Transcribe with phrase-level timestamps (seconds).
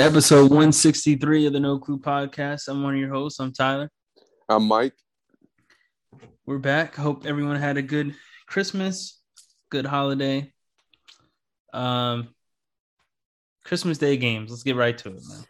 [0.00, 2.68] To episode 163 of the No Clue Podcast.
[2.68, 3.38] I'm one of your hosts.
[3.38, 3.90] I'm Tyler.
[4.48, 4.94] I'm Mike.
[6.46, 6.94] We're back.
[6.94, 8.14] Hope everyone had a good
[8.46, 9.20] Christmas,
[9.68, 10.54] good holiday.
[11.74, 12.28] Um,
[13.66, 14.48] Christmas Day games.
[14.48, 15.44] Let's get right to it, man.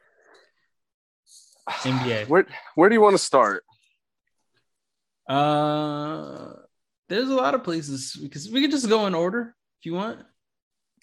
[1.69, 2.29] NBA.
[2.29, 3.62] Where where do you want to start?
[5.29, 6.55] Uh,
[7.09, 10.19] there's a lot of places because we could just go in order if you want.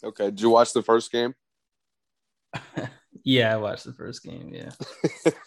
[0.04, 0.26] Okay.
[0.26, 1.34] Did you watch the first game?
[3.28, 4.54] yeah, I watched the first game.
[4.54, 4.70] Yeah.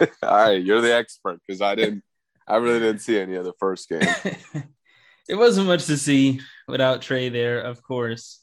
[0.23, 2.05] All right, you're the expert because I didn't.
[2.47, 4.03] I really didn't see any of the first game.
[5.29, 8.43] it wasn't much to see without Trae there, of course.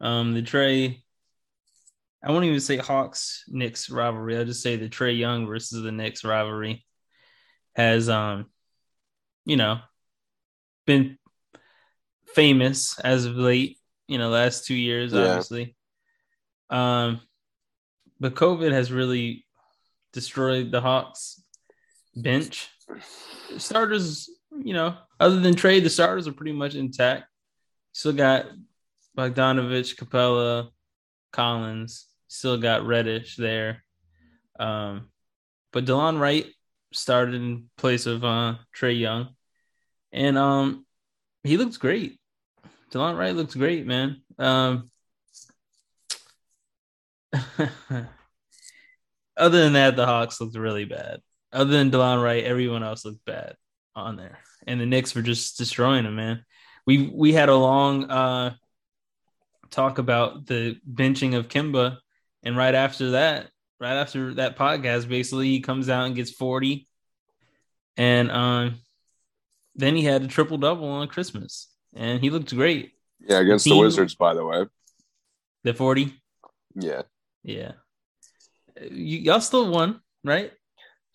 [0.00, 1.02] Um, the Trae,
[2.22, 4.36] I won't even say Hawks Knicks rivalry.
[4.38, 6.84] I'll just say the Trae Young versus the Knicks rivalry
[7.74, 8.46] has, um,
[9.44, 9.80] you know,
[10.86, 11.18] been
[12.26, 13.78] famous as of late.
[14.06, 15.22] You know, last two years, Yeah.
[15.26, 15.74] obviously.
[16.70, 17.20] Um,
[18.20, 19.44] but COVID has really
[20.12, 21.42] destroyed the Hawks
[22.14, 22.68] bench.
[23.56, 24.28] Starters,
[24.62, 27.24] you know, other than trade, the starters are pretty much intact.
[27.92, 28.46] Still got
[29.16, 30.68] Bogdanovich, Capela,
[31.32, 32.06] Collins.
[32.28, 33.84] Still got Reddish there.
[34.58, 35.08] Um,
[35.72, 36.46] but Delon Wright
[36.92, 39.28] started in place of uh, Trae Young,
[40.12, 40.86] and um,
[41.44, 42.18] he looks great.
[42.92, 44.22] Delon Wright looks great, man.
[44.38, 44.90] Um,
[49.36, 51.20] other than that, the Hawks looked really bad.
[51.52, 53.56] Other than Delon Wright, everyone else looked bad
[53.94, 56.44] on there, and the Knicks were just destroying them, man.
[56.86, 58.54] We we had a long uh,
[59.70, 61.98] talk about the benching of Kemba,
[62.42, 63.48] and right after that,
[63.80, 66.86] right after that podcast, basically he comes out and gets forty,
[67.96, 68.74] and um,
[69.74, 72.92] then he had a triple double on Christmas, and he looked great.
[73.20, 74.66] Yeah, against the Team- Wizards, by the way.
[75.64, 76.14] The forty,
[76.74, 77.02] Yeah.
[77.42, 77.72] Yeah.
[78.80, 80.52] You, y'all still won, right?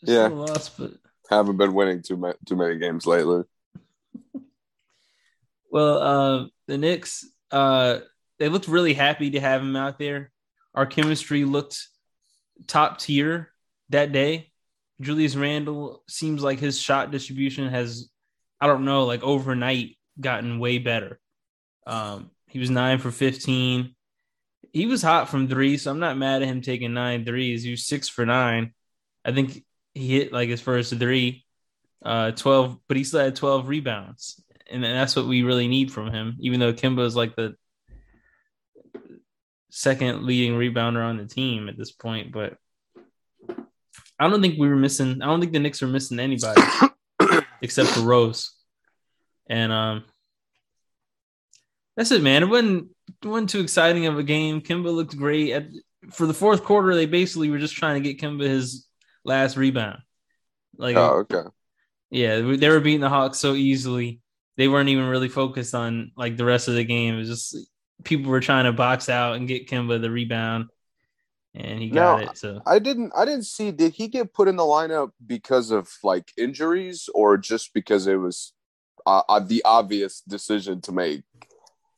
[0.01, 0.27] Yeah.
[0.27, 0.91] Lost, but
[1.29, 3.43] Haven't been winning too many too many games lately.
[5.71, 8.01] Well, uh, the Knicks, uh,
[8.37, 10.31] they looked really happy to have him out there.
[10.75, 11.87] Our chemistry looked
[12.67, 13.49] top tier
[13.89, 14.51] that day.
[15.01, 18.09] Julius Randle seems like his shot distribution has,
[18.61, 21.19] I don't know, like overnight gotten way better.
[21.87, 23.95] Um, he was nine for 15.
[24.73, 27.63] He was hot from three, so I'm not mad at him taking nine threes.
[27.63, 28.73] He was six for nine.
[29.23, 29.63] I think
[29.93, 31.45] he hit like his first three,
[32.03, 36.11] uh, 12, but he still had 12 rebounds and that's what we really need from
[36.11, 36.35] him.
[36.39, 37.55] Even though Kemba is like the
[39.69, 42.57] second leading rebounder on the team at this point, but
[44.19, 45.21] I don't think we were missing.
[45.21, 46.61] I don't think the Knicks were missing anybody
[47.61, 48.51] except for Rose,
[49.47, 50.03] and um,
[51.95, 52.43] that's it, man.
[52.43, 52.89] It wasn't
[53.25, 54.61] wasn't too exciting of a game.
[54.61, 55.65] Kemba looked great at
[56.11, 56.95] for the fourth quarter.
[56.95, 58.87] They basically were just trying to get Kemba his
[59.23, 59.99] last rebound.
[60.77, 61.43] Like Oh, okay.
[62.11, 64.21] yeah, they were beating the Hawks so easily.
[64.57, 67.15] They weren't even really focused on like the rest of the game.
[67.15, 67.57] It was just
[68.03, 70.69] people were trying to box out and get Kemba the rebound,
[71.55, 72.37] and he got Now, it.
[72.37, 75.89] So I didn't I didn't see did he get put in the lineup because of
[76.03, 78.53] like injuries or just because it was
[79.05, 81.23] uh, uh, the obvious decision to make?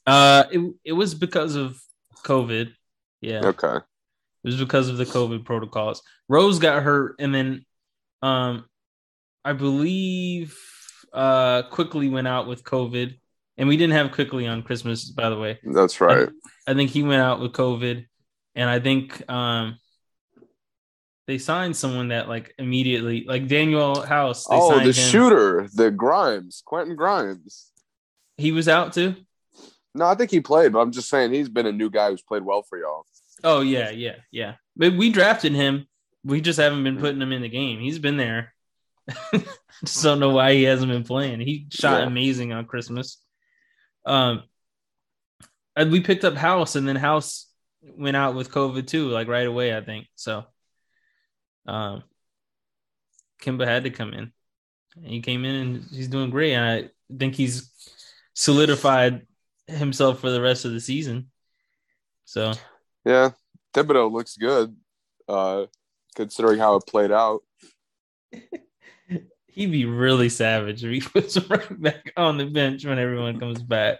[0.06, 1.80] Uh, it it was because of
[2.24, 2.72] COVID.
[3.22, 3.78] Yeah, Okay.
[3.78, 3.84] it
[4.44, 6.02] was because of the COVID protocols.
[6.30, 7.66] Rose got hurt, and then
[8.22, 8.66] um,
[9.44, 10.58] I believe
[11.14, 13.18] uh Quickley went out with COVID,
[13.58, 15.59] and we didn't have Quickley on Christmas, by the way.
[15.64, 16.29] That's right.
[16.68, 18.06] I think he went out with COVID,
[18.56, 19.78] and I think um,
[21.28, 24.46] they signed someone that like immediately, like Danuel House.
[24.46, 24.94] They Oh, the him.
[24.94, 27.72] shooter, the Grimes, Quentin Grimes.
[28.38, 29.16] He was out too.
[29.96, 32.22] No, I think he played, but I'm just saying he's been a new guy who's
[32.22, 33.06] played well for y'all.
[33.44, 34.56] Oh yeah, yeah, yeah.
[34.76, 35.88] But we drafted him.
[36.24, 37.80] We just haven't been putting him in the game.
[37.80, 38.53] He's been there.
[39.84, 41.40] just don't know why he hasn't been playing.
[41.40, 42.08] He shot Yeah.
[42.08, 43.22] amazing on Christmas.
[44.06, 44.44] Um,
[45.78, 47.48] and we picked up House, and then House
[47.82, 49.76] went out with COVID too, like right away.
[49.76, 50.46] I think so.
[51.68, 52.03] Um,
[53.41, 54.34] Kemba had to come in.
[55.03, 56.53] He came in, and he's doing great.
[56.53, 57.72] And I think he's
[58.34, 59.26] solidified
[59.67, 61.32] himself for the rest of the season.
[62.26, 62.53] So
[63.06, 63.32] Yeah,
[63.73, 64.76] Thibodeau looks good,
[65.28, 65.66] uh,
[66.16, 67.41] considering how it played out.
[69.47, 73.40] he'd be really savage if he puts him right back on the bench when everyone
[73.40, 74.00] comes back.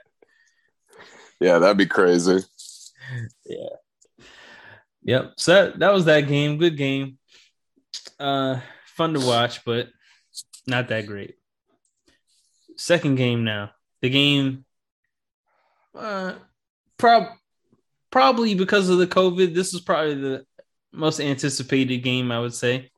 [1.40, 2.40] Yeah, that'd be crazy.
[3.46, 3.70] Yeah.
[5.04, 5.34] Yep.
[5.38, 6.58] So that, that was that game.
[6.58, 7.18] Good game.
[8.20, 8.60] Uh
[8.96, 9.90] fun to watch, but
[10.68, 11.36] not that great.
[12.78, 13.72] Second game now.
[14.02, 14.65] The game
[15.96, 16.36] uh
[16.98, 17.28] prob
[18.12, 20.46] probably because of the COVID, this is probably the
[20.94, 22.90] most anticipated game, I would say.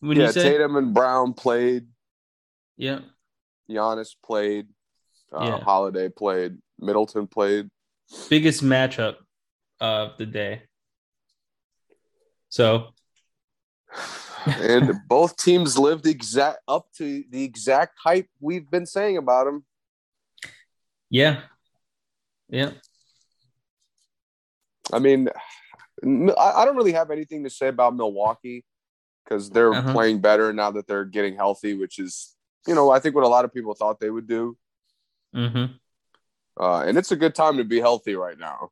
[0.00, 1.86] When yeah, you say, Tatum and Brown played.
[2.76, 3.00] yeah,
[3.68, 4.68] Giannis played.
[5.32, 5.60] Uh, Yeah.
[5.64, 6.58] Holiday played.
[6.78, 7.68] Middleton played.
[8.28, 9.16] biggest matchup
[9.80, 10.62] of the day.
[12.48, 12.94] So
[14.46, 19.64] and both teams lived exact up to the exact hype we've been saying about them.
[21.10, 21.42] yeah,
[22.50, 22.72] yeah,
[24.92, 25.28] I mean,
[26.02, 28.64] I don't really have anything to say about Milwaukee
[29.24, 29.92] because they're Uh-huh.
[29.92, 32.34] playing better now that they're getting healthy, which is,
[32.66, 34.56] you know, I think what a lot of people thought they would do.
[35.34, 35.74] Mm-hmm.
[36.60, 38.70] Uh, and it's a good time to be healthy right now.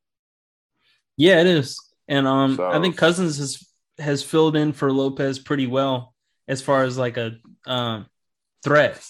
[1.16, 1.78] yeah, it is.
[2.08, 3.64] And um, So- I think Cousins has
[3.98, 6.14] has filled in for Lopez pretty well
[6.46, 7.36] as far as like a
[7.66, 8.06] um
[8.64, 9.04] threat.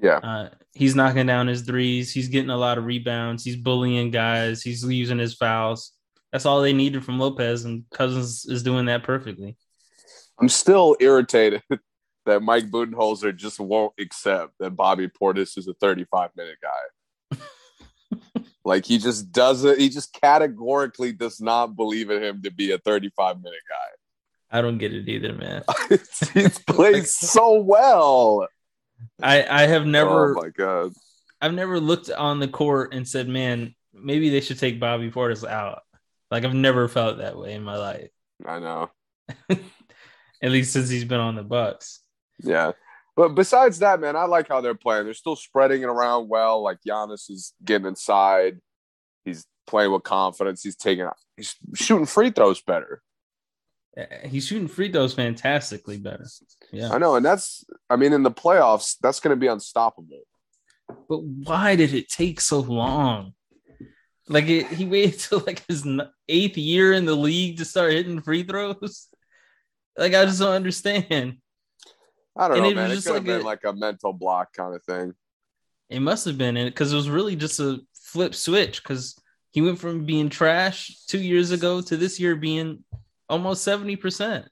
[0.00, 0.16] Yeah.
[0.16, 2.12] Uh, he's knocking down his threes.
[2.12, 3.44] He's getting a lot of rebounds.
[3.44, 4.62] He's bullying guys.
[4.62, 5.92] He's using his fouls.
[6.32, 9.56] That's all they needed from Lopez, and Cousins is doing that perfectly.
[10.40, 11.62] I'm still irritated
[12.26, 17.38] that Mike Budenholzer just won't accept that Bobby Portis is a 35 minute guy.
[18.64, 22.78] like he just doesn't, he just categorically does not believe in him to be a
[22.78, 24.58] 35 minute guy.
[24.58, 25.62] I don't get it either, man.
[26.34, 28.48] He's played so well.
[29.22, 30.92] I I have never Oh my god.
[31.40, 35.46] I've never looked on the court and said, man, maybe they should take Bobby Portis
[35.46, 35.82] out.
[36.30, 38.10] Like I've never felt that way in my life,
[38.46, 38.90] I know.
[40.42, 42.00] at least since he's been on the Bucks.
[42.38, 42.72] Yeah.
[43.14, 45.04] But besides that, man, I like how they're playing.
[45.04, 46.62] They're still spreading it around well.
[46.62, 48.58] Like Giannis is getting inside.
[49.24, 50.62] He's playing with confidence.
[50.62, 51.06] He's taking
[51.36, 53.02] he's shooting free throws better.
[53.98, 56.26] Uh, He's shooting free throws fantastically better.
[56.72, 60.22] Yeah, I know, and that's I mean in the playoffs, that's gonna be unstoppable.
[61.08, 63.34] but why did it take so long?
[64.28, 65.86] Like it, he waited till like his
[66.28, 69.08] eighth year in the league to start hitting free throws.
[69.94, 71.36] Like I just don't understand.
[72.34, 72.90] I don't And know, it man.
[72.90, 75.12] It just could have been a- like a mental block kind of thing.
[75.90, 79.14] It must have been because it was really just a flip switch because
[79.50, 82.82] he went from being trash two years ago to this year being
[83.32, 84.46] almost 70%.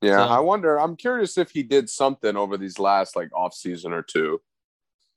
[0.00, 0.78] Yeah, So- I wonder.
[0.80, 4.40] I'm curious if he did something over these last like off season or two.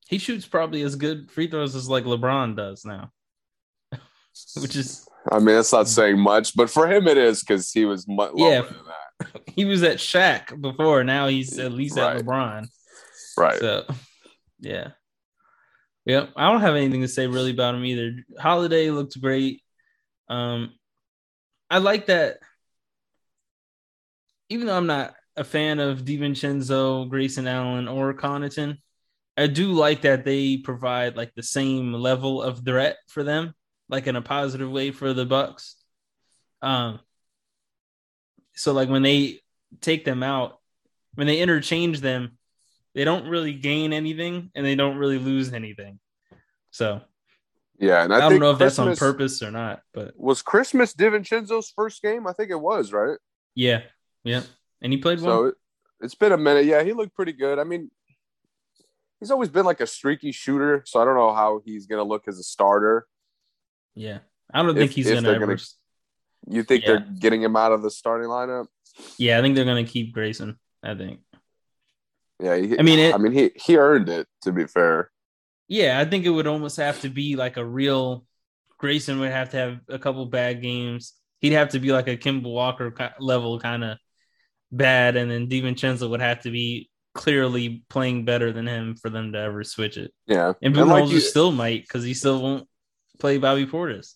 [0.07, 3.11] He shoots probably as good free throws as like LeBron does now,
[4.59, 7.85] which is I mean, it's not saying much, but for him it is because he
[7.85, 8.61] was much lower Yeah.
[8.61, 9.41] than that.
[9.55, 11.03] he was at Shaq before.
[11.03, 12.17] Now he's at least Right.
[12.17, 12.65] at LeBron.
[13.37, 13.59] Right.
[13.59, 13.85] So,
[14.59, 14.89] yeah.
[16.05, 18.15] Yeah, I don't have anything to say really about him either.
[18.39, 19.61] Holiday looked great.
[20.27, 20.73] Um,
[21.71, 22.39] I like that.
[24.49, 28.77] Even though I'm not a fan of DiVincenzo, Grayson Allen, or Connaughton,
[29.37, 33.53] I do like that they provide like the same level of threat for them,
[33.87, 35.77] like in a positive way for the Bucks.
[36.61, 36.99] Um,
[38.53, 39.39] so like when they
[39.79, 40.59] take them out,
[41.15, 42.37] when they interchange them,
[42.93, 45.99] they don't really gain anything and they don't really lose anything.
[46.71, 47.01] So
[47.81, 50.93] Yeah, and I, I, don't know if that's on purpose or not, but Was Christmas
[50.93, 52.27] DiVincenzo's first game?
[52.27, 53.17] I think it was, right?
[53.55, 53.81] yeah,
[54.23, 54.43] yeah.
[54.83, 55.37] And he played well.
[55.39, 55.55] So it,
[55.99, 56.65] it's been a minute.
[56.65, 57.57] Yeah, he looked pretty good.
[57.57, 57.89] I mean,
[59.19, 62.27] he's always been like a streaky shooter, so I don't know how he's gonna look
[62.27, 63.07] as a starter.
[63.95, 64.19] yeah,
[64.53, 65.39] I don't If- think he's gonna ever.
[65.47, 65.57] gonna-
[66.47, 66.87] You think Yeah.
[66.89, 68.67] they're getting him out of the starting lineup?
[69.17, 70.59] Yeah, I think they're gonna keep Grayson.
[70.83, 71.19] I think.
[72.39, 74.27] Yeah, he, I mean, it- I mean, he he earned it.
[74.43, 75.11] To be fair,
[75.71, 78.25] Yeah, I think it would almost have to be like a real.
[78.77, 81.13] Grayson would have to have a couple bad games.
[81.39, 83.97] He'd have to be like a Kemba Walker level kind of
[84.69, 89.31] bad, and then DiVincenzo would have to be clearly playing better than him for them
[89.31, 90.13] to ever switch it.
[90.27, 92.67] yeah, And And like you- still might because he still won't
[93.19, 94.15] play Bobby Portis.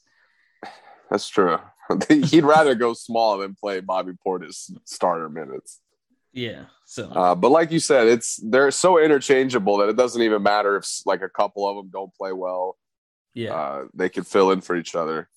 [1.10, 1.58] that's true.
[2.10, 5.80] He'd rather go small than play Bobby Portis starter minutes.
[6.36, 6.65] Yeah.
[6.86, 10.75] So Uh, but like you said, it's they're so interchangeable that it doesn't even matter
[10.77, 12.77] if like a couple of them don't play well.
[13.34, 13.54] yeah.
[13.56, 15.30] Uh, they can fill in for each other.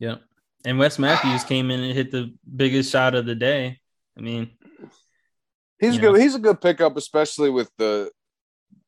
[0.00, 0.16] yeah.
[0.64, 3.78] And Wes Matthews came in and hit the biggest shot of the day.
[4.18, 4.50] I mean,
[5.78, 6.14] He's good.
[6.14, 6.14] know?
[6.14, 8.10] He's a good pickup, especially with the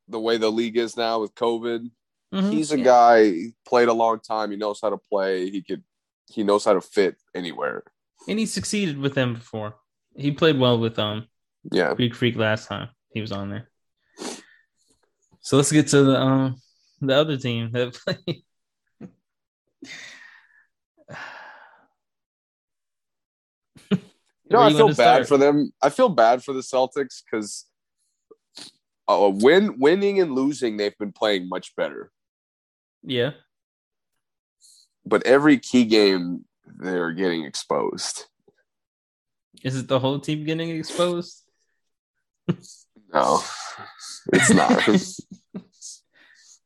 [0.08, 1.90] the way the league is now with COVID.
[2.32, 2.84] mhm, He's a yeah.
[2.84, 3.24] guy.
[3.24, 4.50] He played a long time.
[4.52, 5.50] He knows how to play.
[5.50, 5.82] He could.
[6.32, 7.82] He knows how to fit anywhere.
[8.28, 9.74] and he succeeded with them before.
[10.16, 11.26] He played well with um
[11.70, 11.94] Yeah.
[11.94, 13.70] Greek Freak last time he was on there.
[15.40, 16.56] So let's get to the um
[17.00, 17.94] the other team that
[18.26, 18.42] played.
[24.48, 25.28] You know, Where I feel bad start?
[25.28, 25.72] for them.
[25.82, 27.64] I feel bad for the Celtics because
[29.08, 32.12] uh, win winning and losing, they've been playing much better.
[33.02, 33.32] Yeah.
[35.04, 38.26] But every key game, they're getting exposed.
[39.62, 41.42] Is it the whole team getting exposed?
[43.12, 43.40] No,
[44.32, 44.86] it's not.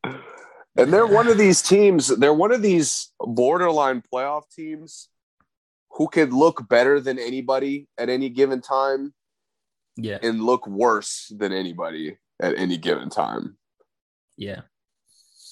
[0.77, 5.09] and they're one of these teams, they're one of these borderline playoff teams
[5.91, 9.13] who could look better than anybody at any given time
[9.97, 10.19] yeah.
[10.23, 13.57] and look worse than anybody at any given time.
[14.37, 14.63] Yeah.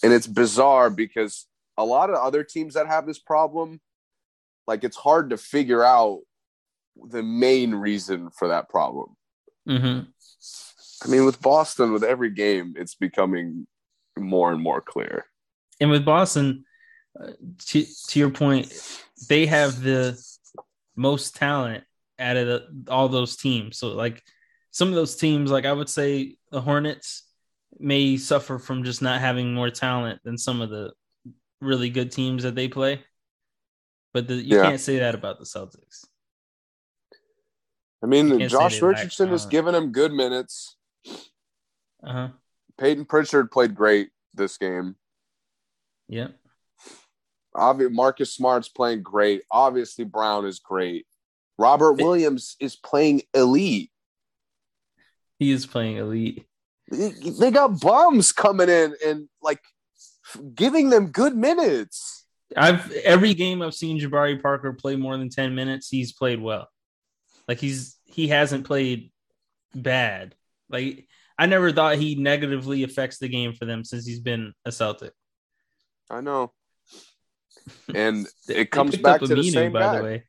[0.02, 3.80] And it's bizarre because a lot of other teams that have this problem,
[4.66, 6.21] like it's hard to figure out
[7.08, 9.16] the main reason for that problem.
[9.68, 10.10] Mm-hmm.
[11.04, 13.66] I mean, with Boston, with every game, it's becoming
[14.18, 15.26] more and more clear.
[15.80, 16.64] And with Boston,
[17.20, 17.32] uh,
[17.66, 18.72] to, to your point,
[19.28, 20.20] they have the
[20.96, 21.84] most talent
[22.18, 23.78] out of the, all those teams.
[23.78, 24.22] So, like
[24.70, 27.24] some of those teams, like I would say the Hornets
[27.78, 30.92] may suffer from just not having more talent than some of the
[31.60, 33.04] really good teams that they play.
[34.12, 34.62] But the, you Yeah.
[34.62, 36.04] can't say that about the Celtics.
[38.02, 40.76] I mean, Josh Richardson is giving him good minutes.
[42.02, 42.28] Uh huh.
[42.78, 44.94] Payton Pritchard played great this game.
[46.08, 46.28] Yeah.
[47.56, 49.42] Obvi- Marcus Smart's playing great.
[49.50, 51.06] Obviously, Brown is great.
[51.58, 53.90] Robert It- Williams is playing elite.
[55.38, 56.44] He is playing elite.
[56.90, 59.60] They they got bums coming in and like
[60.54, 62.26] giving them good minutes.
[62.56, 66.68] I've every game I've seen Jabari Parker play more than 10 minutes, he's played well.
[67.48, 69.10] Like he's he hasn't played
[69.74, 70.34] bad.
[70.68, 74.70] Like I never thought he negatively affects the game for them since he's been a
[74.70, 75.12] Celtic.
[76.10, 76.52] I know.
[77.94, 79.98] And it comes back to the same by guy.
[79.98, 80.24] the way.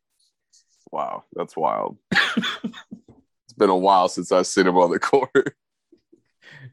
[0.92, 1.98] Wow, that's wild.
[2.12, 5.56] it's been a while since I've seen him on the court.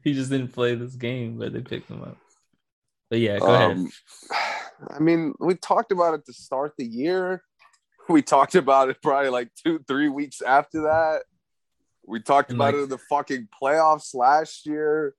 [0.03, 2.17] He just didn't play this game, but they picked him up.
[3.09, 3.77] But yeah, go ahead.
[3.77, 3.89] Um,
[4.89, 7.43] I mean, we talked about it to start the year.
[8.09, 11.23] We talked about it probably like two, three weeks after that.
[12.05, 15.13] We talked about like- it in the fucking playoffs last year.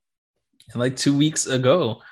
[0.73, 2.03] And like two weeks ago.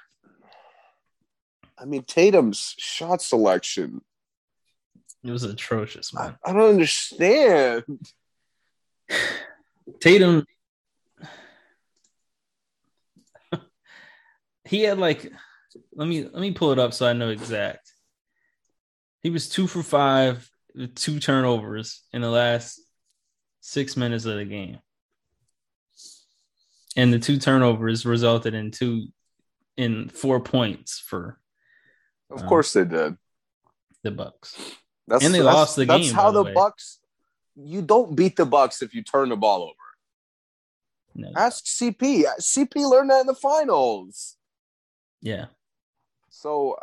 [1.79, 4.01] I mean, Tatum's shot selection.
[5.23, 6.37] It was atrocious, man.
[6.45, 7.85] I don't understand.
[10.01, 10.45] Tatum
[14.65, 15.33] he had like
[15.95, 17.93] let me let me pull it up so I know exact.
[19.23, 20.51] He was two for five
[20.95, 22.81] two turnovers in the last
[23.61, 24.79] six minutes of the game.
[26.97, 29.07] And the two turnovers resulted in two
[29.77, 31.39] in four points for
[32.31, 33.17] Of Um, course they did.
[34.03, 34.57] the Bucks.
[35.07, 36.53] That's, and they that's- lost the That's game, how by the the.
[36.53, 36.99] Bucks.
[37.55, 39.75] You don't beat the Bucks if you turn the ball over.
[41.15, 41.33] No.
[41.37, 42.25] Ask CP.
[42.41, 44.37] CP learned that in the finals.
[45.23, 45.47] Yeah.
[46.29, 46.79] So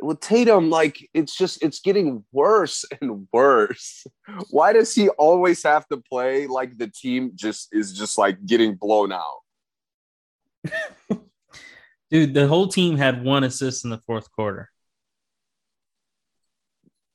[0.00, 4.06] with Tatum, like it's just it's getting worse and worse.
[4.50, 8.74] Why does he always have to play like the team just is just like getting
[8.74, 9.40] blown out?
[12.10, 14.70] Dude, the whole team had one assist in the fourth quarter.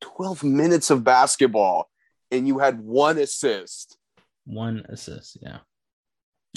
[0.01, 1.89] 12 minutes of basketball
[2.29, 3.97] and you had one assist.
[4.45, 5.59] One assist, yeah.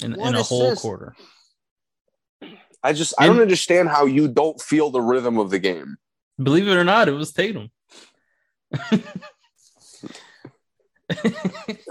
[0.03, 1.15] In, in a whole quarter.
[2.83, 5.97] I just I don't understand how you don't feel the rhythm of the game.
[6.41, 7.69] Believe it or not, it was Tatum.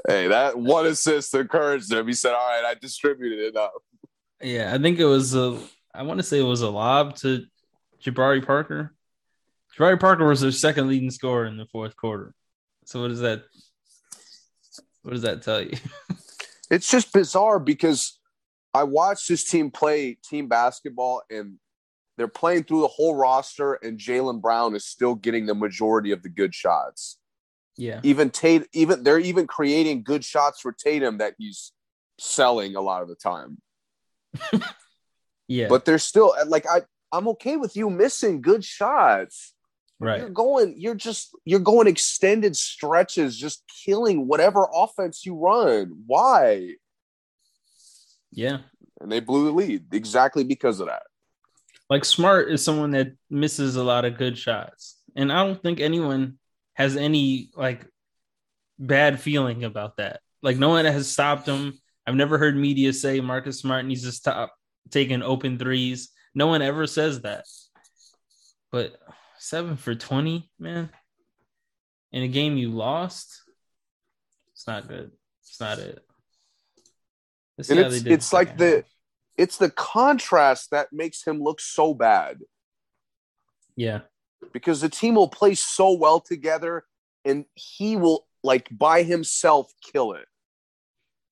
[0.09, 2.07] Hey, that one assist encouraged him.
[2.07, 3.73] He said, All right, I distributed enough.
[4.43, 5.59] yeah, I think it was a.
[5.95, 7.47] I want to say it was a lob to
[8.05, 8.95] Jabari Parker.
[9.77, 12.35] Jabari Parker was their second leading scorer in the fourth quarter.
[12.85, 13.45] So what does that?
[15.03, 15.73] What does that tell you?
[16.71, 18.19] It's just bizarre because
[18.75, 21.59] I watched this team play team basketball and
[22.17, 26.23] they're playing through the whole roster, and Jaylen Brown is still getting the majority of
[26.23, 27.19] the good shots.
[27.77, 31.73] Yeah, Even Tate, even they're even creating good shots for Tatum that he's
[32.19, 33.59] selling a lot of the time.
[35.49, 36.83] yeah, But they're still uh, like I
[37.13, 39.55] I'm okay with you missing good shots.
[40.01, 40.21] right.
[40.21, 46.03] You're going, you're just you're going extended stretches, just killing whatever offense you run.
[46.07, 46.77] Why?
[48.33, 48.59] Yeah,
[49.01, 51.05] And they blew the lead exactly because of that.
[51.89, 55.81] Like Smart is someone that misses a lot of good shots, and I don't think
[55.81, 56.39] anyone
[56.75, 57.87] has any like
[58.79, 60.21] bad feeling about that.
[60.43, 61.75] Like no one has stopped him.
[62.07, 64.55] I've never heard media say Marcus Smart needs to stop
[64.91, 66.11] taking open threes.
[66.35, 67.45] No one ever says that.
[68.71, 68.97] But
[69.39, 70.91] seven for twenty, man,
[72.13, 73.43] in a game you lost,
[74.53, 75.13] it's not good.
[75.43, 76.01] It's not it.
[77.57, 78.85] Let's And it's it's like the.
[79.39, 82.41] It's the contrast that makes him look so bad
[83.77, 84.01] yeah
[84.53, 86.85] because the team will play so well together
[87.25, 90.27] and he will like by himself kill it.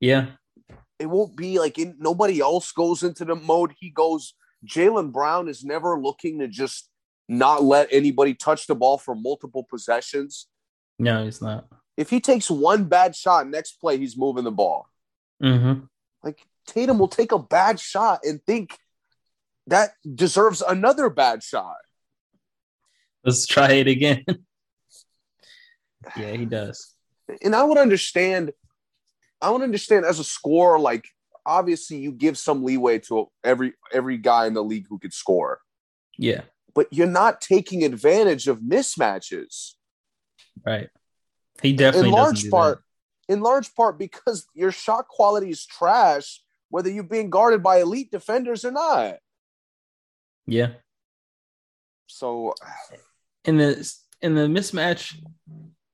[0.01, 0.27] Yeah.
[0.99, 4.35] It won't be like in, nobody else goes into the mode he goes.
[4.67, 6.91] Jaylen Brown is never looking to just
[7.29, 10.47] not let anybody touch the ball for multiple possessions.
[10.99, 11.67] No, he's not.
[11.97, 14.89] If he takes one bad shot, next play he's moving the ball.
[15.43, 15.85] Mm-hmm.
[16.23, 18.79] Like Tatum will take a bad shot and think
[19.67, 21.77] that deserves another bad shot.
[23.25, 24.25] Let's try it again.
[26.17, 26.95] yeah, he does.
[27.43, 28.53] And I would understand.
[29.41, 31.07] I would understand as a scorer, like
[31.47, 35.61] obviously you give some leeway to every every guy in the league who could score.
[36.17, 36.43] Yeah.
[36.75, 39.73] But you're not taking advantage of mismatches.
[40.65, 40.89] Right.
[41.63, 42.83] He definitely in large part,
[43.29, 43.35] that.
[43.35, 46.41] in large part because your shot quality is trash,
[46.75, 49.15] whether you're being guarded by elite defenders or not.
[50.45, 50.71] Yeah.
[52.09, 52.55] So
[53.45, 55.15] in the in the mismatch,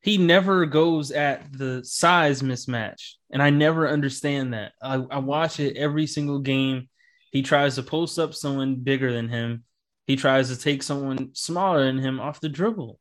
[0.01, 4.73] he never goes at the size mismatch, and I never understand that.
[4.81, 6.89] I, I watch it every single game.
[7.31, 9.65] He tries to post up someone bigger than him.
[10.07, 12.99] He tries to take someone smaller than him off the dribble,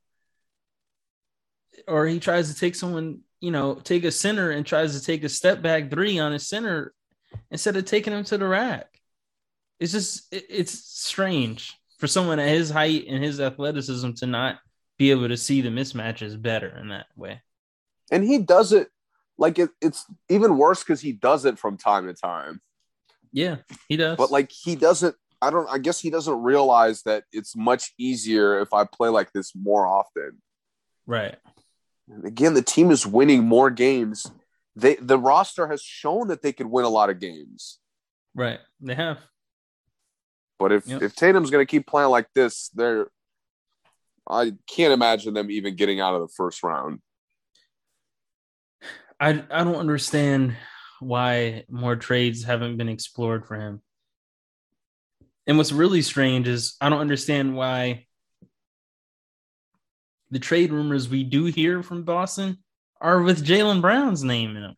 [1.87, 5.23] or he tries to take someone, you know, take a center and tries to take
[5.23, 6.93] a step back three on a center
[7.51, 8.87] instead of taking him to the rack.
[9.79, 14.59] It's just it, it's strange for someone at his height and his athleticism to not
[14.97, 17.41] be able to see the mismatches better in that way.
[18.11, 18.89] And he does it
[19.37, 22.61] like it, it's even worse because he does it from time to time.
[23.31, 24.17] Yeah, he does.
[24.17, 25.15] But like he doesn't.
[25.41, 25.69] I don't.
[25.69, 29.87] I guess he doesn't realize that it's much easier if I play like this more
[29.87, 30.41] often.
[31.07, 31.37] Right.
[32.09, 34.29] And again, the team is winning more games.
[34.79, 37.79] They the roster has shown that they could win a lot of games.
[38.35, 38.59] Right.
[38.79, 39.19] They have.
[40.57, 41.01] But if Yep.
[41.01, 43.07] if Tatum's going to keep playing like this, they're
[44.29, 47.01] I can't imagine them even getting out of the first round.
[49.19, 50.55] I I don't understand
[50.99, 53.81] why more trades haven't been explored for him.
[55.47, 58.05] And what's really strange is I don't understand why
[60.29, 62.59] the trade rumors we do hear from Boston
[63.01, 64.75] are with Jaylen Brown's name in them,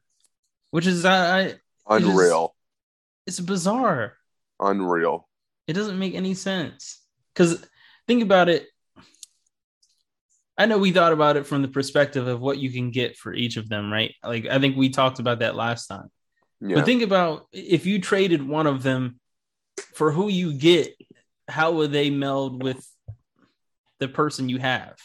[0.71, 1.55] which is I, I
[1.89, 2.55] Unreal,
[3.25, 4.13] it's bizarre.
[4.59, 5.27] unreal.
[5.67, 7.01] It doesn't make any sense.
[7.33, 7.65] Because
[8.07, 8.67] think about it.
[10.57, 13.33] I know we thought about it from the perspective of what you can get for
[13.33, 14.13] each of them, right?
[14.23, 16.09] Like I think we talked about that last time.
[16.59, 19.19] Yeah, But think about if you traded one of them
[19.95, 20.93] for who you get,
[21.47, 22.85] how would they meld with
[23.99, 24.97] the person you have?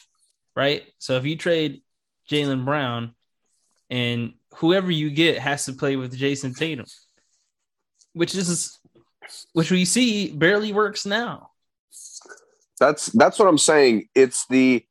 [0.54, 0.84] Right?
[0.98, 1.82] So if you trade
[2.30, 3.14] Jaylen Brown
[3.90, 6.86] and whoever you get has to play with Jayson Tatum,
[8.12, 8.78] which is
[9.52, 11.50] which we see barely works now.
[12.78, 14.08] that's that's what I'm saying.
[14.14, 14.84] It's the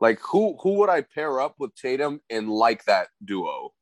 [0.00, 3.72] like who who would I pair up with Tatum and like that duo?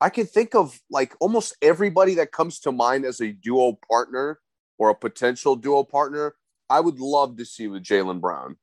[0.00, 4.38] I can think of like almost everybody that comes to mind as a duo partner
[4.78, 6.34] or a potential duo partner.
[6.70, 8.56] I would love to see with Jaylen Brown.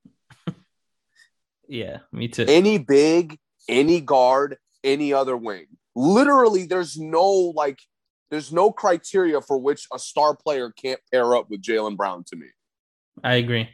[1.67, 2.45] Yeah, me too.
[2.47, 5.65] any big, any guard, any other wing.
[5.95, 7.79] Literally, there's no like,
[8.29, 12.35] there's no criteria for which a star player can't pair up with Jaylen Brown to
[12.35, 12.47] me.
[13.23, 13.69] I agree.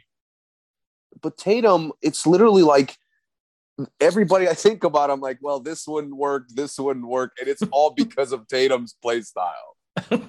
[1.20, 2.96] But Tatum, it's literally like
[4.00, 7.62] everybody I think about, I'm like, well, this wouldn't work, this wouldn't work, and it's
[7.70, 9.76] all because of Tatum's play style.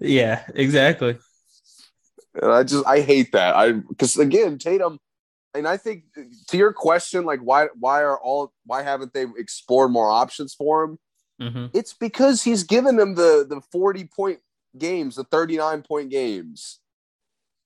[0.00, 1.18] yeah, exactly.
[2.40, 3.56] And I just I hate that.
[3.56, 4.98] I because again, Tatum,
[5.54, 6.04] and I think
[6.48, 10.84] to your question, like why why are all why haven't they explored more options for
[10.84, 10.98] him?
[11.40, 14.40] hmm it's because he's given them the the 40 point
[14.76, 16.80] games, the 39 point games.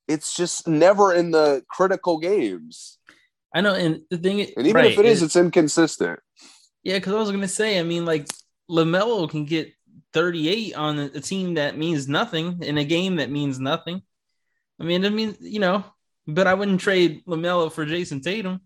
[0.09, 2.99] It's just never in the critical games.
[3.55, 6.21] I know, and the thing, And even right, if it is, it's inconsistent.
[6.83, 8.27] yeah, because I was gonna say, I mean, like
[8.71, 9.73] LaMelo can get
[10.12, 14.03] 38 on a, a team that means nothing in a game that means nothing.
[14.81, 15.85] I mean, I mean, you know,
[16.26, 18.61] but I wouldn't trade LaMelo for Jayson Tatum.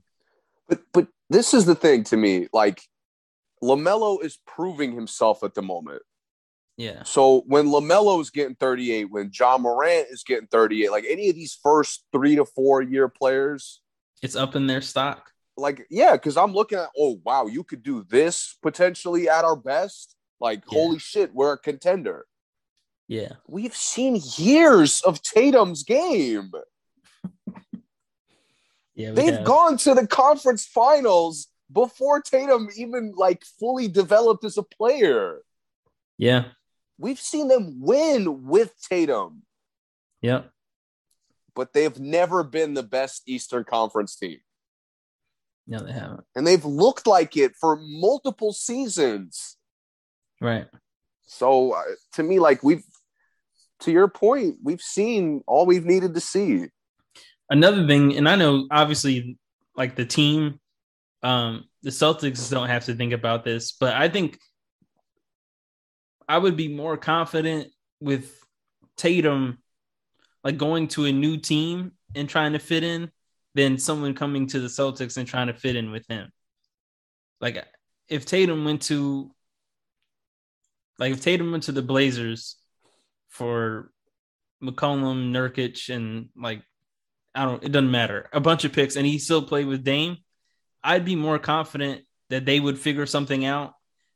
[0.69, 2.81] But but this is the thing to me, like
[3.63, 6.03] LaMelo is proving himself at the moment.
[6.79, 11.31] Yeah, So when LaMelo is getting 38, when Ja Morant is getting 38, like any
[11.31, 13.81] of these first three to four year players,
[14.23, 15.31] it's up in their stock.
[15.57, 19.57] like yeah, because I'm looking at oh wow, you could do this potentially at our
[19.57, 20.17] best.
[20.39, 20.79] Like Yeah.
[20.79, 22.27] holy shit, we're a contender.
[23.09, 26.51] Yeah, We've seen years of Tatum's game.
[28.97, 29.45] Yeah, They've have.
[29.45, 35.43] gone to the conference finals before Tatum even like fully developed as a player.
[36.19, 36.47] yeah,
[36.99, 39.43] We've seen them win with Tatum,
[40.23, 40.45] Yeah.
[41.55, 44.39] but they've never been the best Eastern Conference team.
[45.67, 46.25] No, they haven't.
[46.35, 49.57] And they've looked like it for multiple seasons.
[50.41, 50.69] Right.
[51.27, 51.83] So uh,
[52.13, 52.85] to me, like we've,
[53.81, 56.67] to your point, we've seen all we've needed to see.
[57.49, 59.39] Another thing, and I know obviously,
[59.77, 60.59] like the team,
[61.23, 64.39] um, the Celtics don't have to think about this, but I think
[66.29, 67.69] I would be more confident
[68.01, 68.33] with
[68.97, 69.59] Tatum,
[70.43, 73.11] like going to a new team and trying to fit in,
[73.57, 76.31] than someone coming to the Celtics and trying to fit in with him.
[77.41, 77.65] Like
[78.09, 79.31] if Tatum went to
[80.99, 82.57] like if Tatum went to the Blazers
[83.29, 83.91] for
[84.63, 86.63] McCollum, Nurkic, and like
[87.37, 88.29] I don't it doesn't matter.
[88.33, 90.17] A bunch of picks and he still played with Dame,
[90.83, 93.75] I'd be more confident that they would figure something out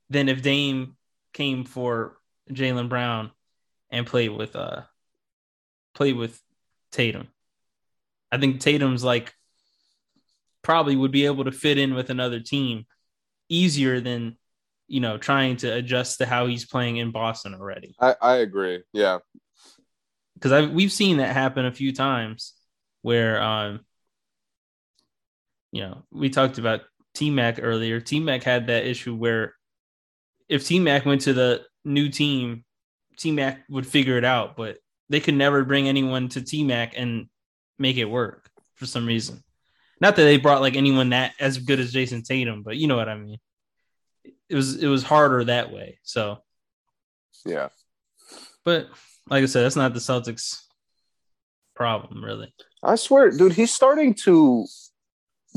[0.08, 0.96] than if Dame
[1.32, 2.16] came for
[2.50, 3.30] Jaylen Brown
[3.90, 4.82] and played with uh
[5.94, 6.40] played with
[6.92, 7.28] Tatum.
[8.32, 9.34] I think Tatum's like
[10.62, 12.86] probably would be able to fit in with another team
[13.48, 14.36] easier than
[14.88, 17.94] you know trying to adjust to how he's playing in Boston already.
[18.00, 18.82] I, I agree.
[18.92, 19.18] Yeah,
[20.34, 22.54] because I we've seen that happen a few times
[23.02, 23.80] where um
[25.72, 26.82] you know we talked about
[27.14, 28.00] T Mac earlier.
[28.00, 29.54] T Mac had that issue where
[30.48, 32.64] if T Mac went to the new team,
[33.16, 36.94] T Mac would figure it out, but they could never bring anyone to T Mac
[36.96, 37.26] and
[37.78, 39.42] make it work for some reason.
[40.00, 42.96] Not that they brought like anyone that as good as Jayson Tatum, but you know
[42.96, 43.38] what I mean.
[44.48, 45.98] It was it was harder that way.
[46.02, 46.38] So
[47.44, 47.68] yeah.
[48.64, 48.88] But
[49.28, 50.62] like I said, that's not the Celtics
[51.80, 52.52] problem, really.
[52.82, 54.66] I swear, dude, he's starting to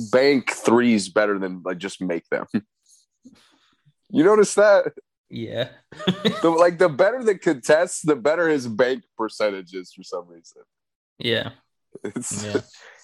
[0.10, 2.46] bank threes better than like just make them.
[4.10, 4.94] you notice that?
[5.30, 5.68] Yeah.
[6.42, 10.62] the, like the better the contests, the better his bank percentage is for some reason.
[11.20, 11.50] Yeah.
[12.06, 12.62] It's, yeah.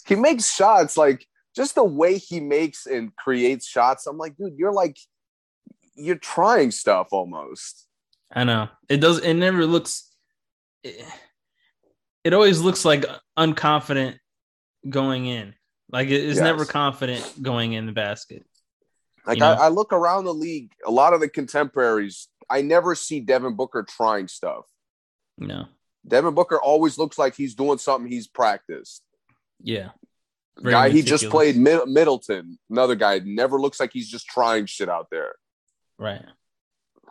[0.07, 4.07] he makes shots like just the way he makes and creates shots.
[4.07, 4.97] I'm like, dude, you're like
[5.97, 7.85] you're trying stuff almost.
[8.31, 8.69] I know.
[8.87, 10.09] It does it never looks
[10.85, 11.05] it,
[12.23, 13.05] it always looks like
[13.37, 14.17] unconfident
[14.87, 15.53] going in.
[15.91, 16.43] Like it is yes.
[16.43, 18.45] never confident going in the basket.
[19.25, 19.41] Like?
[19.41, 23.55] I, I look around the league, a lot of the contemporaries, I never see Devin
[23.55, 24.65] Booker trying stuff.
[25.37, 25.65] No.
[26.07, 29.03] Devin Booker always looks like he's doing something he's practiced.
[29.61, 29.89] Yeah.
[30.57, 31.05] Very guy meticulous.
[31.05, 35.07] he just played Mid- Middleton, another guy never looks like he's just trying shit out
[35.09, 35.35] there.
[35.97, 36.25] Right.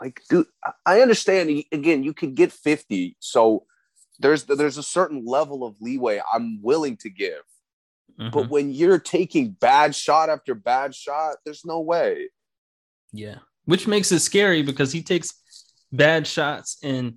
[0.00, 0.46] Like, dude,
[0.84, 1.64] I understand.
[1.72, 3.64] Again, you could get fifty, so
[4.18, 7.42] there's there's a certain level of leeway I'm willing to give.
[8.18, 8.30] Mm-hmm.
[8.30, 12.30] But when you're taking bad shot after bad shot, there's no way.
[13.12, 15.32] Yeah, which makes it scary because he takes
[15.92, 17.14] bad shots and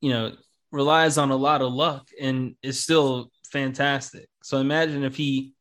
[0.00, 0.32] you know
[0.72, 4.28] relies on a lot of luck and is still fantastic.
[4.42, 5.54] So imagine if he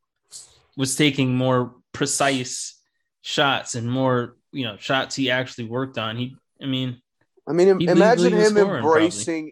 [0.78, 2.80] was taking more precise
[3.22, 6.16] shots and more, you know, shots he actually worked on.
[6.16, 7.02] He, I mean,
[7.48, 9.52] I mean, imagine him embracing.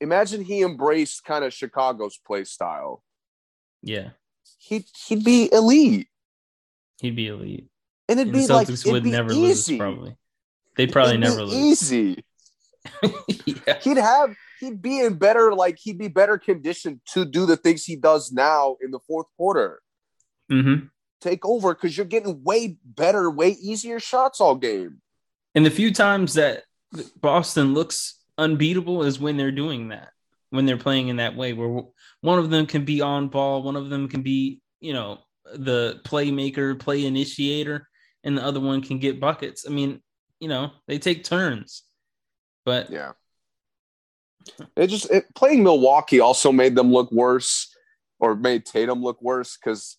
[0.00, 3.02] Imagine he embraced kind of Chicago's play style.
[3.82, 4.10] Yeah,
[4.58, 6.08] he'd he'd be elite.
[7.00, 7.68] He'd be elite,
[8.08, 9.72] and it'd and be like it'd would be never easy.
[9.72, 9.78] lose.
[9.78, 10.16] Probably,
[10.76, 11.54] they'd probably it'd never lose.
[11.54, 12.24] Easy.
[13.46, 13.78] yeah.
[13.82, 17.84] He'd have he'd be in better like he'd be better conditioned to do the things
[17.84, 19.80] he does now in the fourth quarter.
[20.50, 20.86] Mm-hmm.
[21.20, 25.00] Take over because you're getting way better, way easier shots all game.
[25.54, 26.64] And the few times that
[27.20, 30.10] Boston looks unbeatable is when they're doing that,
[30.50, 31.82] when they're playing in that way, where
[32.20, 35.18] one of them can be on ball, one of them can be, you know,
[35.54, 37.88] the playmaker, play initiator,
[38.22, 39.64] and the other one can get buckets.
[39.66, 40.02] I mean,
[40.40, 41.82] you know, they take turns.
[42.64, 43.12] But yeah,
[44.76, 47.74] it just it, playing Milwaukee also made them look worse,
[48.18, 49.98] or made Tatum look worse because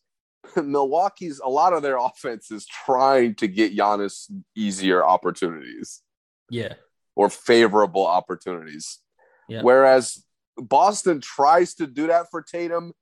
[0.55, 6.01] Milwaukee's a lot of their offense is trying to get Giannis easier opportunities.
[6.49, 6.73] Yeah.
[7.15, 8.99] Or favorable opportunities.
[9.47, 9.61] Yeah.
[9.61, 10.23] Whereas
[10.57, 12.93] Boston tries to do that for Tatum,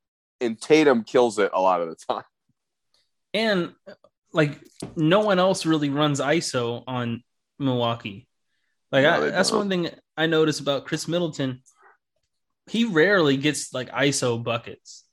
[0.41, 2.23] and Tatum kills it a lot of the time.
[3.33, 3.73] And
[4.31, 4.59] like
[4.95, 7.23] no one else really runs ISO on
[7.59, 8.27] Milwaukee.
[8.91, 9.59] Like no, I, that's don't.
[9.59, 11.61] one thing I notice about Khris Middleton.
[12.69, 15.03] He rarely gets like ISO buckets.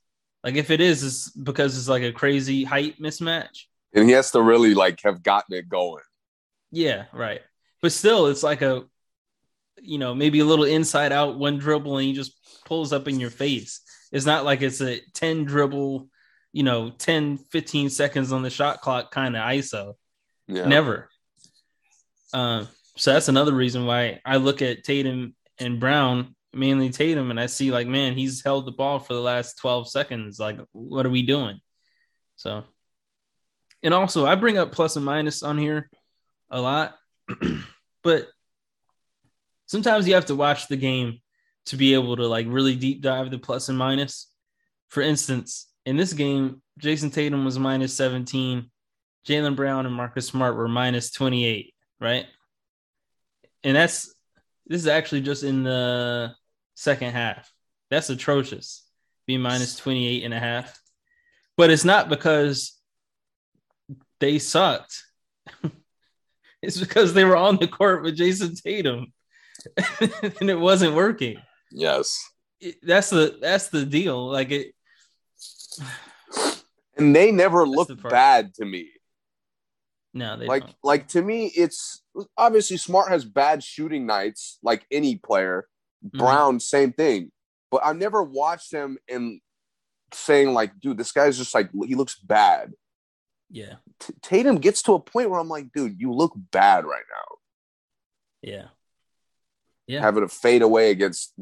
[0.45, 3.65] Like if it is, it's because it's like a crazy height mismatch.
[3.95, 6.03] And he has to really like have gotten it going.
[6.71, 7.41] Yeah, right.
[7.83, 8.85] But still, it's like a,
[9.81, 12.33] you know, maybe a little inside out one dribble and he just
[12.67, 13.81] pulls up in your face.
[14.13, 16.09] It's not like it's a 10 dribble,
[16.53, 19.95] you know, 10, 15 seconds on the shot clock kind of ISO.
[20.47, 20.67] Yeah.
[20.67, 21.09] Never.
[22.33, 27.41] Um, so that's another reason why I look at Tatum and Brown, mainly Tatum, and
[27.41, 30.39] I see like, man, he's held the ball for the last 12 seconds.
[30.39, 31.61] Like, what are we doing?
[32.37, 32.65] So
[33.83, 35.89] And also, I bring up plus and minus on here
[36.51, 36.97] a lot,
[38.03, 38.29] but
[39.67, 41.21] sometimes you have to watch the game
[41.67, 44.29] to be able to like really deep dive the plus and minus.
[44.89, 48.71] For instance, in this game, Jayson Tatum was minus 17,
[49.27, 52.27] Jaylen Brown and Marcus Smart were minus 28, right?
[53.63, 54.15] And that's
[54.67, 56.35] this is actually just in the
[56.75, 57.53] second half.
[57.91, 58.87] That's atrocious.
[59.27, 60.79] Be minus 28 and a half.
[61.57, 62.79] But it's not because
[64.21, 65.03] they sucked.
[66.63, 69.13] it's because they were on the court with Jayson Tatum
[70.41, 71.41] and it wasn't working.
[71.71, 72.19] Yes.
[72.61, 74.31] It, that's the that's the deal.
[74.31, 74.75] Like it
[76.97, 78.91] and they never look bad to me.
[80.13, 80.77] No, like don't.
[80.83, 82.03] like to me, it's
[82.37, 85.69] obviously Smart has bad shooting nights, like any player.
[86.05, 86.19] Mm-hmm.
[86.19, 86.59] Brown, mm-hmm.
[86.59, 87.31] same thing.
[87.71, 89.41] But I've never watched him and
[90.13, 92.73] saying like, dude, this guy's just like he looks bad.
[93.51, 93.75] Yeah.
[94.01, 97.37] T- Tatum gets to a point where I'm like, dude, you look bad right now.
[98.43, 98.67] Yeah.
[99.87, 100.01] Yeah.
[100.01, 101.35] Having to fade away against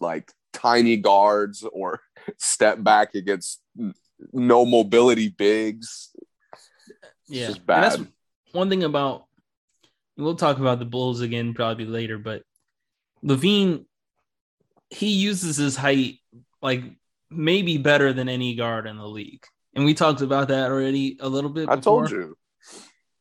[0.00, 2.00] like tiny guards or
[2.38, 3.60] step back against
[4.32, 6.10] no mobility bigs.
[7.28, 7.98] Yeah, that's
[8.52, 9.26] one thing about.
[10.16, 12.42] We'll talk about the Bulls again probably later, but
[13.22, 13.84] LaVine
[14.90, 16.18] he uses his height
[16.62, 16.82] like
[17.30, 19.44] maybe better than any guard in the league,
[19.78, 21.68] and we talked about that already a little bit.
[21.68, 22.36] I told you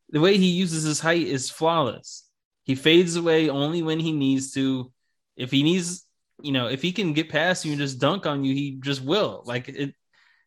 [0.10, 2.28] the way he uses his height is flawless.
[2.64, 4.92] He fades away only when he needs to.
[5.36, 6.04] If he needs,
[6.42, 9.04] you know, if he can get past you and just dunk on you, he just
[9.04, 9.44] will.
[9.46, 9.94] Like it,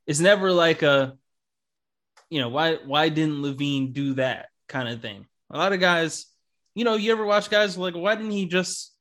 [0.04, 1.16] it's never like a
[2.28, 5.26] you know, why why didn't LaVine do that kind of thing?
[5.48, 6.26] A lot of guys,
[6.74, 8.96] you know, you ever watch guys like, why didn't he just,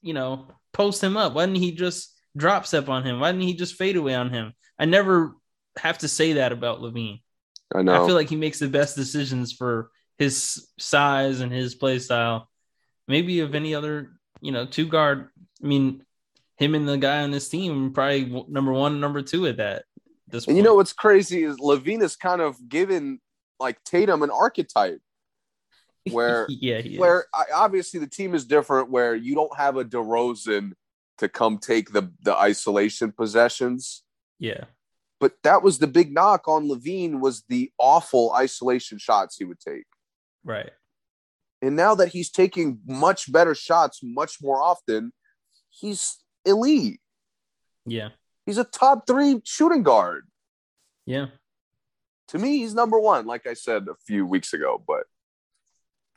[0.00, 1.34] you know, post him up?
[1.34, 3.20] Why didn't he just drop step on him?
[3.20, 4.54] Why didn't he just fade away on him?
[4.78, 5.36] I never
[5.78, 7.20] have to say that about LaVine.
[7.74, 8.02] I know.
[8.02, 12.48] I feel like he makes the best decisions for his size and his play style.
[13.08, 15.28] Maybe of any other, you know, two guard.
[15.62, 16.04] I mean,
[16.56, 19.84] him and the guy on this team probably number one, number two at that.
[20.28, 20.56] This and point.
[20.56, 23.20] you know what's crazy is LaVine is kind of given
[23.60, 25.00] like Tatum an archetype
[26.10, 30.72] where yeah where I, obviously the team is different where you don't have a DeRozan
[31.18, 34.02] to come take the the isolation possessions.
[34.38, 34.64] Yeah.
[35.18, 39.60] But that was the big knock on LaVine was the awful isolation shots he would
[39.60, 39.86] take.
[40.44, 40.70] Right.
[41.62, 45.12] And now that he's taking much better shots much more often,
[45.70, 47.00] he's elite.
[47.86, 48.10] Yeah.
[48.44, 50.26] He's a top three shooting guard.
[51.06, 51.26] Yeah.
[52.28, 55.04] To me, he's number one, like I said a few weeks ago, but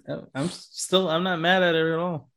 [0.08, 2.30] oh, I'm still I'm not mad at it at all.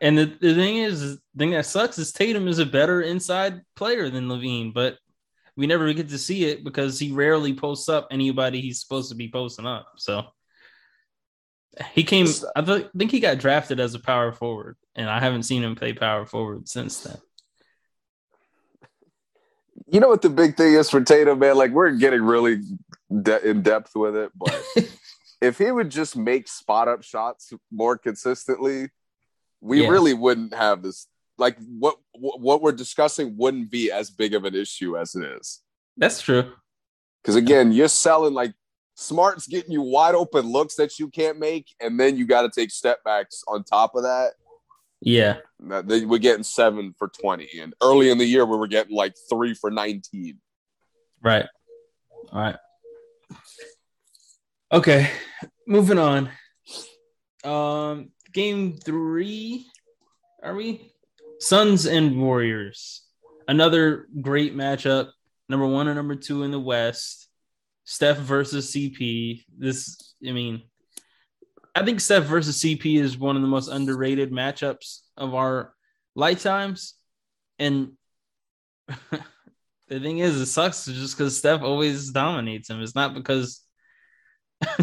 [0.00, 3.62] And the, the thing is, the thing that sucks is Tatum is a better inside
[3.76, 4.98] player than LaVine, but
[5.56, 9.16] we never get to see it because he rarely posts up anybody he's supposed to
[9.16, 9.86] be posting up.
[9.96, 10.24] So
[11.92, 15.20] he came, uh, I th- think he got drafted as a power forward, and I
[15.20, 17.18] haven't seen him play power forward since then
[19.86, 21.56] you know what the big thing is for Tatum, man?
[21.56, 22.62] Like we're getting really
[23.22, 24.60] de- in depth with it, but
[25.40, 28.88] if he would just make spot up shots more consistently,
[29.60, 29.88] we yeah.
[29.88, 31.06] really wouldn't have this.
[31.36, 35.60] Like what what we're discussing wouldn't be as big of an issue as it is.
[35.96, 36.52] That's true.
[37.22, 38.52] Because again, you're selling like
[38.94, 42.50] Smart's getting you wide open looks that you can't make, and then you got to
[42.50, 44.34] take step backs on top of that.
[45.00, 45.38] Yeah.
[45.60, 47.60] We're getting seven for 20.
[47.60, 50.38] And early in the year, we were getting like three for 19.
[51.22, 51.46] Right.
[52.32, 52.56] All right.
[54.72, 55.10] Okay.
[55.66, 56.30] Moving on.
[57.44, 59.66] Um, game three.
[60.42, 60.93] Are we?
[61.40, 63.02] Suns and Warriors.
[63.48, 65.10] Another great matchup.
[65.48, 67.28] Number one and number two in the West.
[67.84, 69.44] Steph versus CP.
[69.56, 70.62] This, I mean,
[71.74, 75.74] I think Steph versus CP is one of the most underrated matchups of our
[76.14, 76.94] lifetimes.
[77.58, 77.92] And
[78.88, 82.80] the thing is, it sucks just because Steph always dominates him.
[82.80, 83.60] It's not because.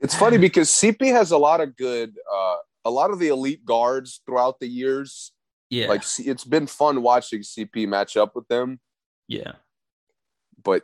[0.00, 3.64] it's funny because CP has a lot of good, uh, a lot of the elite
[3.64, 5.32] guards throughout the years.
[5.70, 5.88] Yeah.
[5.88, 8.80] Like it's been fun watching CP match up with them.
[9.28, 9.52] Yeah.
[10.62, 10.82] But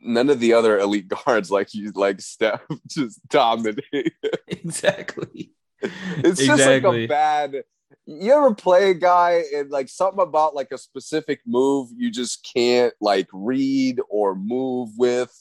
[0.00, 4.12] none of the other elite guards like you like Steph just dominate.
[4.48, 5.52] exactly.
[5.80, 6.46] It's exactly.
[6.46, 7.64] just like a bad
[8.06, 12.46] you ever play a guy and like something about like a specific move you just
[12.54, 15.32] can't like read or move with?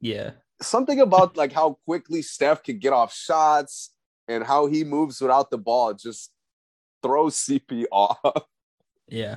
[0.00, 0.32] Yeah.
[0.60, 3.90] Something about like how quickly Steph can get off shots
[4.28, 6.30] and how he moves without the ball just
[7.02, 8.18] throws CP off.
[9.08, 9.36] Yeah.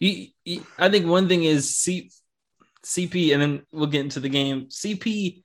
[0.00, 2.10] You, you, I think one thing is C,
[2.84, 4.66] CP, and then we'll get into the game.
[4.66, 5.42] CP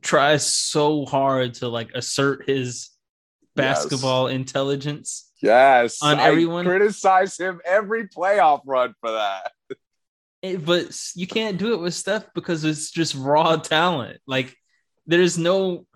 [0.00, 2.90] tries so hard to like assert his
[3.54, 4.36] basketball yes.
[4.36, 5.30] intelligence.
[5.42, 6.66] Yes, on everyone.
[6.66, 9.52] I criticize him every playoff run for that.
[10.42, 14.18] It, but you can't do it with Steph because it's just raw talent.
[14.26, 14.56] Like
[15.06, 15.86] there's no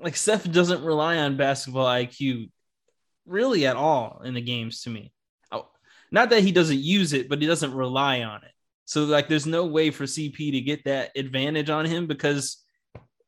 [0.00, 2.50] like Steph doesn't rely on basketball IQ
[3.26, 5.12] really at all in the games to me.
[5.50, 5.68] Oh,
[6.10, 8.52] not that he doesn't use it, but he doesn't rely on it.
[8.84, 12.62] So like there's no way for CP to get that advantage on him because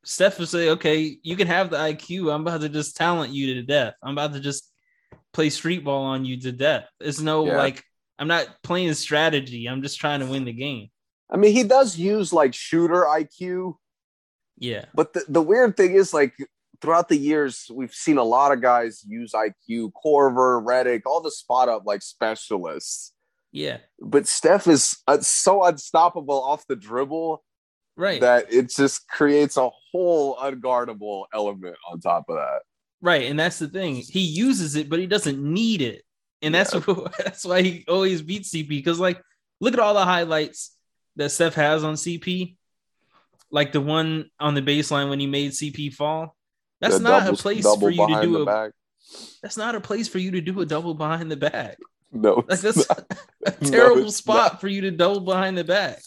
[0.04, 2.32] Steph will say, okay, you can have the IQ.
[2.32, 3.94] I'm about to just talent you to death.
[4.02, 4.70] I'm about to just
[5.32, 6.88] play street ball on you to death.
[7.00, 7.58] It's no yeah.
[7.58, 7.82] like
[8.18, 9.66] I'm not playing strategy.
[9.66, 10.88] I'm just trying to win the game.
[11.30, 13.74] I mean, he does use like shooter IQ.
[14.58, 14.86] Yeah.
[14.94, 16.34] But the, the weird thing is like
[16.80, 21.30] throughout the years, we've seen a lot of guys use IQ, Korver, Redick, all the
[21.30, 23.12] spot up like specialists.
[23.52, 23.78] Yeah.
[24.00, 27.42] But Steph is uh, so unstoppable off the dribble.
[27.96, 28.20] Right.
[28.20, 32.60] That it just creates a whole unguardable element on top of that.
[33.00, 33.28] Right.
[33.28, 33.96] And that's the thing.
[33.96, 36.02] He uses it, but he doesn't need it.
[36.40, 36.80] And that's yeah.
[36.80, 38.68] what, that's why he always beats CP.
[38.68, 39.20] Because like
[39.60, 40.76] look at all the highlights
[41.16, 42.56] that Steph has on CP.
[43.50, 46.36] Like the one on the baseline when he made CP fall.
[46.80, 48.72] That's not double, a place for you to do a back.
[49.42, 51.78] That's not a place for you to do a double behind the back.
[52.12, 52.86] No, like that's
[53.46, 54.60] a terrible no, spot not.
[54.60, 56.00] for you to double behind the back.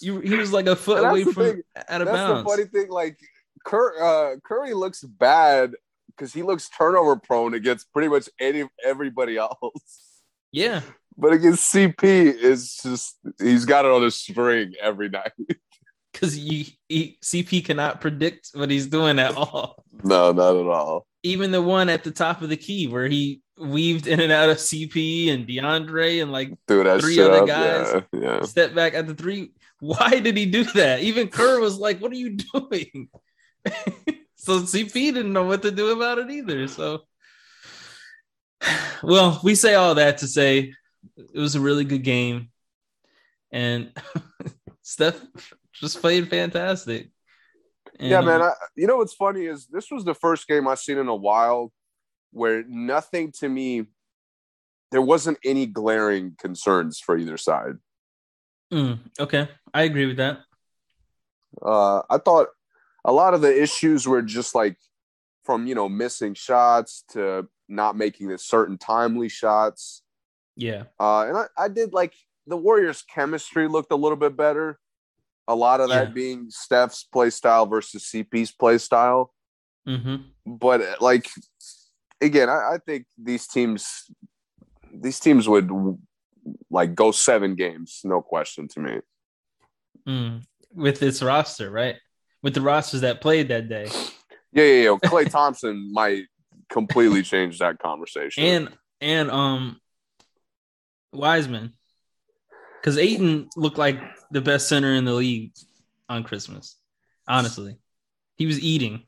[0.00, 1.62] You, he was like a foot away from thing.
[1.88, 2.44] out of that's bounds.
[2.44, 2.90] the funny thing.
[2.90, 3.18] Like
[3.64, 5.74] Cur- uh, Curry looks bad
[6.08, 10.22] because he looks turnover prone against pretty much any everybody else.
[10.50, 10.82] Yeah,
[11.16, 15.32] but against CP, is just he's got it on a string every night.
[16.12, 19.84] Because he, he CP cannot predict what he's doing at all.
[20.04, 21.06] No, not at all.
[21.22, 24.50] Even the one at the top of the key where he weaved in and out
[24.50, 28.02] of CP and DeAndre and like three other guys.
[28.12, 28.42] Yeah, yeah.
[28.42, 29.52] Step back at the three.
[29.80, 31.00] Why did he do that?
[31.00, 33.08] Even Kerr was like, "What are you doing?"
[34.36, 36.66] so CP didn't know what to do about it either.
[36.68, 37.02] So,
[39.02, 40.72] well, we say all that to say
[41.16, 42.50] it was a really good game,
[43.50, 43.92] and
[44.82, 45.20] Steph
[45.82, 47.10] just played fantastic.
[47.98, 48.40] And, yeah, man.
[48.40, 51.14] I, you know what's funny is this was the first game I've seen in a
[51.14, 51.72] while
[52.30, 53.86] where nothing to me,
[54.92, 57.74] there wasn't any glaring concerns for either side.
[58.72, 60.38] Mm, okay, I agree with that.
[61.60, 62.48] Uh, I thought
[63.04, 64.76] a lot of the issues were just like
[65.44, 70.02] from you know missing shots to not making the certain timely shots.
[70.56, 70.84] Yeah.
[71.00, 72.14] Uh, and I, I did like
[72.46, 74.78] the Warriors' chemistry looked a little bit better.
[75.52, 76.14] A lot of that yeah.
[76.14, 79.32] being Steph's play style versus CP's play style.
[79.86, 80.16] Mm-hmm.
[80.46, 81.28] But like
[82.20, 84.10] again, I, I, think these teams,
[84.92, 85.70] these teams would
[86.70, 89.00] like go seven games, no question to me.
[90.08, 90.42] Mm.
[90.72, 91.96] With this roster, right?
[92.42, 93.88] With the rosters that played that day.
[94.52, 94.96] Yeah, yeah, yeah.
[95.04, 96.24] Klay Thompson might
[96.70, 98.42] completely change that conversation.
[98.42, 98.68] And
[99.00, 99.80] and um
[101.12, 101.74] Wiseman.
[102.82, 105.52] Because Ayton looked like the best center in the league
[106.08, 106.76] on Christmas.
[107.28, 107.76] Honestly.
[108.34, 109.04] He was eating.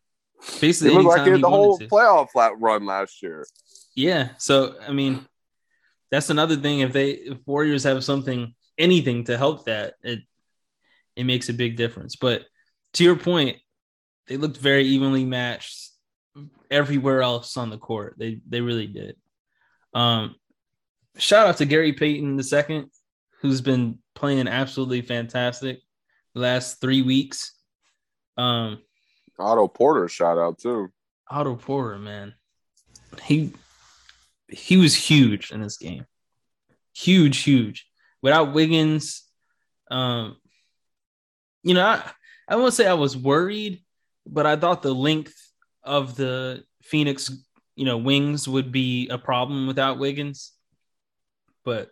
[0.60, 1.88] Basically, it looked like he the whole to.
[1.88, 3.44] playoff flat run last year.
[3.96, 4.28] Yeah.
[4.38, 5.26] So I mean,
[6.10, 6.80] that's another thing.
[6.80, 10.20] If they if Warriors have something, anything to help that, it
[11.16, 12.16] it makes a big difference.
[12.16, 12.42] But
[12.94, 13.56] to your point,
[14.28, 15.90] they looked very evenly matched
[16.70, 18.16] everywhere else on the court.
[18.18, 19.16] They they really did.
[19.94, 20.36] Um,
[21.16, 22.90] shout out to Gary Payton the second,
[23.44, 25.82] who's been playing absolutely fantastic
[26.32, 27.52] the last three weeks.
[28.38, 28.78] Um,
[29.38, 30.90] Otto Porter shout out too.
[31.28, 32.32] Otto Porter, man,
[33.22, 33.52] he
[34.48, 36.06] he was huge in this game,
[36.94, 37.86] huge, huge.
[38.22, 39.24] Without Wiggins,
[39.90, 40.38] um,
[41.62, 42.10] you know, I
[42.48, 43.82] I won't say I was worried,
[44.26, 45.36] but I thought the length
[45.82, 47.30] of the Phoenix,
[47.76, 50.52] you know, wings would be a problem without Wiggins.
[51.62, 51.90] But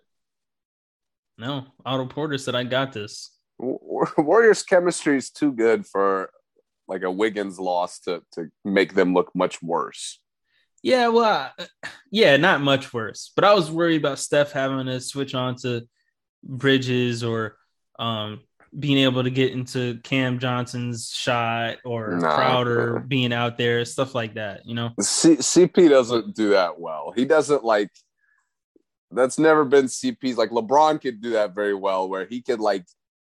[1.43, 6.31] no, Otto Porter said, "I got this." Warriors chemistry is too good for
[6.89, 10.21] like a Wiggins loss to to make them look much worse.
[10.83, 11.53] Yeah, well,
[12.11, 13.33] yeah, not much worse.
[13.35, 15.83] But I was worried about Steph having to switch on to
[16.43, 17.57] Bridges or
[17.99, 18.41] um,
[18.77, 24.15] being able to get into Cam Johnson's shot or nah, Crowder being out there, stuff
[24.15, 24.65] like that.
[24.65, 27.13] You know, C- CP doesn't do that well.
[27.15, 27.91] He doesn't like.
[29.13, 30.37] That's never been CP's.
[30.37, 32.85] Like LeBron could do that very well, where he could like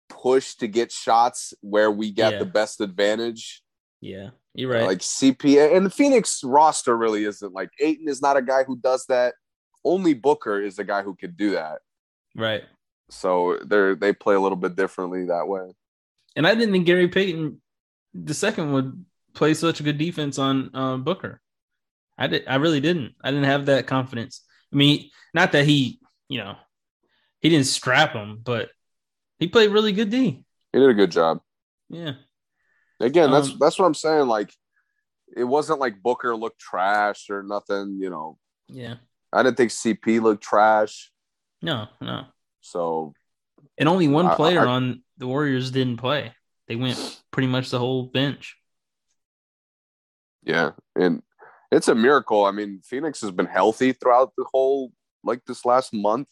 [0.09, 2.39] push to get shots where we get yeah.
[2.39, 3.61] the best advantage.
[4.01, 4.85] Yeah, you're right.
[4.85, 8.77] like CP and the Phoenix roster really isn't like Ayton is not a guy who
[8.77, 9.33] does that.
[9.83, 11.79] Only Booker is the guy who could do that.
[12.35, 12.63] Right.
[13.09, 15.71] So they're they play a little bit differently that way.
[16.35, 17.61] And I didn't think Gary Payton
[18.13, 21.41] the second would play such a good defense on uh, Booker.
[22.17, 22.47] I did.
[22.47, 23.15] I really didn't.
[23.21, 24.41] I didn't have that confidence.
[24.75, 26.57] I mean, not that he, you know,
[27.39, 28.69] he didn't strap him, but
[29.39, 30.43] he played really good D.
[30.73, 31.39] He did a good job.
[31.89, 32.15] Yeah.
[32.99, 34.27] Again, that's Um, that's what I'm saying.
[34.27, 34.53] Like,
[35.35, 37.99] it wasn't like Booker looked trash or nothing.
[38.01, 38.95] You know, Yeah.
[39.31, 41.09] I didn't think CP looked trash.
[41.61, 42.25] No, no.
[42.59, 43.13] So
[43.77, 46.33] And only one I- player I- on the Warriors didn't play.
[46.67, 48.57] They went pretty much the whole bench.
[50.43, 51.21] yeah, and
[51.71, 52.45] it's a miracle.
[52.45, 54.91] I mean, Phoenix has been healthy throughout the whole
[55.23, 56.29] like this last month,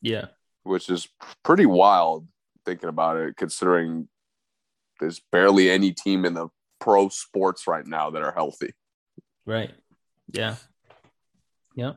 [0.00, 0.26] Yeah.
[0.62, 1.08] which is
[1.44, 2.26] pretty wild
[2.64, 4.08] thinking about it, considering
[5.00, 6.48] there's barely any team in the
[6.80, 8.72] pro sports right now that are healthy.
[9.44, 9.72] Right.
[10.32, 10.56] Yeah.
[11.74, 11.92] Yeah.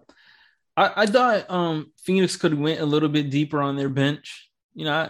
[0.75, 4.49] I, I thought um Phoenix could went a little bit deeper on their bench.
[4.73, 5.03] You know, I,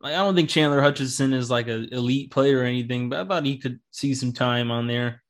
[0.00, 3.24] like I don't think Chandler Hutchison is like an elite player or anything, but I
[3.28, 5.23] thought he could see some time on there.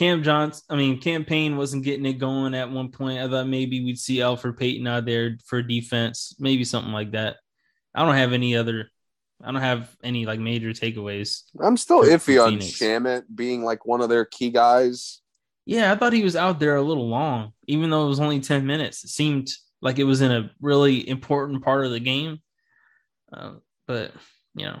[0.00, 3.20] Cam Johnson, I mean, Cam Payne wasn't getting it going at one point.
[3.20, 7.36] I thought maybe we'd see Elfrid Payton out there for defense, maybe something like that.
[7.94, 8.88] I don't have any other,
[9.44, 11.42] I don't have any like major takeaways.
[11.62, 12.54] I'm still iffy on.
[12.54, 15.20] Shamet being like one of their key guys.
[15.66, 18.40] Yeah, I thought he was out there a little long, even though it was only
[18.40, 19.04] 10 minutes.
[19.04, 19.50] It seemed
[19.82, 22.38] like it was in a really important part of the game.
[23.30, 24.12] Uh, but,
[24.54, 24.80] you know,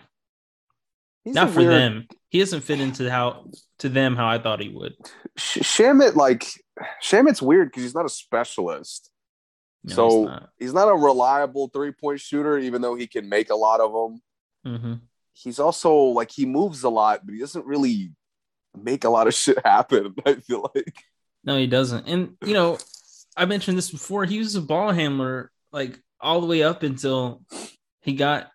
[1.24, 2.08] He's not for weird- them.
[2.30, 3.46] He doesn't fit into how
[3.80, 4.94] to them how I thought he would.
[5.36, 6.46] Sh- Shamet, like
[7.02, 9.10] Shamet's weird because he's not a specialist.
[9.84, 10.48] No, So- he's not.
[10.58, 13.92] He's not a reliable three point shooter, even though he can make a lot of
[13.92, 14.22] them.
[14.66, 15.00] Mhm.
[15.32, 18.12] He's also like he moves a lot, but he doesn't really
[18.76, 20.14] make a lot of shit happen.
[20.24, 21.02] I feel like
[21.44, 22.06] No, he doesn't.
[22.06, 22.78] And, you know,
[23.36, 24.24] I mentioned this before.
[24.24, 27.42] He was a ball handler like all the way up until
[28.02, 28.50] he got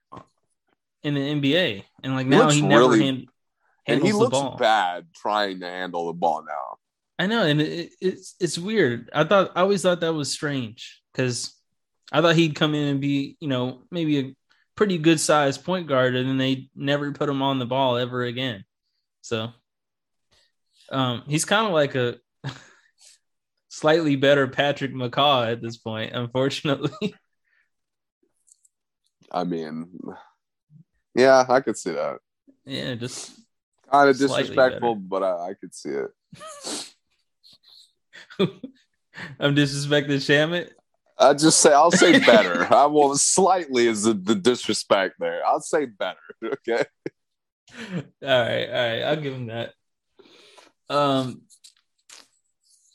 [1.06, 1.84] in the NBA.
[2.04, 3.28] And like now he never really- hand,
[3.86, 4.58] and he looks ball.
[4.58, 6.78] bad trying to handle the ball now.
[7.18, 9.10] I know, and it, it's it's weird.
[9.14, 11.54] I thought I always thought that was strange because
[12.12, 14.36] I thought he'd come in and be, you know, maybe a
[14.76, 18.24] pretty good sized point guard, and then they never put him on the ball ever
[18.24, 18.66] again.
[19.22, 19.54] So,
[20.92, 22.18] um, he's kind of like a
[23.70, 27.16] slightly better Patrick McCaw at this point, unfortunately.
[29.32, 29.88] I mean,
[31.16, 32.20] yeah, I could see that.
[32.66, 33.40] yeah, just
[33.92, 36.10] Kind of disrespectful, but I, I could see it.
[39.40, 40.72] I'm disrespecting Shamet.
[41.18, 42.66] I just say I'll say better.
[42.74, 45.46] I will slightly is the, the disrespect there.
[45.46, 46.20] I'll say better.
[46.44, 46.84] Okay.
[48.22, 49.74] all right, all right, I'll give him that.
[50.90, 51.42] Um,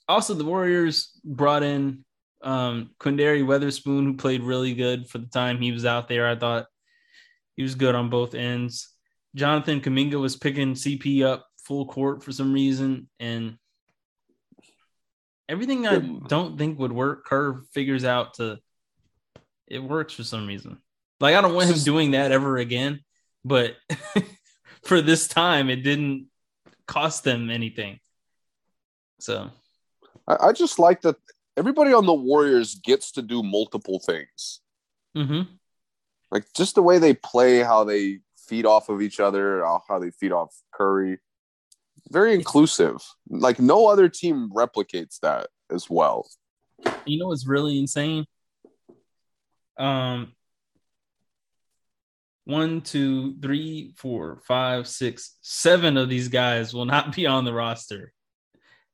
[0.08, 2.04] also the Warriors brought in
[2.42, 6.28] um Quinndary Weatherspoon, who played really good for the time he was out there.
[6.28, 6.66] I thought
[7.56, 8.94] he was good on both ends.
[9.34, 13.56] Jonathan Kuminga was picking CP up full court for some reason, and
[15.48, 18.58] everything I don't think would work, Kerr figures out to
[19.66, 20.78] it works for some reason.
[21.20, 23.00] Like I don't want him doing that ever again,
[23.44, 23.76] but
[24.84, 26.26] for this time, it didn't
[26.86, 28.00] cost them anything.
[29.20, 29.50] So
[30.26, 31.16] I, I just like that
[31.56, 34.60] everybody on the Warriors gets to do multiple things.
[35.16, 35.46] mhm.
[36.30, 39.98] Like just the way they play, how they feed off of each other, how how
[39.98, 41.18] they feed off Curry.
[42.10, 42.96] Very inclusive.
[43.28, 46.28] Like no other team replicates that as well.
[47.06, 48.26] you know what's really insane?
[49.78, 50.32] Um,
[52.44, 57.52] one, two, three, four, five, six, seven of these guys will not be on the
[57.52, 58.12] roster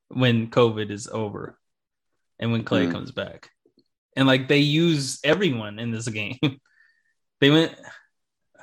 [0.08, 1.58] when COVID is over
[2.38, 2.92] and when Klay Hmm.
[2.92, 3.50] comes back.
[4.16, 6.38] And like they use everyone in this game.
[7.40, 7.74] They went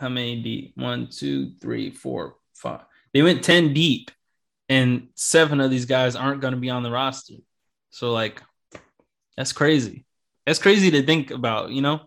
[0.03, 0.73] how many deep?
[0.75, 2.81] One, two, three, four, five.
[3.13, 4.11] They went 10 deep,
[4.67, 7.35] and seven of these guys aren't going to be on the roster.
[7.91, 8.41] So, like,
[9.37, 10.05] that's crazy.
[10.45, 12.01] That's crazy to think about, you know?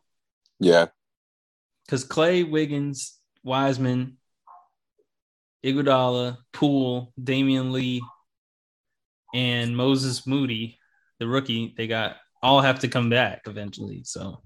[0.58, 0.86] Yeah.
[1.84, 4.18] Because Klay, Wiggins, Wiseman,
[5.64, 8.02] Iguodala, Poole, Damion Lee,
[9.34, 10.78] and Moses Moody,
[11.18, 14.02] the rookie, they got all have to come back eventually.
[14.04, 14.42] So,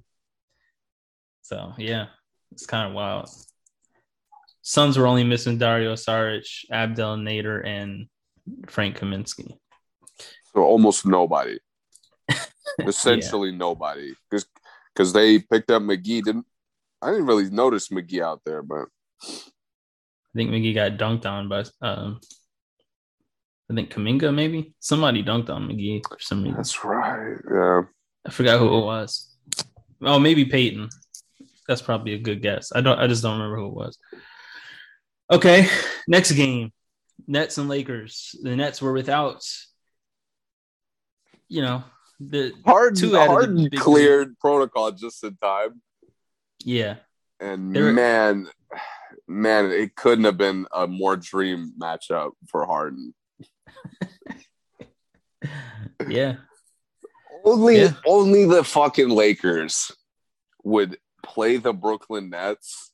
[1.50, 2.06] so yeah,
[2.52, 3.28] it's kind of wild.
[4.62, 8.06] Suns were only missing Dario Saric, Abdel Nader, and
[8.68, 9.56] Frank Kaminsky.
[10.54, 11.58] So almost nobody.
[12.78, 14.14] Essentially nobody.
[14.30, 14.46] Because
[14.94, 16.22] because they picked up McGee.
[16.22, 16.46] Didn't
[17.02, 18.86] I didn't really notice McGee out there, but
[19.24, 22.20] I think McGee got dunked on by um
[23.68, 26.56] I think Kuminga maybe somebody dunked on McGee for some reason.
[26.56, 27.38] that's right.
[27.52, 27.82] Yeah.
[28.24, 29.34] I forgot who it was.
[30.02, 30.88] Oh, maybe Payton.
[31.70, 32.72] That's probably a good guess.
[32.74, 32.98] I don't.
[32.98, 33.96] I just don't remember who it was.
[35.30, 35.68] Okay,
[36.08, 36.72] next game.
[37.28, 38.34] Nets and Lakers.
[38.42, 39.44] The Nets were without,
[41.46, 41.84] you know,
[42.18, 45.80] the Harden, two out of the Harden big cleared protocol just in time.
[46.64, 46.96] yeah.
[47.38, 48.48] And man,
[49.28, 53.14] man, it couldn't have been a more dream matchup for Harden.
[56.08, 56.36] Yeah.
[57.44, 57.92] Only, Yeah.
[58.06, 59.92] only the fucking Lakers
[60.64, 62.92] would play the Brooklyn Nets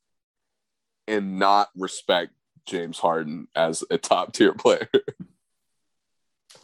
[1.06, 2.32] and not respect
[2.66, 4.88] James Harden as a top tier player.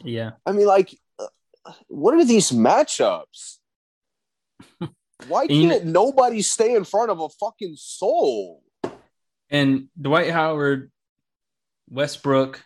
[0.03, 0.31] Yeah.
[0.45, 1.27] I mean, like, uh,
[1.87, 3.57] what are these matchups?
[5.27, 8.61] Why can't nobody stay in front of a fucking soul?
[9.49, 10.91] And Dwight Howard,
[11.89, 12.61] Westbrook,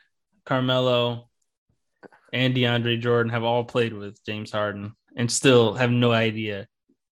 [0.46, 1.30] Carmelo,
[2.34, 6.68] and DeAndre Jordan have all played with James Harden and still have no idea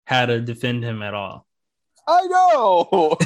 [0.06, 1.48] how to defend him at all.
[2.12, 3.18] I know.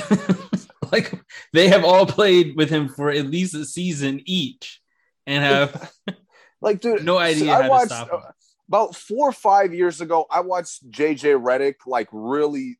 [0.91, 1.11] like
[1.53, 4.81] they have all played with him for at least a season each
[5.25, 5.91] and have
[6.61, 8.19] like, dude, no idea I how watched to stop him.
[8.23, 8.31] uh,
[8.67, 10.25] about four or five years ago.
[10.29, 12.77] I watched JJ Redick like really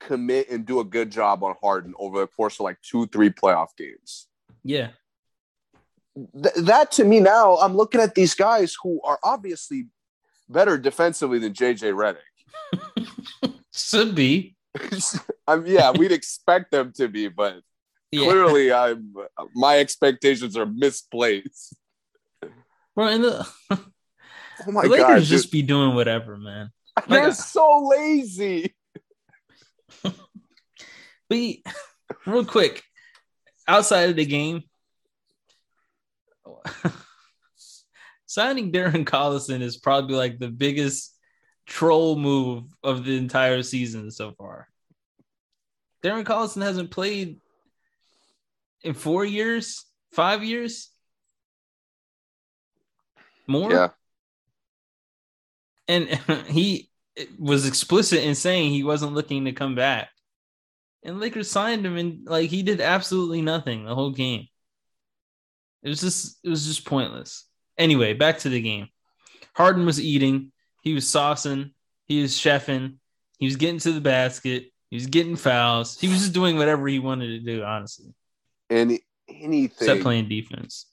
[0.00, 3.30] commit and do a good job on Harden over the course of like two, three
[3.30, 4.28] playoff games.
[4.64, 4.90] Yeah.
[6.16, 9.86] Th- that to me now, I'm looking at these guys who are obviously
[10.48, 13.54] better defensively than JJ Redick.
[13.74, 14.56] Should be.
[15.46, 17.60] I mean, yeah, we'd expect them to be, but
[18.10, 18.24] Yeah.
[18.24, 19.14] clearly, I'm
[19.54, 21.76] my expectations are misplaced.
[22.94, 26.70] Bro, and the, Oh my the Lakers god, just be doing whatever, man.
[27.06, 28.74] they're like- so lazy.
[30.02, 31.56] But
[32.26, 32.82] real quick,
[33.68, 34.62] outside of the game,
[38.26, 41.14] signing Darren Collison is probably like the biggest
[41.68, 44.68] troll move of the entire season so far.
[46.02, 47.40] Darren Collison hasn't played
[48.82, 50.90] in four years, five years,
[53.46, 53.70] more.
[53.70, 53.88] Yeah,
[55.86, 56.08] and
[56.48, 56.88] he
[57.38, 60.10] was explicit in saying he wasn't looking to come back.
[61.02, 64.48] And Lakers signed him, and like he did absolutely nothing the whole game.
[65.82, 67.46] It was just it was just pointless.
[67.76, 68.88] Anyway, back to the game.
[69.54, 70.52] Harden was eating,
[70.82, 71.72] he was saucing,
[72.06, 72.96] he was chefing,
[73.38, 75.98] he was getting to the basket, he was getting fouls.
[76.00, 78.14] He was just doing whatever he wanted to do, honestly,
[78.70, 79.76] any anything.
[79.76, 80.86] except playing defense.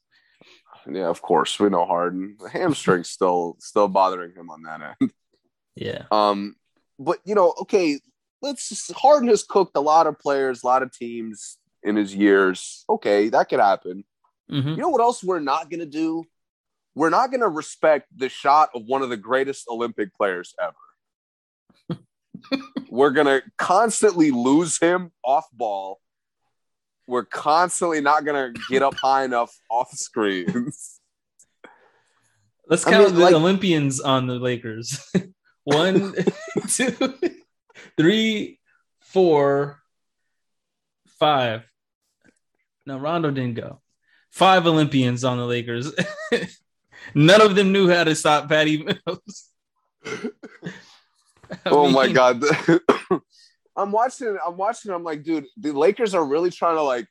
[0.88, 2.38] Yeah, of course we know Harden.
[2.42, 5.12] The hamstring's still still bothering him on that end.
[5.76, 6.04] Yeah.
[6.12, 6.56] Um,
[7.00, 8.00] but you know, okay,
[8.42, 12.16] let's just, Harden has cooked a lot of players, a lot of teams in his
[12.16, 12.86] years.
[12.90, 14.04] Okay, that could happen.
[14.50, 16.24] hmm You know what else we're not gonna do?
[16.96, 22.00] We're not gonna respect the shot of one of the greatest Olympic players ever.
[22.90, 26.00] we're gonna constantly lose him off ball.
[27.08, 31.00] We're constantly not gonna get up high enough off screens.
[32.68, 35.00] Let's I count mean, the like- Olympians on the Lakers.
[35.66, 36.14] One,
[36.70, 37.14] two,
[37.98, 38.60] three,
[39.02, 39.82] four,
[41.20, 41.64] five.
[42.86, 43.82] No, Rondo didn't go.
[44.32, 45.92] Five Olympians on the Lakers.
[47.14, 49.50] None of them knew how to stop Patty Mills.
[50.06, 52.44] I oh my god.
[53.76, 57.08] I'm watching I'm watching I'm like, dude, the Lakers are really trying to like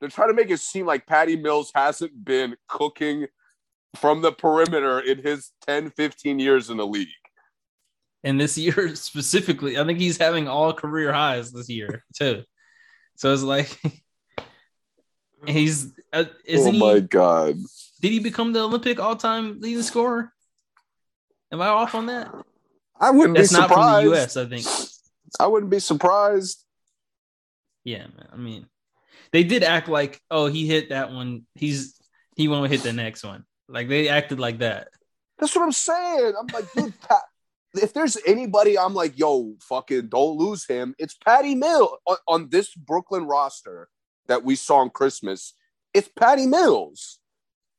[0.00, 3.26] they're trying to make it seem like Patty Mills hasn't been cooking
[3.96, 7.08] from the perimeter in his 10 15 years in the league.
[8.22, 12.44] And this year specifically, I think he's having all career highs this year too.
[13.16, 13.78] So it's like
[15.46, 17.00] he's uh, isn't oh my he?
[17.02, 17.58] god.
[18.00, 20.32] Did he become the Olympic all-time leading scorer?
[21.52, 22.32] Am I off on that?
[22.98, 24.04] I wouldn't That's be not surprised.
[24.04, 24.36] from the U.S.
[24.36, 24.66] I think.
[25.40, 26.64] I wouldn't be surprised.
[27.84, 28.28] Yeah, man.
[28.32, 28.66] I mean,
[29.32, 31.46] they did act like, oh, he hit that one.
[31.54, 31.94] He's
[32.36, 33.44] he won't hit the next one.
[33.68, 34.88] Like they acted like that.
[35.38, 36.32] That's what I'm saying.
[36.38, 37.22] I'm like, dude, Pat,
[37.74, 40.94] if there's anybody, I'm like, yo, fucking don't lose him.
[40.98, 43.88] It's Patty Mill on, on this Brooklyn roster
[44.28, 45.54] that we saw on Christmas.
[45.92, 47.18] It's Patty Mills.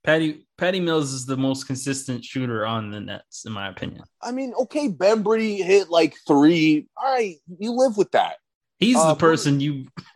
[0.08, 4.04] Patty Patty Mills is the most consistent shooter on the Nets, in my opinion.
[4.24, 6.88] I mean, okay, Bembry hit like three.
[6.98, 8.38] All right, you live with that.
[8.80, 9.88] He's Uh, the person you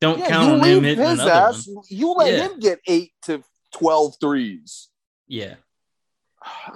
[0.00, 1.68] don't Yeah, count you on him hitting his another ass.
[1.68, 1.84] one.
[1.88, 2.48] You let Yeah.
[2.48, 3.44] him get eight to
[3.74, 4.88] 12 threes.
[5.28, 5.54] Yeah,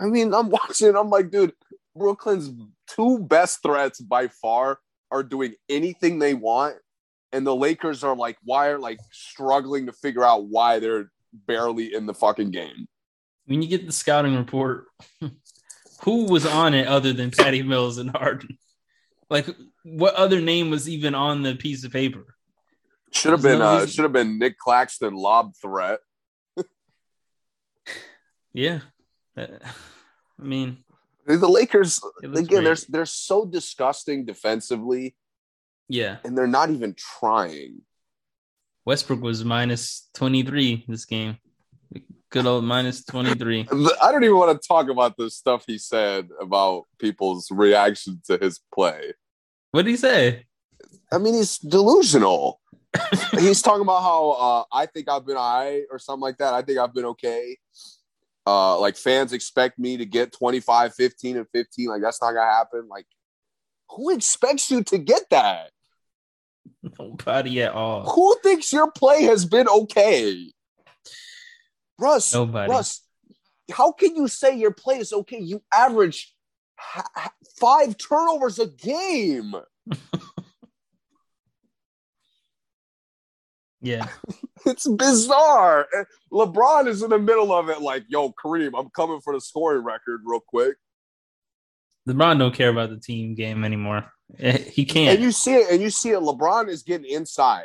[0.01, 0.94] I mean, I'm watching.
[0.94, 1.53] I'm like, dude,
[1.97, 2.53] Brooklyn's
[2.86, 4.78] two best threats by far
[5.11, 6.76] are doing anything they want,
[7.32, 11.11] and the Lakers are like, why are like struggling to figure out why they're
[11.47, 12.87] barely in the fucking game.
[13.47, 14.87] when you get the scouting report,
[16.03, 18.59] who was on it other than Patty Mills and Harden?
[19.28, 19.47] Like,
[19.82, 22.37] what other name was even on the piece of paper?
[23.12, 26.01] Should have been uh should have been Nic Claxton lob threat.
[28.53, 28.80] Yeah.
[29.37, 29.47] Uh,
[30.41, 30.82] I mean,
[31.26, 35.14] The Lakers again, they're they're so disgusting defensively,
[35.89, 36.18] yeah.
[36.24, 37.82] and they're not even trying.
[38.87, 41.39] Westbrook was minus 23 this game.
[42.30, 43.66] Good old minus 23.
[44.03, 48.39] I don't even want to talk about the stuff he said about people's reaction to
[48.39, 49.12] his play.
[49.72, 50.47] What did he say?
[51.12, 52.61] I mean, he's delusional.
[53.32, 56.55] he's talking about how uh, I think I've been all right or something like that.
[56.55, 57.59] I think I've been okay.
[58.47, 61.89] Uh, like fans expect me to get 25, 15, and 15.
[61.89, 62.87] Like that's not gonna happen.
[62.89, 63.07] Like,
[63.91, 65.70] who expects you to get that?
[66.99, 68.09] Nobody at all.
[68.11, 70.53] Who thinks your play has been okay?
[71.99, 72.70] Russ, Nobody.
[72.70, 73.03] Russ,
[73.70, 75.41] how can you say your play is okay?
[75.41, 76.34] You average
[76.78, 79.55] ha- ha- five turnovers a game.
[83.87, 84.09] Yeah.
[84.64, 85.87] It's bizarre.
[86.32, 89.84] LeBron is in the middle of it, like, yo, Kareem, I'm coming for the scoring
[89.84, 90.76] record real quick.
[92.09, 94.11] LeBron don't care about the team game anymore.
[94.39, 95.14] Eh, He can't.
[95.16, 96.18] And you see it, and you see it.
[96.20, 97.64] LeBron is getting inside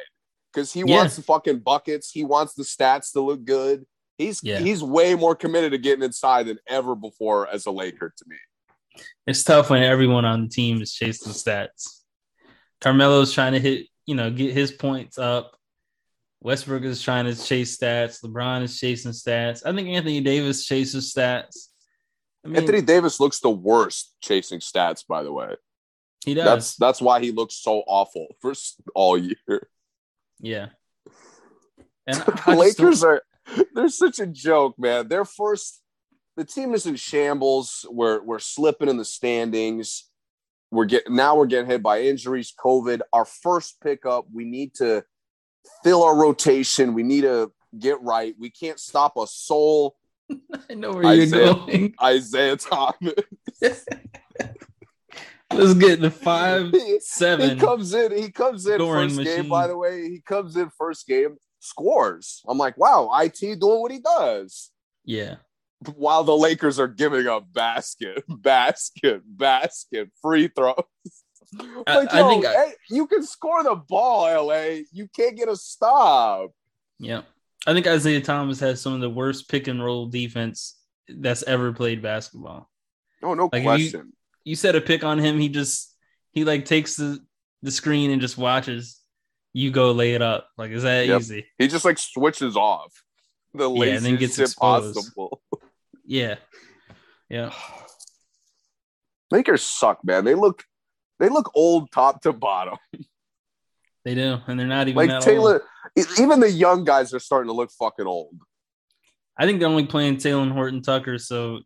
[0.53, 0.97] because he Yeah.
[0.97, 2.11] wants the fucking buckets.
[2.11, 3.85] He wants the stats to look good.
[4.17, 4.59] He's Yeah.
[4.59, 8.35] he's way more committed to getting inside than ever before as a Laker to me.
[9.25, 12.01] it's tough when everyone on the team is chasing stats.
[12.81, 15.55] Carmelo's trying to hit, you know, get his points up.
[16.41, 18.21] Westbrook is trying to chase stats.
[18.23, 19.61] LeBron is chasing stats.
[19.65, 21.69] I think Anthony Davis chases stats.
[22.43, 25.55] I mean, Anthony Davis looks the worst chasing stats, by the way.
[26.25, 26.45] He does.
[26.45, 28.53] That's that's why he looks so awful for
[28.95, 29.67] all year.
[30.39, 30.69] yeah.
[32.07, 33.21] And the Lakers are
[33.73, 35.07] they're such a joke, man.
[35.07, 35.81] They're first
[36.37, 37.85] the team is in shambles.
[37.89, 40.09] We're we're slipping in the standings.
[40.71, 43.01] We're getting now we're getting hit by injuries, COVID.
[43.11, 45.03] Our first pickup, we need to
[45.83, 46.93] fill our rotation.
[46.93, 48.33] We need to get right.
[48.39, 49.95] We can't stop a soul.
[50.69, 51.53] I know where you're Isaiah.
[51.53, 51.93] going.
[52.01, 53.85] Isaiah Thomas.
[55.53, 57.51] Let's get the five he, seven.
[57.51, 60.09] he comes in, he comes in first game, by the way.
[60.09, 62.41] He comes in first game, scores.
[62.47, 64.71] I'm like, wow, IT doing what he does.
[65.05, 65.35] yeah.
[65.95, 70.75] while the Lakers are giving up basket, basket, basket, free throws.
[71.87, 74.81] I- Like, I yo, think I- hey, you can score the ball, LA.
[74.91, 76.51] You can't get a stop.
[76.99, 77.21] Yeah.
[77.67, 80.77] I think Isaiah Thomas has some of the worst pick and roll defense
[81.09, 82.69] that's ever played basketball.
[83.21, 84.13] No, no Like, question.
[84.43, 85.95] You set a pick on him, he just
[86.31, 87.19] he like takes the,
[87.61, 88.99] the screen and just watches
[89.53, 90.47] you go lay it up.
[90.57, 91.19] Like is that Yep.
[91.19, 91.45] easy?
[91.57, 92.91] He just like switches off.
[93.53, 94.95] The Yeah, and then gets shit exposed.
[94.95, 95.41] possible.
[96.05, 96.35] Yeah.
[97.29, 97.51] Yeah.
[99.31, 100.25] Lakers suck, man.
[100.25, 100.63] They look
[101.19, 102.77] they look old top to bottom.
[104.03, 104.39] They do.
[104.47, 105.63] And they're not even Like Taylor,
[105.95, 106.07] old.
[106.19, 108.35] even the young guys are starting to look fucking old.
[109.37, 111.59] I think they're only playing Taylor and Horton Tucker, so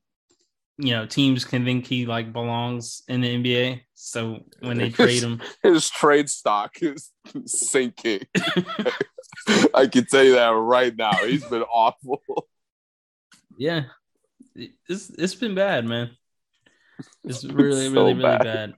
[0.77, 3.81] you know, teams can think he like belongs in the NBA.
[3.93, 7.11] So when they trade him, His trade stock is
[7.45, 8.21] sinking.
[9.73, 11.13] I can tell you that right now.
[11.25, 12.21] He's been awful.
[13.57, 13.83] yeah,
[14.55, 16.11] it- it's it's been bad, man.
[17.23, 18.43] It's really, So really, really bad.
[18.43, 18.73] bad.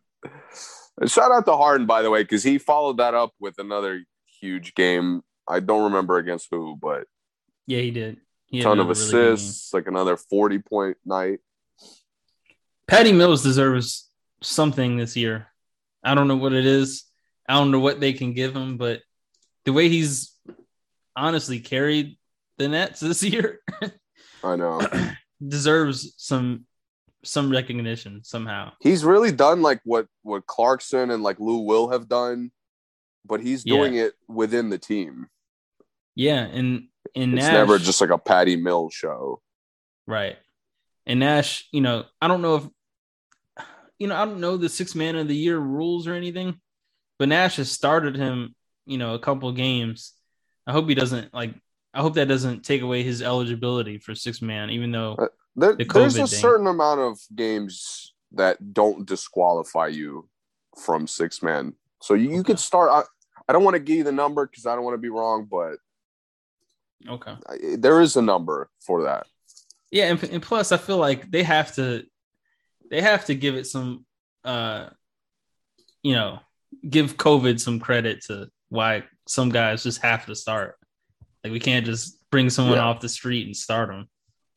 [1.00, 4.04] And Shout out to Harden, by the way, because he followed that up with another
[4.42, 5.22] huge game.
[5.48, 7.06] I don't remember against who, but
[7.68, 8.18] Yeah, he did.
[8.48, 11.40] He ton of really assists, like another 40 point night.
[12.88, 14.10] Patty Mills deserves
[14.42, 15.48] something this year.
[16.04, 17.04] I don't know what it is.
[17.48, 19.02] I don't know what they can give him, but
[19.66, 20.34] the way he's
[21.16, 22.18] honestly carried
[22.58, 23.60] the Nets this year
[24.44, 24.82] I know.
[25.48, 26.66] deserves some
[27.24, 28.72] some recognition somehow.
[28.80, 32.52] he's really done like what what Clarkson and like Lou Will have done,
[33.26, 33.76] but he's Yeah.
[33.76, 35.28] doing it within the team.
[36.16, 39.42] Yeah, and and It's Nash, never just like a Patty Mills show.
[40.06, 40.38] right.
[41.06, 42.64] And Nash, you know, I don't know if
[44.00, 46.60] you know, I don't know the six man of the year rules or anything,
[47.20, 50.14] but Nash has started him, you know, a couple games.
[50.66, 51.54] I hope he doesn't like
[51.94, 55.76] I hope that doesn't take away his eligibility for six man, even though Uh, There,
[55.76, 56.40] The there's a thing.
[56.40, 60.30] certain amount of games that don't disqualify you
[60.84, 61.74] from six man.
[62.02, 62.92] So you, you could start.
[62.92, 63.04] I,
[63.50, 65.48] I don't want to give you the number because I don't want to be wrong,
[65.50, 65.78] but
[67.10, 67.34] okay.
[67.50, 69.26] I, there is a number for that.
[69.90, 72.06] Yeah, and, and plus I feel like they have to
[72.90, 74.06] they have to give it some
[74.44, 74.90] uh
[76.04, 76.40] you know,
[76.90, 80.76] give COVID some credit to why some guys just have to start.
[81.44, 82.84] Like we can't just bring someone Yeah.
[82.86, 84.08] off the street and start them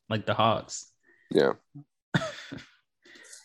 [0.09, 0.93] like the Hawks.
[1.31, 1.53] Yeah.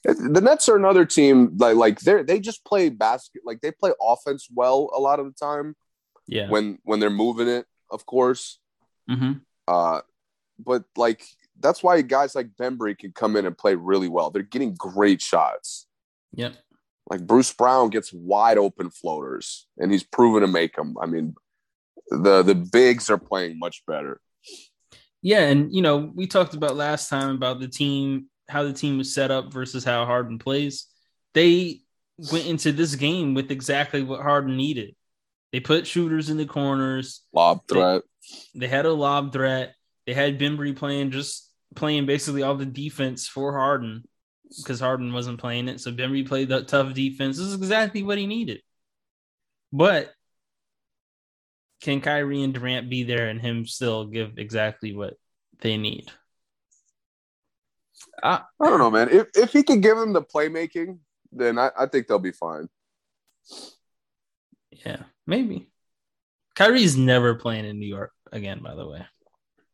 [0.03, 3.91] the Nets are another team like like they they just play basket like they play
[4.01, 5.75] offense well a lot of the time,
[6.27, 6.49] Yeah.
[6.49, 8.59] when when they're moving it, of course.
[9.09, 9.33] hmm
[9.67, 10.01] Uh,
[10.59, 11.25] but like
[11.60, 14.30] that's why guys like Bembry can come in and play really well.
[14.30, 15.88] They're getting great shots.
[16.34, 16.56] Yep.
[17.10, 20.95] Like Bruce Brown gets wide open floaters, and he's proven to make them.
[20.99, 21.36] I mean,
[22.10, 24.20] the the bigs are playing much better.
[25.22, 28.97] Yeah, and you know, we talked about last time about the team, how the team
[28.97, 30.88] was set up versus how Harden plays.
[31.34, 31.82] They
[32.32, 34.95] went into this game with exactly what Harden needed.
[35.51, 37.22] They put shooters in the corners.
[37.34, 38.01] Lob threat.
[38.56, 39.76] They had a lob threat.
[40.06, 44.03] They had Bembry playing just playing basically all the defense for Harden
[44.58, 45.82] because Harden wasn't playing it.
[45.82, 47.38] So Bembry played the tough defense.
[47.38, 48.62] This is exactly what he needed.
[49.72, 50.14] But
[51.82, 55.16] can Kyrie and Durant be there and him still give exactly what
[55.60, 56.12] they need?
[58.24, 59.10] I don't know, man.
[59.10, 60.99] If if he can give them the playmaking,
[61.32, 62.68] then I, I think they'll be fine.
[64.72, 65.70] Yeah, maybe.
[66.56, 69.06] Kyrie's never playing in New York again, by the way.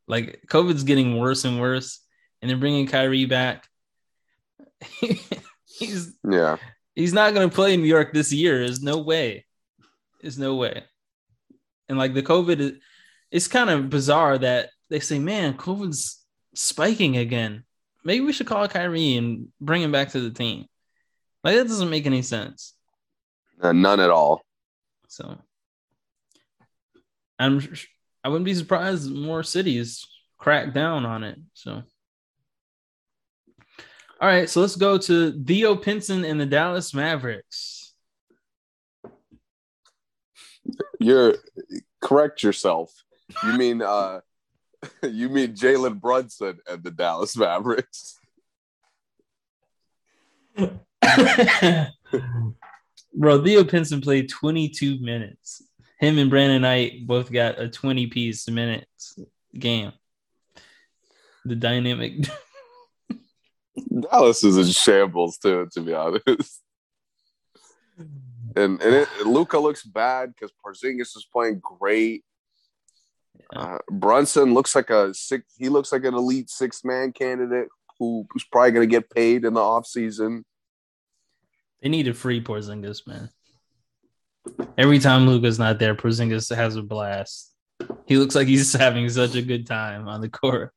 [0.08, 2.00] Like COVID's getting worse and worse,
[2.42, 3.68] and they're bringing Kyrie back.
[5.66, 6.58] he's Yeah.
[6.96, 8.60] he's not going to play in New York this year.
[8.60, 9.46] There's no way.
[10.22, 10.84] There's no way.
[11.88, 12.72] And like the COVID, is,
[13.32, 16.24] it's kind of bizarre that they say, "Man, COVID's
[16.54, 17.64] spiking again.
[18.04, 20.66] Maybe we should call Kyrie and bring him back to the team."
[21.44, 22.74] Like that doesn't make any sense.
[23.62, 24.42] Uh, none at all.
[25.08, 25.38] So
[27.40, 27.60] I'm
[28.24, 30.06] I wouldn't be surprised more cities
[30.38, 31.40] crack down on it.
[31.54, 31.84] So
[34.20, 37.94] all right, so let's go to Theo Pinson and the Dallas Mavericks.
[41.00, 41.38] You're
[42.02, 42.94] correct yourself.
[43.44, 44.22] You mean uh
[45.04, 48.20] you mean Jalen Brunson and the Dallas Mavericks.
[53.14, 55.64] Bro, Theo Pinson played 22 minutes.
[56.02, 59.20] Him and Brandon Knight both got a 20 piece minutes
[59.58, 59.94] game.
[61.46, 62.28] The dynamic.
[64.02, 66.62] Dallas is in shambles too, to be honest.
[68.56, 72.24] And and it, Luka looks bad because Porzingis is playing great.
[73.56, 75.54] Uh, Brunson looks like a six.
[75.58, 77.68] He looks like an elite six man candidate
[78.00, 80.44] who, who's probably going to get paid in the offseason.
[81.82, 83.30] They need to free Porzingis, man.
[84.78, 87.52] Every time Luka's not there, Porzingis has a blast.
[88.08, 90.74] He looks like he's having such a good time on the court.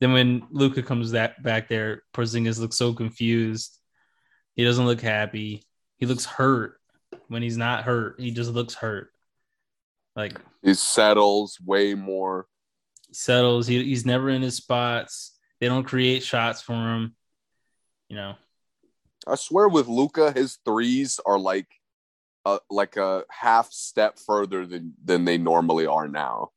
[0.00, 3.78] Then when Luka comes that back there, Porzingis looks so confused.
[4.54, 5.64] He doesn't look happy.
[5.98, 6.78] He looks hurt.
[7.28, 9.10] When he's not hurt, he just looks hurt.
[10.14, 12.46] Like He settles way more.
[13.08, 13.66] he settles.
[13.66, 15.38] He, he's never in his spots.
[15.60, 17.14] They don't create shots for him.
[18.08, 18.34] You know.
[19.26, 21.66] I swear, with Luka, his threes are like,
[22.44, 26.50] uh, like a half step further than than they normally are now.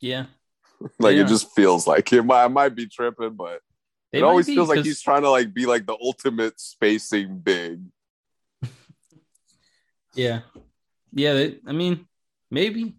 [0.00, 0.26] Yeah.
[0.98, 1.22] like Yeah.
[1.22, 3.60] it just feels like it might, I might be tripping, but
[4.12, 7.38] They it always be, feels like he's trying to like be like the ultimate spacing
[7.38, 7.80] big.
[10.14, 10.40] Yeah.
[11.12, 11.34] Yeah.
[11.34, 12.06] They, I mean,
[12.50, 12.94] maybe.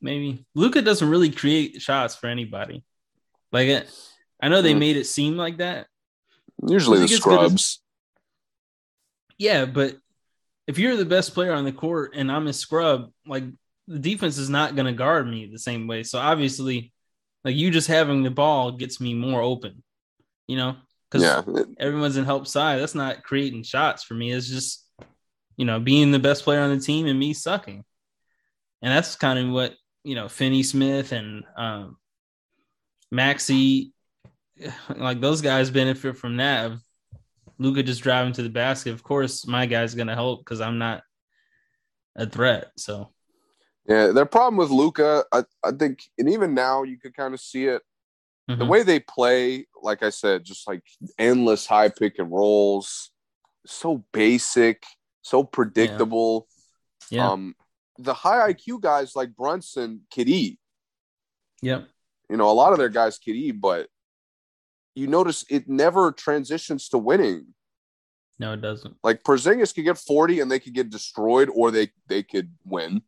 [0.00, 0.46] Maybe.
[0.54, 2.84] Luka doesn't really create shots for anybody.
[3.52, 3.90] Like, it,
[4.40, 4.78] I know they Mm.
[4.78, 5.88] made it seem like that.
[6.66, 7.82] Usually the as- scrubs.
[9.36, 9.66] Yeah.
[9.66, 9.96] But
[10.66, 13.44] if you're the best player on the court and I'm a scrub, like,
[13.88, 16.02] the defense is not going to guard me the same way.
[16.04, 16.92] So obviously,
[17.44, 19.82] like, you just having the ball gets me more open,
[20.46, 20.76] you know?
[21.10, 22.80] Because yeah, everyone's in help side.
[22.80, 24.30] That's not creating shots for me.
[24.30, 24.86] It's just,
[25.56, 27.84] you know, being the best player on the team and me sucking.
[28.82, 31.96] And that's kind of what, you know, Finney Smith and um,
[33.12, 33.90] Maxi,
[34.96, 36.66] like those guys benefit from that.
[36.66, 36.80] Of
[37.60, 38.94] Luka just driving to the basket.
[38.94, 41.02] Of course, my guy's going to help because I'm not
[42.16, 42.72] a threat.
[42.78, 43.12] So,
[43.86, 44.08] yeah.
[44.08, 47.66] Their problem with Luka, I, I think, and even now you could kind of see
[47.66, 47.82] it.
[48.48, 48.68] The mhm.
[48.68, 50.82] way they play, like I said, just like
[51.18, 53.10] endless high pick and rolls,
[53.64, 54.82] so basic,
[55.22, 56.48] so predictable.
[57.10, 57.30] yeah.
[57.30, 57.54] Um,
[57.98, 60.58] the high IQ guys like Brunson could eat.
[61.60, 61.86] yep.
[62.30, 63.88] You know, a lot of their guys could eat, but
[64.94, 67.46] you notice it never transitions to winning.
[68.38, 68.96] No, it doesn't.
[69.02, 73.02] Like Porzingis could get 40 and they could get destroyed or they they could win.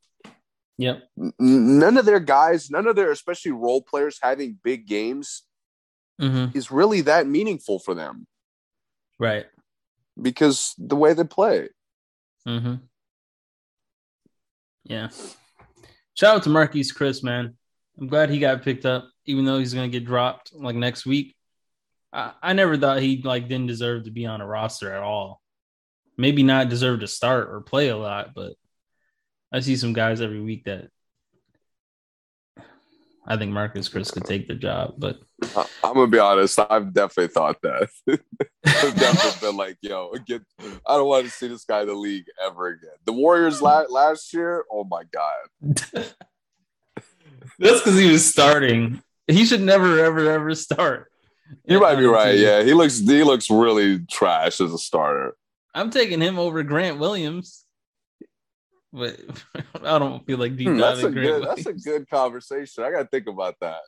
[0.78, 1.03] Yep.
[1.18, 5.43] N- none of their guys, none of their especially role players having big games
[6.20, 8.26] hmm is really that meaningful for them
[9.18, 9.47] Right.
[10.20, 11.68] because the way they play.
[12.47, 12.74] Mm-hmm.
[14.85, 15.09] Yeah.
[16.14, 17.57] Shout out to Marquese Chriss, man.
[17.99, 21.35] I'm glad he got picked up, even though he's gonna get dropped like next week.
[22.12, 25.40] I, I never thought he like didn't deserve to be on a roster at all.
[26.16, 28.54] Maybe not deserve to start or play a lot, but
[29.52, 30.88] I see some guys every week that
[33.26, 35.20] I think Marquese Chriss could take the job, but
[35.84, 36.58] I'm gonna be honest.
[36.58, 37.88] I've definitely thought that.
[38.66, 40.42] I've definitely been like, "Yo, get."
[40.86, 42.90] I don't want to see this guy in the league ever again.
[43.04, 45.74] The Warriors la- last year, oh my god.
[47.58, 49.00] That's because he was starting.
[49.28, 51.11] He should never, ever, ever start.
[51.64, 52.36] You might be right.
[52.36, 55.36] Yeah, he looks he looks really trash as a starter.
[55.74, 57.64] I'm taking him over Grant Williams,
[58.92, 59.18] but
[59.82, 61.64] I don't feel like deep Hmm, that's a diving Grant good Williams.
[61.64, 62.84] that's a good conversation.
[62.84, 63.80] I got to think about that.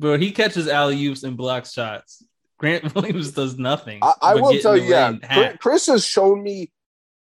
[0.00, 2.24] But he catches alley oops and blocks shots.
[2.58, 4.00] Grant Williams does nothing.
[4.02, 5.12] I, I will tell you, yeah,
[5.62, 6.72] Chriss has shown me.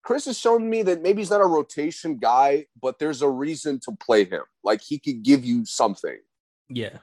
[0.07, 3.81] Chriss has shown me that maybe he's not a rotation guy, but there's a reason
[3.81, 4.43] to play him.
[4.63, 6.19] Like he could give you something.
[6.69, 6.99] Yeah,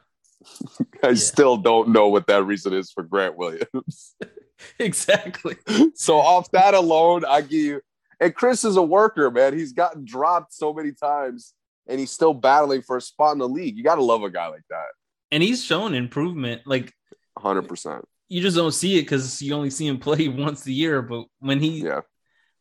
[1.03, 4.15] I still don't know what that reason is for Grant Williams.
[4.79, 5.55] exactly.
[5.95, 7.81] so off that alone, I give you.
[8.19, 9.57] And Chriss is a worker, man.
[9.57, 11.53] He's gotten dropped so many times,
[11.87, 13.75] and he's still battling for a spot in the league.
[13.77, 14.85] You got to love a guy like that.
[15.31, 16.61] And he's shown improvement.
[16.65, 16.93] Like
[17.37, 18.05] Hundred percent.
[18.29, 21.01] you just don't see it because you only see him play once a year.
[21.01, 22.01] But when he Yeah.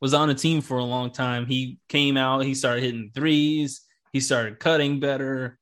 [0.00, 3.82] was on a team for a long time, he came out, he started hitting threes,
[4.12, 5.58] he started cutting better.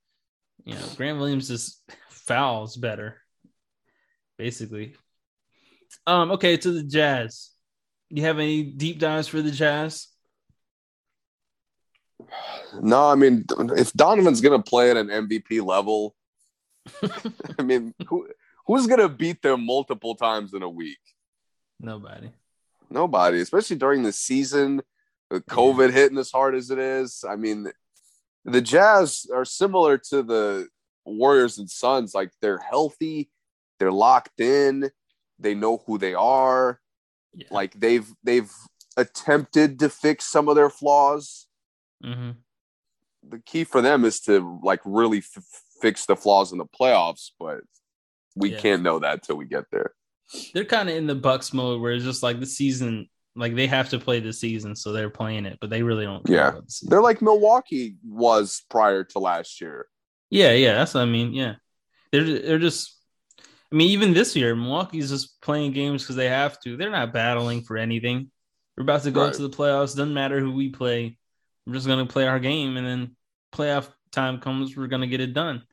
[0.63, 1.81] You know, Grant Williams just
[2.31, 3.17] fouls better,
[4.37, 4.95] basically.
[6.07, 7.49] Um, okay, to the Jazz.
[8.09, 10.07] You have any deep dives for the Jazz?
[12.81, 16.15] No, I mean, if Donovan's gonna play at an MVP level,
[17.59, 18.29] I mean, who
[18.65, 20.99] who's gonna beat them multiple times in a week?
[21.81, 22.31] Nobody.
[22.89, 24.81] Nobody, especially during the season,
[25.29, 27.25] with COVID hitting as hard as it is.
[27.27, 27.67] I mean,
[28.45, 30.67] the Jazz are similar to the
[31.05, 32.13] Warriors and Suns.
[32.13, 33.29] Like they're healthy,
[33.79, 34.91] they're locked in,
[35.39, 36.79] they know who they are.
[37.33, 37.47] Yeah.
[37.51, 38.51] Like they've they've
[38.97, 41.47] attempted to fix some of their flaws.
[42.03, 42.31] hmm
[43.27, 45.43] The key for them is to like really f-
[45.81, 47.61] fix the flaws in the playoffs, but
[48.35, 48.59] we Yeah.
[48.59, 49.93] can't know that till we get there.
[50.53, 53.67] They're kind of in the Bucks mode where it's just like the season, like they
[53.67, 56.27] have to play the season, so they're playing it, but they really don't.
[56.29, 56.51] Yeah.
[56.51, 56.87] the.
[56.89, 59.87] They're like Milwaukee was prior to last year.
[60.31, 61.33] Yeah, yeah, that's what I mean.
[61.33, 61.55] Yeah,
[62.11, 62.97] they're they're just.
[63.71, 66.75] I mean, even this year, Milwaukee's just playing games because they have to.
[66.75, 68.31] They're not battling for anything.
[68.75, 69.33] We're about to go Right.
[69.33, 69.95] to the playoffs.
[69.95, 71.17] Doesn't matter who we play.
[71.65, 73.15] We're just gonna play our game, and then
[73.53, 75.63] playoff time comes, we're gonna get it done.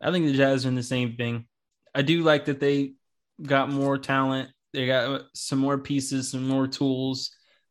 [0.00, 1.46] I think the Jazz are in the same thing.
[1.94, 2.94] I do like that they
[3.42, 4.50] got more talent.
[4.72, 7.30] They got uh, some more pieces, some more tools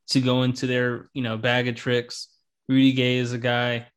[0.10, 2.30] to go into their, you know, bag of tricks.
[2.68, 3.88] Rudy Gay is a guy.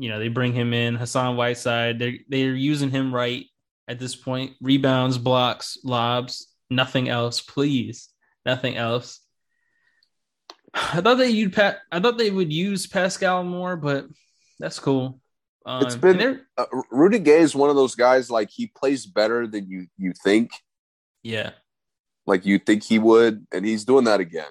[0.00, 0.94] You know, they bring him in.
[0.94, 1.98] Hassan Whiteside.
[1.98, 3.46] They they're using him right
[3.88, 4.52] at this point.
[4.60, 8.08] Rebounds, blocks, lobs, nothing else, please.
[8.46, 9.20] Nothing else.
[10.74, 11.80] I thought they would pat.
[11.90, 14.06] I thought they would use Paschall more, but
[14.58, 15.20] that's cool.
[15.66, 19.04] Um, It's been- they're- Uh, Rudy Gay is one of those guys like he plays
[19.06, 20.50] better than you you think,
[21.22, 21.52] yeah,
[22.26, 24.50] like you think he would, and he's doing that again.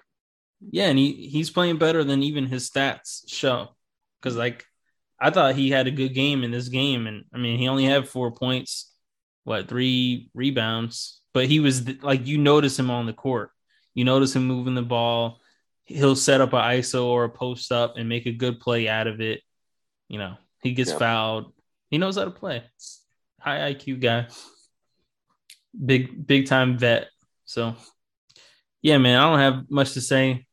[0.71, 3.69] yeah, and he he's playing better than even his stats show.
[4.19, 4.65] Because like,
[5.19, 7.85] I thought he had a good game in this game, and I mean, he only
[7.85, 8.91] had four points,
[9.43, 13.51] what three rebounds, but he was like you notice him on the court.
[13.93, 15.39] You notice him moving the ball.
[15.85, 19.07] He'll set up an ISO or a post up and make a good play out
[19.07, 19.41] of it.
[20.07, 20.97] You know, he gets Yeah.
[20.97, 21.53] fouled.
[21.89, 22.63] He knows how to play.
[23.39, 24.27] High IQ guy.
[25.85, 27.09] Big big time vet.
[27.45, 27.75] So
[28.81, 30.46] yeah, man, I don't have much to say.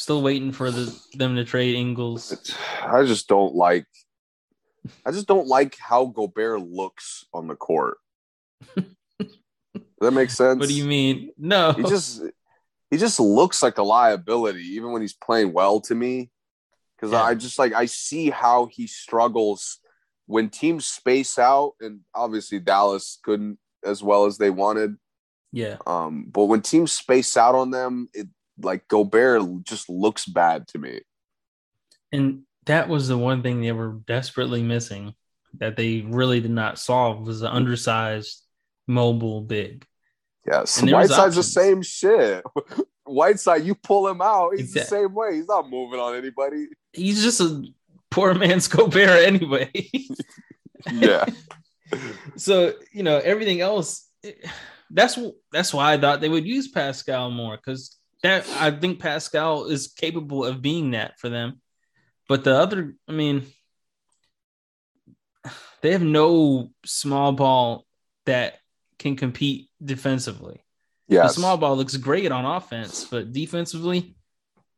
[0.00, 2.54] Still waiting for the them to trade Ingles.
[2.82, 3.84] I just don't like.
[5.04, 7.98] I just don't like how Gobert looks on the court.
[8.76, 8.86] Does
[10.00, 10.58] that makes sense?
[10.58, 11.32] What do you mean?
[11.36, 11.72] No.
[11.72, 12.22] He just
[12.90, 16.30] he just looks like a liability, even when he's playing well to me.
[16.96, 17.22] Because Yeah.
[17.22, 19.80] I just like I see how he struggles
[20.24, 24.96] when teams space out, and obviously Dallas couldn't as well as they wanted.
[25.52, 25.76] yeah.
[25.86, 28.28] Um, but when teams space out on them, it
[28.64, 31.00] like Gobert just looks bad to me.
[32.12, 35.14] And that was the one thing they were desperately missing
[35.58, 38.42] that they really did not solve was the undersized
[38.86, 39.86] mobile big.
[40.46, 42.42] Yes, Whiteside's the same shit.
[43.04, 45.34] Whiteside, you pull him out, he's Exact- the same way.
[45.34, 46.68] He's not moving on anybody.
[46.92, 47.64] He's just a
[48.10, 49.70] poor man's Gobert anyway.
[50.90, 51.26] Yeah,
[52.36, 54.08] so you know everything else
[54.90, 55.18] that's
[55.52, 59.88] that's why i thought they would use Paschall more because that i think Paschall is
[59.88, 61.60] capable of being that for them
[62.28, 63.46] but the other i mean
[65.82, 67.86] they have no small ball
[68.26, 68.58] that
[68.98, 70.62] can compete defensively
[71.08, 74.14] Yeah, small ball looks great on offense but defensively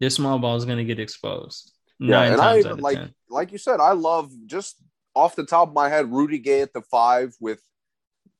[0.00, 1.72] their small ball is going to get exposed
[2.02, 3.14] yeah, and I like 10.
[3.30, 4.76] like you said, I love just
[5.14, 7.60] off the top of my head, Rudy Gay at the five with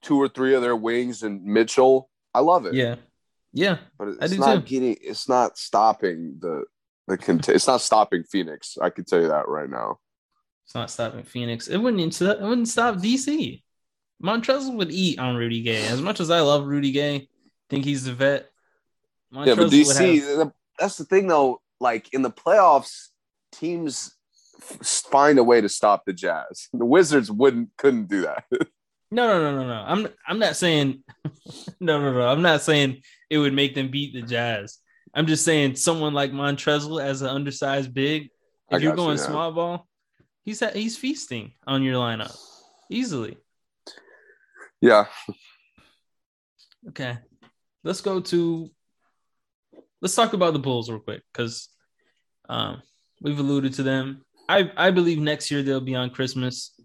[0.02, 2.10] two or three of their wings and Mitchell.
[2.34, 2.74] I love it.
[2.74, 2.96] Yeah,
[3.52, 4.60] yeah, but it's not too.
[4.62, 4.96] getting.
[5.00, 6.64] It's not stopping the
[7.06, 7.18] the.
[7.18, 8.78] Cont- it's not stopping Phoenix.
[8.80, 9.98] I can tell you that right now.
[10.64, 11.68] It's not stopping Phoenix.
[11.68, 12.20] It wouldn't.
[12.20, 13.62] It wouldn't stop DC.
[14.22, 15.84] Montrezl would eat on Rudy Gay.
[15.86, 17.28] As much as I love Rudy Gay,
[17.68, 18.48] think he's the vet.
[19.34, 20.38] Montrezl yeah, but DC.
[20.38, 20.52] Have...
[20.78, 21.60] That's the thing, though.
[21.80, 23.08] Like in the playoffs,
[23.50, 24.14] teams
[24.62, 26.68] find a way to stop the Jazz.
[26.72, 28.44] The Wizards wouldn't couldn't do that.
[29.10, 29.84] no, no, no, no, no.
[29.86, 31.02] I'm I'm not saying
[31.80, 32.28] no, no, no.
[32.28, 33.02] I'm not saying
[33.32, 34.78] it would make them beat the Jazz.
[35.14, 38.28] I'm just saying someone like Montrezl as an undersized big,
[38.70, 39.88] if you're going you, small ball,
[40.44, 42.36] he's he's feasting on your lineup
[42.90, 43.38] easily.
[44.82, 45.06] Yeah.
[46.90, 47.16] Okay.
[47.82, 48.70] Let's go to
[50.02, 51.70] let's talk about the Bulls real quick because
[52.50, 52.82] um,
[53.22, 54.26] we've alluded to them.
[54.46, 56.78] I I believe next year they'll be on Christmas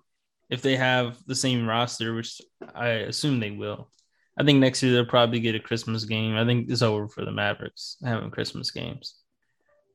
[0.49, 2.39] if they have the same roster, which
[2.73, 3.89] I assume they will.
[4.37, 6.35] I think next year they'll probably get a Christmas game.
[6.35, 9.15] I think it's over for the Mavericks having Christmas games.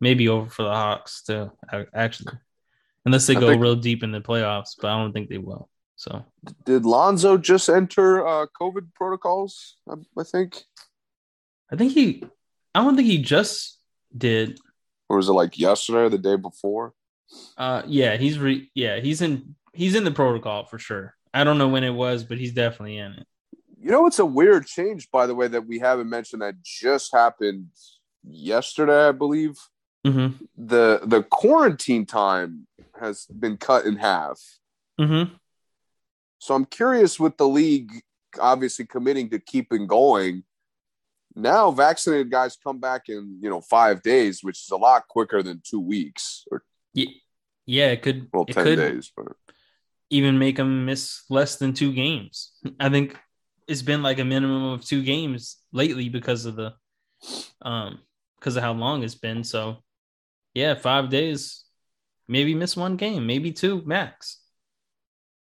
[0.00, 1.52] Maybe over for the Hawks too,
[1.94, 2.34] actually,
[3.06, 4.70] unless they go think, real deep in the playoffs.
[4.80, 5.68] But I don't think they will.
[5.94, 6.24] So,
[6.64, 9.76] did Lonzo just enter uh, COVID protocols?
[9.88, 10.64] I, I think.
[11.70, 12.24] I think he.
[12.74, 13.78] I don't think he just
[14.16, 14.58] did.
[15.08, 16.94] Or was it like yesterday or the day before?
[17.56, 18.72] Uh, yeah, he's re.
[18.74, 19.54] Yeah, he's in.
[19.72, 21.14] He's in the protocol for sure.
[21.32, 23.26] I don't know when it was, but he's definitely in it.
[23.82, 27.12] You know, it's a weird change, by the way, that we haven't mentioned that just
[27.12, 27.66] happened
[28.22, 29.58] yesterday, I believe.
[30.06, 30.44] Mm-hmm.
[30.56, 32.66] The the quarantine time
[32.98, 34.40] has been cut in half.
[35.00, 35.34] Mm-hmm.
[36.38, 37.92] So I'm curious with the league
[38.40, 40.44] obviously committing to keeping going.
[41.34, 45.42] Now vaccinated guys come back in, you know, five days, which is a lot quicker
[45.42, 46.62] than two weeks or
[46.94, 47.06] yeah,
[47.64, 49.32] yeah it could well it 10 could days, but
[50.10, 52.52] even make them miss less than two games.
[52.78, 53.16] I think
[53.68, 56.74] it's been like a minimum of two games lately because of the
[57.62, 58.00] um
[58.38, 59.44] because of how long it's been.
[59.44, 59.78] So
[60.54, 61.64] yeah, five days,
[62.28, 64.40] maybe miss one game, maybe two max.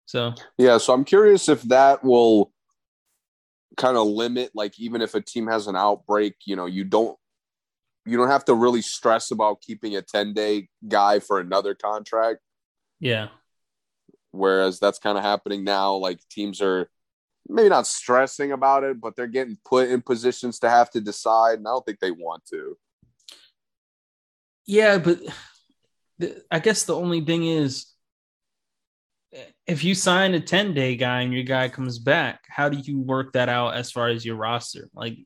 [0.06, 2.52] So yeah, so I'm curious if that will
[3.76, 7.16] kind of limit, like even if a team has an outbreak, you know, you don't
[8.04, 12.40] you don't have to really stress about keeping a 10 day guy for another contract.
[13.00, 13.28] Yeah.
[14.30, 15.94] Whereas that's kind of happening now.
[15.94, 16.88] Like teams are
[17.48, 21.58] maybe not stressing about it, but they're getting put in positions to have to decide.
[21.58, 22.76] And I don't think they want to.
[24.66, 25.20] Yeah, but
[26.50, 27.86] I guess the only thing is
[29.66, 33.00] if you sign a 10 day guy and your guy comes back, how do you
[33.00, 34.88] work that out as far as your roster?
[34.94, 35.18] Like,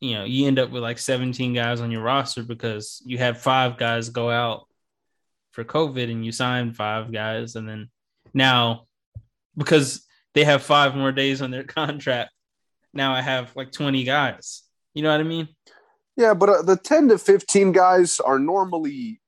[0.00, 3.40] you know, you end up with like 17 guys on your roster because you have
[3.40, 4.66] five guys go out
[5.52, 7.56] for COVID and you sign five guys.
[7.56, 7.90] And then
[8.32, 8.86] now,
[9.56, 10.06] because
[10.38, 12.30] they have five more days on their contract,
[12.94, 14.62] now I have like 20 guys.
[14.94, 15.48] You know what I mean?
[16.16, 19.20] Yeah, but uh, the 10 to 15 guys are normally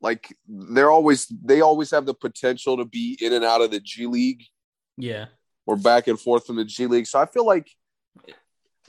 [0.00, 3.80] like they're always they always have the potential to be in and out of the
[3.80, 4.44] G League.
[4.96, 5.26] Yeah.
[5.66, 7.06] Or back and forth from the G League.
[7.06, 7.68] So I feel like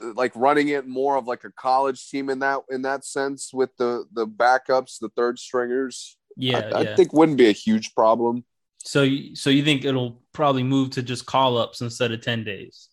[0.00, 3.76] like running it more of like a college team in that in that sense with
[3.76, 6.16] the the backups, the third stringers.
[6.36, 6.90] Yeah, I, yeah.
[6.92, 8.44] I think wouldn't be a huge problem.
[8.82, 12.44] So you, so you think it'll probably move to just call ups instead of 10
[12.44, 12.88] days?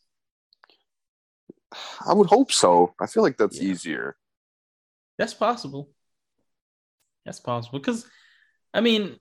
[2.07, 2.93] I would hope so.
[2.99, 3.71] I feel like that's yeah.
[3.71, 4.17] easier.
[5.17, 5.89] That's possible.
[7.25, 8.05] That's possible because,
[8.73, 9.17] I mean,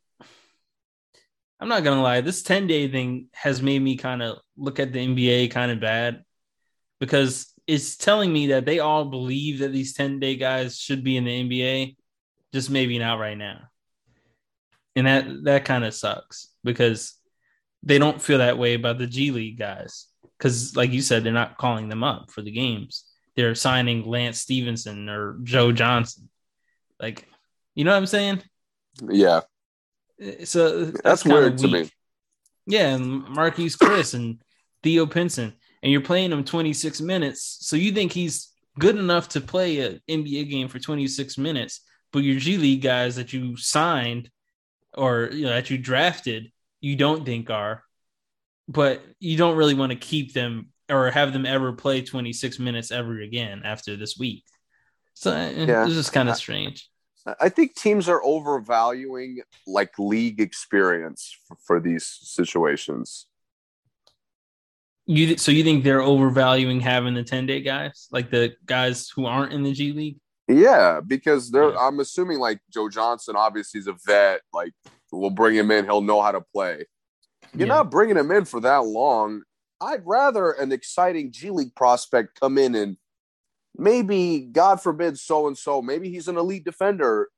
[1.59, 2.21] I'm not gonna lie.
[2.21, 5.81] This 10 day thing has made me kind of look at the NBA kind of
[5.81, 6.23] bad
[7.01, 11.17] because it's telling me that they all believe that these 10 day guys should be
[11.17, 11.97] in the NBA,
[12.53, 13.69] just maybe not right now.
[14.95, 17.16] And that that kind of sucks because
[17.83, 20.07] they don't feel that way about the G League guys.
[20.39, 23.05] Because, like you said, they're not calling them up for the games.
[23.37, 26.29] They're signing Lance Stephenson or Joe Johnson.
[27.01, 27.27] Like,
[27.75, 28.43] you know what I'm saying?
[29.09, 29.41] Yeah.
[30.45, 31.91] So that's, that's weird to me.
[32.67, 34.43] Yeah, and Marquese Chriss and
[34.83, 37.59] Theo Pinson, and you're playing him 26 minutes.
[37.61, 42.21] So you think he's good enough to play an NBA game for 26 minutes, but
[42.21, 44.31] your G League guys that you signed
[44.95, 46.51] or you know that you drafted,
[46.81, 47.83] you don't think are,
[48.69, 52.91] but you don't really want to keep them or have them ever play 26 minutes
[52.91, 54.45] ever again after this week.
[55.15, 55.85] So eh, yeah.
[55.85, 56.89] it's just kind of strange.
[57.41, 63.27] I think teams are overvaluing like league experience for, for these situations.
[65.07, 69.27] You so you think they're overvaluing having the 10 day guys, like the guys who
[69.27, 70.19] aren't in the G League?
[70.49, 71.71] Yeah, because they're.
[71.71, 71.79] Yeah.
[71.79, 74.41] I'm assuming like Joe Johnson, obviously, is a vet.
[74.53, 74.73] Like
[75.17, 76.87] we'll bring him in, he'll know how to play.
[77.55, 77.75] You're Yeah.
[77.75, 79.43] not bringing him in for that long.
[79.81, 82.97] I'd rather an exciting G League prospect come in and
[83.77, 85.83] maybe, God forbid, so and so.
[85.83, 87.29] Maybe he's an elite defender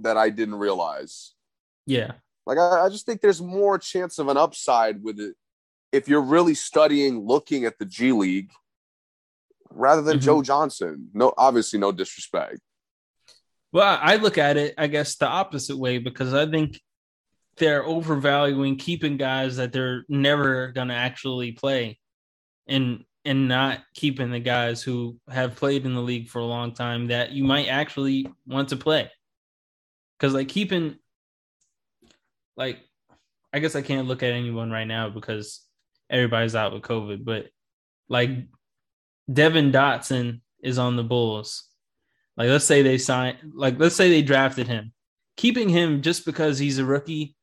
[0.00, 1.34] that I didn't realize.
[1.86, 2.12] Yeah.
[2.46, 5.34] Like I, I just think there's more chance of an upside with it
[5.92, 8.50] if you're really studying, looking at the G League
[9.70, 10.22] rather than Mhm.
[10.22, 11.10] Joe Johnson.
[11.14, 12.60] No, obviously, no disrespect.
[13.72, 16.80] Well, I look at it, I guess, the opposite way because I think
[17.56, 21.98] they're overvaluing keeping guys that they're never going to actually play,
[22.66, 26.74] and and not keeping the guys who have played in the league for a long
[26.74, 29.10] time that you might actually want to play.
[30.18, 30.96] Because like keeping,
[32.56, 32.80] like,
[33.52, 35.62] I guess I can't look at anyone right now because
[36.10, 37.46] everybody's out with COVID, but
[38.08, 38.30] like
[39.32, 41.64] Devon Dotson is on the Bulls.
[42.36, 44.92] Like let's say they sign like let's say they drafted him.
[45.36, 47.36] Keeping him just because he's a rookie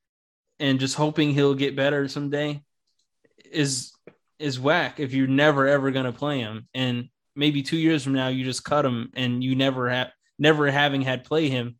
[0.60, 2.62] and just hoping he'll get better someday
[3.51, 3.93] is
[4.38, 8.14] is whack if you're never ever going to play him and maybe 2 years from
[8.14, 11.76] now you just cut him and you never have never having had play him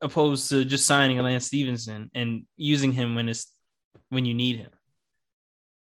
[0.00, 3.52] opposed to just signing Lance Stephenson and using him when it's
[4.08, 4.70] when you need him.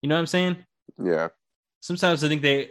[0.01, 0.57] You know what I'm saying?
[1.03, 1.29] Yeah.
[1.81, 2.69] sometimes I think they,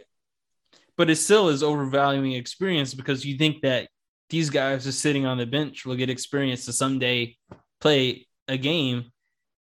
[0.96, 3.88] but it still is overvaluing experience because you think that
[4.30, 7.36] these guys are sitting on the bench will get experience to someday
[7.80, 9.10] play a game,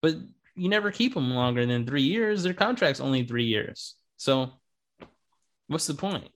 [0.01, 0.15] but
[0.55, 2.43] you never keep them longer than three years.
[2.43, 3.95] Their contract's only three years.
[4.17, 4.51] So
[5.67, 6.29] what's the point?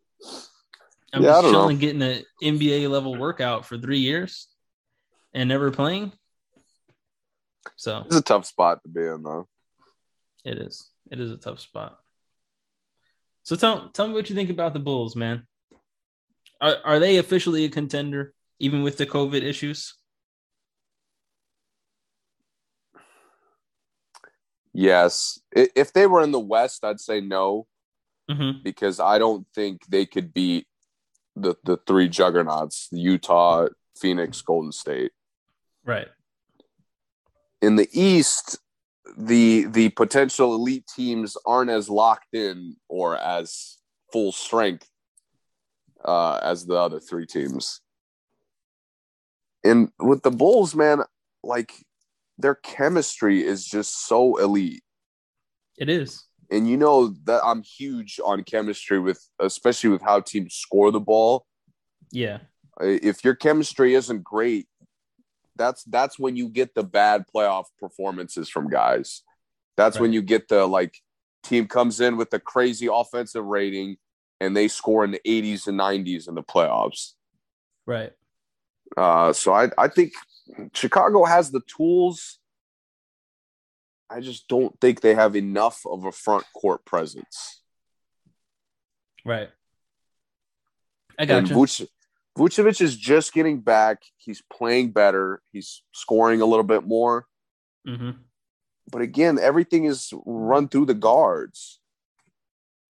[1.12, 1.60] I'm Yeah, just don't know.
[1.60, 4.48] chilling getting an NBA level workout for three years
[5.34, 6.12] and never playing.
[7.76, 9.48] So It's a tough spot to be in, though.
[10.46, 10.90] it is.
[11.12, 12.00] It is a tough spot.
[13.44, 15.46] So tell tell me what you think about the Bulls, man.
[16.62, 19.96] Are are they officially a contender even with the COVID issues?
[24.74, 25.40] Yes.
[25.52, 27.68] If they were in the West, I'd say no,
[28.32, 28.64] Mm-hmm.
[28.64, 30.66] because I don't think they could beat
[31.36, 33.68] the, the three juggernauts Utah,
[33.98, 35.12] Phoenix, Golden State.
[35.84, 36.08] Right.
[37.62, 38.60] In the East,
[39.18, 43.78] the the potential elite teams aren't as locked in or as
[44.14, 44.90] full strength
[46.06, 47.82] uh, as the other three teams.
[49.66, 51.00] And with the Bulls, man,
[51.44, 51.74] like
[52.44, 54.84] their chemistry is just so elite.
[55.80, 56.26] It is.
[56.52, 61.00] and you know that I'm huge on chemistry with especially with how teams score the
[61.00, 61.48] ball.
[62.12, 62.40] Yeah.
[62.80, 64.68] If your chemistry isn't great,
[65.56, 69.24] that's that's when you get the bad playoff performances from guys.
[69.78, 70.96] That's when you get the like
[71.44, 73.98] team comes in with a crazy offensive rating
[74.40, 77.14] and they score in the 80s and 90s in the playoffs.
[77.88, 78.12] Right.
[78.96, 80.12] Uh, so I I think
[80.74, 82.40] Chicago has the tools.
[84.10, 87.64] I just don't think they have enough of a front court presence.
[89.26, 89.50] Right.
[91.18, 91.56] I And got you.
[91.56, 91.88] Vuce-
[92.38, 94.02] Vucevic is just getting back.
[94.18, 95.42] He's playing better.
[95.52, 97.28] He's scoring a little bit more.
[97.86, 98.12] hmm
[98.92, 101.80] But again, everything is run through the guards.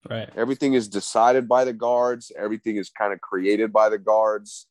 [0.10, 0.30] Right.
[0.36, 2.32] Everything is decided by the guards.
[2.36, 4.68] Everything is kind of created by the guards.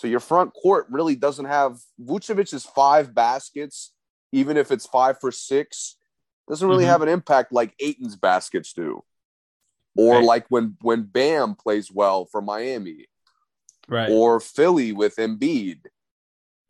[0.00, 3.92] So your front court really doesn't have Vucevic's five baskets,
[4.32, 5.96] even if it's five for six,
[6.48, 6.88] doesn't really Mhm.
[6.88, 9.04] have an impact like Ayton's baskets do.
[9.94, 10.24] Or Right.
[10.24, 13.08] like when when Bam plays well for Miami,
[13.88, 14.08] Right.
[14.10, 15.86] or Philly with Embiid.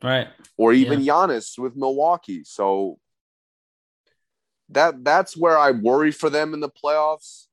[0.03, 0.27] right.
[0.57, 2.43] or even Giannis with Milwaukee.
[2.43, 2.99] So
[4.69, 7.47] that that's where I worry for them in the playoffs.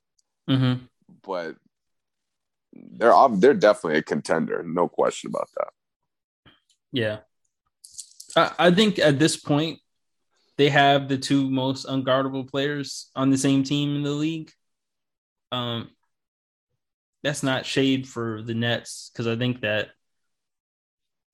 [0.49, 0.87] hmm
[1.23, 1.57] But
[2.93, 5.69] they're they're definitely a contender, no question about that.
[6.93, 7.19] Yeah.
[8.37, 9.81] I, I think at this point,
[10.57, 14.51] they have the two most unguardable players on the same team in the league.
[15.53, 15.91] Um,
[17.23, 19.89] that's not shade for the Nets because I think that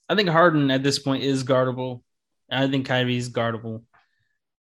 [0.09, 2.03] I think Harden at this point is guardable.
[2.51, 3.85] I think Kyrie's guardable.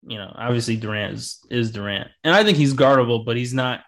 [0.05, 3.81] You know, obviously Durant is, is Durant, and I think he's guardable, but he's not.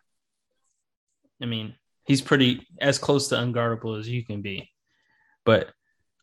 [1.41, 1.75] I mean,
[2.05, 4.69] he's pretty as close to unguardable as you can be.
[5.43, 5.69] But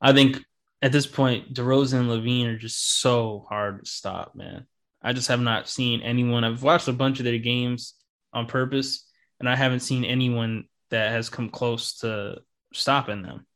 [0.00, 0.42] I think
[0.80, 4.66] at this point, DeRozan and LaVine are just so hard to stop, man.
[5.02, 6.44] I just have not seen anyone.
[6.44, 7.94] I've watched a bunch of their games
[8.32, 12.38] on purpose, and I haven't seen anyone that has come close to
[12.72, 13.46] stopping them.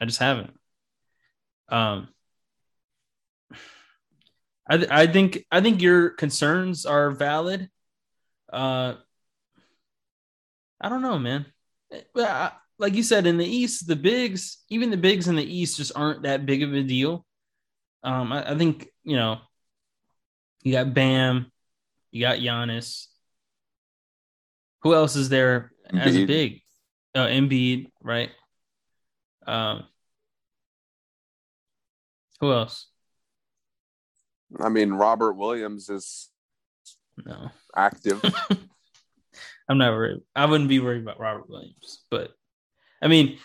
[0.00, 0.54] I just haven't.
[1.68, 2.08] Um,
[4.66, 7.68] I th- I think I think your concerns are valid.
[8.52, 8.94] Uh,
[10.80, 11.51] I don't know, man.
[12.14, 15.76] Well, like you said in the East, the bigs, even the bigs in the East,
[15.76, 17.24] just aren't that big of a deal.
[18.02, 19.38] Um, I, I think you know,
[20.62, 21.50] you got Bam,
[22.10, 23.06] you got Giannis.
[24.82, 26.60] Who else is there as a big?
[27.14, 28.30] Uh, Embiid, right?
[29.46, 29.84] Um,
[32.40, 32.88] who else?
[34.58, 36.30] I mean, Robert Williams is
[37.24, 38.22] No, active.
[39.68, 40.20] I'm not worried.
[40.34, 42.32] I wouldn't be worried about Robert Williams, but
[43.00, 43.38] I mean,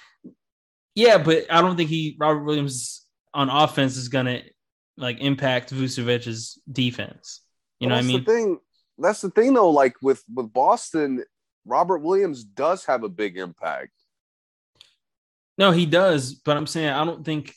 [0.95, 4.41] yeah, but I don't think he Robert Williams on offense is gonna
[4.97, 7.41] like impact Vucevic's defense.
[7.79, 8.23] You know what I mean?
[8.23, 8.59] The thing,
[8.97, 9.69] that's the thing, though.
[9.69, 11.23] Like with with Boston,
[11.65, 13.91] Robert Williams does have a big impact.
[15.57, 17.53] No, he does, but I'm saying I don't think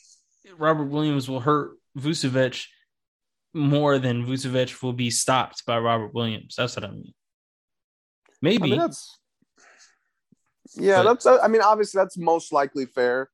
[0.57, 2.65] Robert Williams will hurt Vucevic
[3.53, 6.55] more than Vucevic will be stopped by Robert Williams.
[6.57, 7.13] That's what I mean.
[8.43, 8.71] I Maybe.
[8.71, 9.17] mean, that's
[10.75, 11.43] yeah, But- that's.
[11.43, 13.29] I mean, obviously, that's most likely fair.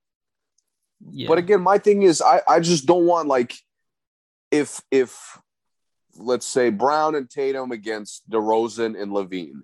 [1.11, 1.27] yeah.
[1.27, 3.53] But again, my thing is, I I just don't want like
[4.51, 5.37] if if
[6.15, 9.61] let's say Brown and Tatum against DeRozan and LaVine.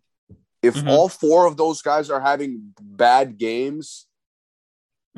[0.62, 0.88] If Mhm.
[0.88, 4.08] all four of those guys are having bad games,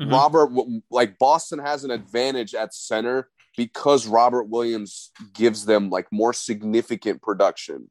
[0.00, 0.10] Mhm.
[0.10, 0.50] Robert,
[0.90, 7.20] like Boston has an advantage at center because Robert Williams gives them like more significant
[7.22, 7.90] production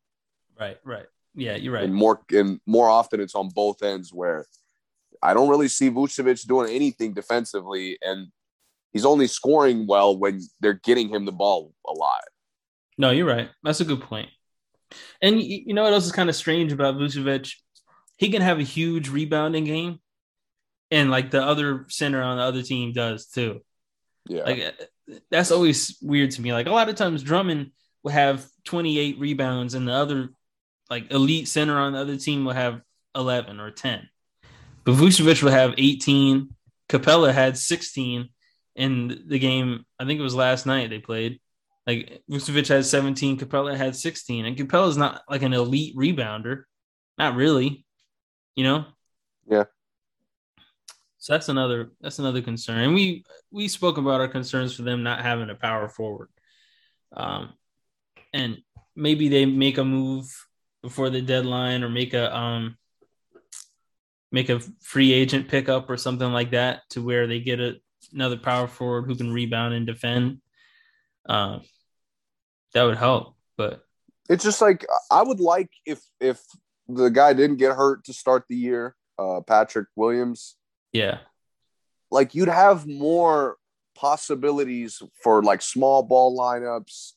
[0.59, 1.07] right, right.
[1.35, 1.83] Yeah, you're right.
[1.83, 4.45] and more and more often it's on both ends where
[5.21, 8.27] I don't really see Vucevic doing anything defensively and
[8.93, 12.23] he's only scoring well when they're getting him the ball a lot.
[12.97, 13.49] No, you're right.
[13.61, 14.29] That's a good point.
[15.21, 17.53] And you know what else is kind of strange about Vucevic?
[18.17, 19.99] He can have a huge rebounding game,
[20.91, 23.61] and like the other center on the other team does too.
[24.29, 24.43] Yeah.
[24.43, 26.53] Like uh, that's always weird to me.
[26.53, 27.71] Like a lot of times Drummond
[28.03, 30.29] will have 28 rebounds, and the other
[30.89, 32.81] like elite center on the other team will have
[33.15, 34.09] 11 or 10.
[34.83, 36.49] But Vucevic will have 18.
[36.89, 38.29] Capela had 16
[38.75, 39.85] in the game.
[39.99, 41.39] I think it was last night they played.
[41.87, 46.63] Like Vucevic had 17, Capela had 16, and Capela's not like an elite rebounder,
[47.17, 47.85] not really,
[48.55, 48.85] you know.
[49.47, 49.65] Yeah.
[51.19, 55.03] So that's another that's another concern, and we we spoke about our concerns for them
[55.03, 56.29] not having a power forward,
[57.15, 57.53] um,
[58.33, 58.59] and
[58.95, 60.27] maybe they make a move
[60.85, 62.77] before the deadline or make a um
[64.31, 67.77] make a free agent pickup or something like that to where they get a,
[68.13, 70.41] another power forward who can rebound and defend.
[71.27, 71.61] Um,
[72.75, 73.83] that would help, but
[74.29, 76.39] It's just like I would like if if
[76.87, 80.55] the guy didn't get hurt to start the year, uh Patrick Williams,
[80.93, 81.17] yeah,
[82.11, 83.57] like you'd have more
[83.95, 87.13] possibilities for like small ball lineups.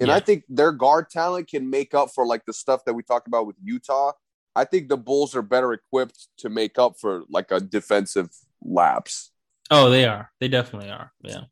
[0.00, 0.14] And Yeah.
[0.16, 3.26] I think their guard talent can make up for like the stuff that we talked
[3.28, 4.12] about with Utah.
[4.56, 8.30] I think the Bulls are better equipped to make up for like a defensive
[8.62, 9.30] lapse.
[9.70, 11.42] oh, they are, they definitely are, yeah.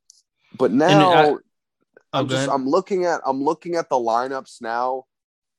[0.56, 1.40] But now Oh,
[2.12, 2.50] I'm go just.
[2.50, 5.04] I'm looking at I'm looking at the lineups now,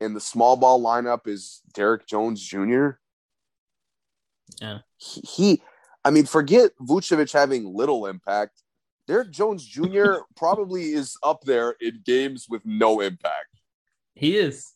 [0.02, 2.90] and the small ball lineup is Derrick Jones Jr.
[4.60, 4.80] Yeah.
[4.98, 5.64] he, he
[6.04, 8.64] I mean, forget Vucevic having little impact.
[9.10, 10.18] Derrick Jones Jr.
[10.36, 13.48] probably is up there in games with no impact.
[14.14, 14.74] he is.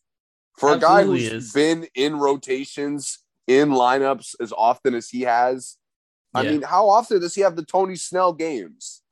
[0.58, 1.52] For a guy Absolutely who's is.
[1.52, 5.76] been in rotations in lineups as often as he has,
[6.34, 6.50] I Yeah.
[6.50, 9.02] mean, how often does he have the Tony Snell games?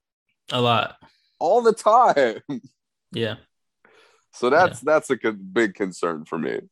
[0.51, 0.97] A lot,
[1.39, 2.43] All the time.
[3.13, 3.37] yeah,
[4.33, 6.63] So that's that's a big concern for me.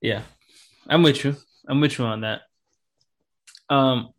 [0.00, 0.22] yeah.
[0.88, 1.34] I'm with you.
[1.66, 2.42] I'm with you on that.
[3.68, 4.12] Um,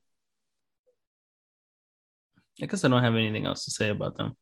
[2.61, 4.35] I guess I don't have anything else to say about them.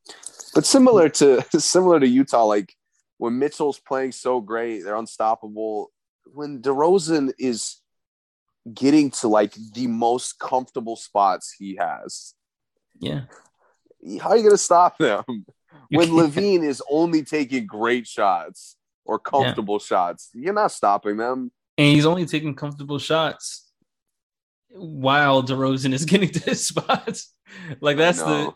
[0.53, 2.73] But similar to similar to Utah, like
[3.17, 5.91] when Mitchell's playing so great, they're unstoppable.
[6.25, 7.81] When DeRozan is
[8.73, 12.33] getting to like the most comfortable spots he has,
[12.99, 13.21] Yeah,
[14.19, 15.23] how are you gonna stop them?
[15.89, 16.09] When.
[16.09, 18.75] LaVine is only taking great shots
[19.05, 21.51] or comfortable shots, you're not stopping them.
[21.77, 23.64] and he's only taking comfortable shots
[24.75, 27.33] while DeRozan is getting to his spots.
[27.81, 28.53] Like that's the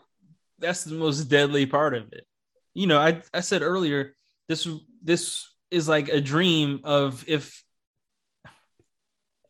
[0.58, 2.26] that's the most deadly part of it.
[2.74, 4.14] You know, I I said earlier
[4.48, 4.68] this
[5.02, 7.62] this is like a dream of if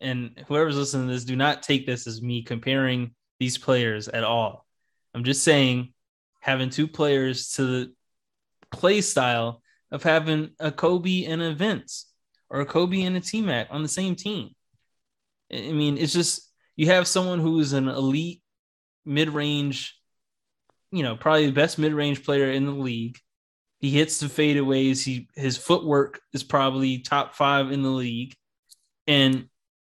[0.00, 4.24] and whoever's listening to this, do not take this as me comparing these players at
[4.24, 4.66] all.
[5.14, 5.92] I'm just saying
[6.40, 7.92] having two players to the
[8.70, 12.06] play style of having a Kobe and a Vince
[12.48, 14.50] or a Kobe and a T Mac on the same team.
[15.52, 16.49] I I mean, it's just
[16.80, 18.40] you have someone who is an elite
[19.04, 20.00] mid range,
[20.90, 23.18] you know, probably the best mid range player in the league.
[23.80, 25.04] He hits the fadeaways.
[25.04, 28.34] He his footwork is probably top five in the league,
[29.06, 29.50] and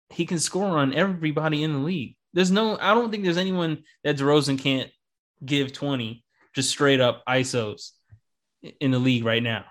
[0.09, 2.17] he can score on everybody in the league.
[2.33, 2.79] There's no.
[2.79, 4.91] I don't think there's anyone that DeRozan can't
[5.45, 6.25] give 20
[6.55, 7.91] just straight up ISOs
[8.81, 9.67] in the league right now.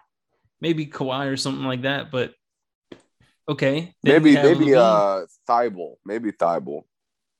[0.61, 2.35] Maybe Kawhi or something like that, but
[3.49, 3.95] okay.
[4.03, 5.95] Maybe maybe uh Thybulle.
[6.05, 6.83] Maybe Thybulle.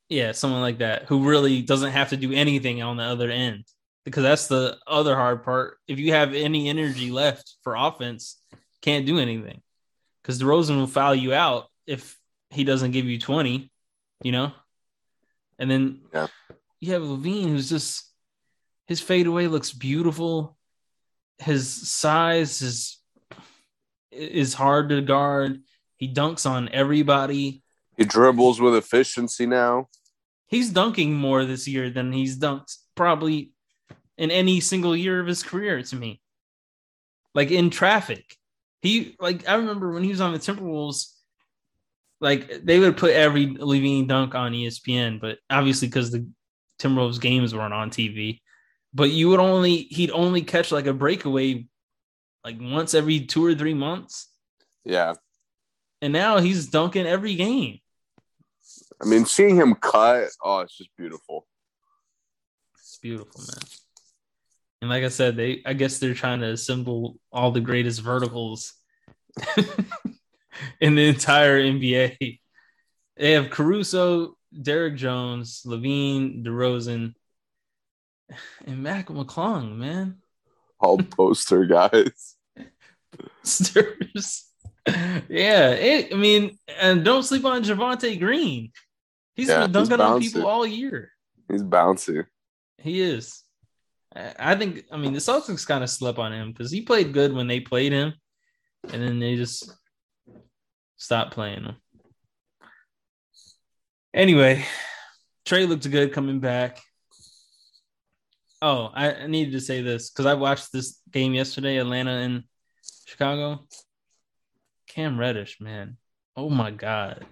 [0.10, 3.66] Yeah, someone like that who really doesn't have to do anything on the other end.
[4.06, 5.80] Because that's the other hard part.
[5.88, 8.42] If you have any energy left for offense,
[8.82, 9.62] can't do anything.
[10.22, 12.18] Because DeRozan will foul you out if
[12.50, 13.70] he doesn't give you 20,
[14.24, 14.54] you know?
[15.60, 16.28] And then Yeah.
[16.80, 18.10] you have LaVine who's just
[18.88, 20.58] his fadeaway looks beautiful.
[21.40, 22.94] His size is
[24.10, 25.62] is hard to guard.
[25.98, 27.62] He dunks on everybody.
[27.98, 29.90] He dribbles with efficiency now.
[30.46, 33.52] He's dunking more this year than he's dunked probably
[34.18, 36.22] in any single year of his career to me.
[37.34, 38.36] Like in traffic.
[38.82, 41.12] He like I remember when he was on the Timberwolves,
[42.22, 46.28] like they would put every LaVine dunk on ESPN, but obviously because the
[46.80, 48.40] Timberwolves games weren't on TV.
[48.94, 51.68] But you would only he'd only catch like a breakaway
[52.44, 54.30] like once every two or three months.
[54.86, 55.16] Yeah.
[56.02, 57.80] And now he's dunking every game.
[59.02, 61.46] I mean, seeing him cut, oh, it's just beautiful.
[62.80, 63.70] It's beautiful, man.
[64.82, 68.74] And like I said, they I guess they're trying to assemble all the greatest verticals
[70.80, 72.40] in the entire NBA.
[73.18, 77.14] They have Caruso, Derrick Jones, LaVine, DeRozan,
[78.66, 80.18] and Mac McClung, man.
[80.80, 82.36] All poster guys.
[83.44, 84.46] Stirs.
[84.88, 88.72] yeah, it, I mean, and don't sleep on Javonte Green.
[89.38, 91.12] He's Yeah, been he's dunking on people all year.
[91.50, 92.26] He's bouncy.
[92.80, 93.44] He is.
[94.14, 94.84] I I think.
[94.92, 97.60] I mean, the Celtics kind of slept on him because he played good when they
[97.60, 98.14] played him,
[98.92, 99.72] and then they just
[100.98, 101.76] stopped playing him.
[104.14, 104.66] Anyway,
[105.46, 106.80] Trae looked good coming back.
[108.60, 112.44] Oh, I, I needed to say this because I watched this game yesterday, Atlanta and
[113.06, 113.68] Chicago.
[114.88, 115.98] Cam Reddish, man.
[116.36, 117.24] Oh my God.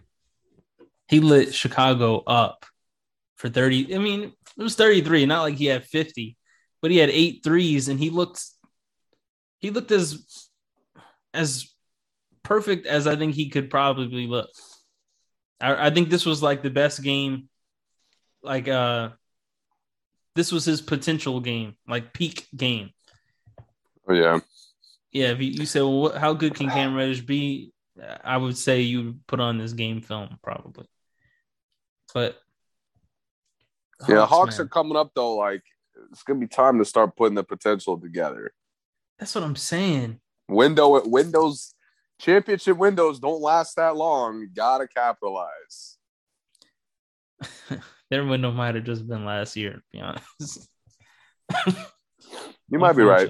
[1.07, 2.65] He lit Chicago up
[3.35, 3.95] for 30.
[3.95, 6.35] I mean, it was 33, not like he had 50,
[6.81, 8.43] but he had eight threes and he looked
[9.59, 10.49] he looked as
[11.33, 11.73] as
[12.43, 14.49] perfect as I think he could probably look.
[15.59, 17.49] I, I think this was like the best game,
[18.43, 19.09] like uh
[20.35, 22.91] this was his potential game, like peak game.
[24.07, 24.39] Oh yeah.
[25.11, 27.71] Yeah, if you, you say, well, what, how good can Cam Reddish be?
[28.21, 30.87] I would say you put on this game film probably.
[32.15, 32.39] But
[34.07, 35.35] Yeah, Hawks man, are coming up though.
[35.35, 35.61] Like
[36.11, 38.53] it's gonna be time to start putting the potential together.
[39.19, 40.21] That's what I'm saying.
[40.47, 41.75] Window windows
[42.17, 44.39] championship windows don't last that long.
[44.39, 45.97] You gotta capitalize.
[48.09, 50.69] Their window might have just been last year, to be honest.
[52.67, 53.29] You might be right.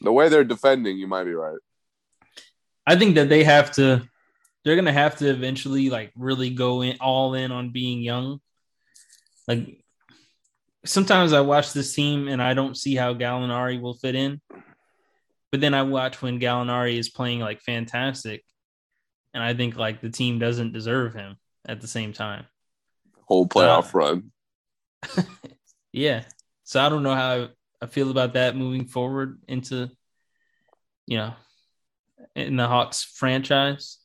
[0.00, 1.58] The way they're defending, you might be right.
[2.84, 4.02] I think that they have to.
[4.64, 8.40] They're gonna have to eventually like really go in all in on being young.
[9.48, 9.84] Like
[10.84, 14.40] sometimes I watch this team and I don't see how Gallinari will fit in,
[15.50, 18.44] but then I watch when Gallinari is playing like fantastic,
[19.34, 21.36] and I think like the team doesn't deserve him
[21.66, 22.46] at the same time.
[23.26, 24.32] Whole playoff Uh, run.
[25.92, 26.24] Yeah.
[26.64, 27.48] So I don't know how
[27.82, 29.90] I feel about that moving forward into,
[31.06, 31.34] you know,
[32.34, 33.98] in the Hawks franchise.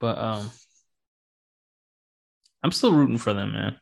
[0.00, 0.50] But um
[2.62, 3.76] I'm still rooting for them, man.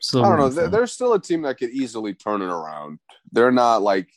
[0.00, 0.48] Still I don't know.
[0.48, 2.98] They're, they're still a team that could easily turn it around.
[3.32, 4.08] They're not like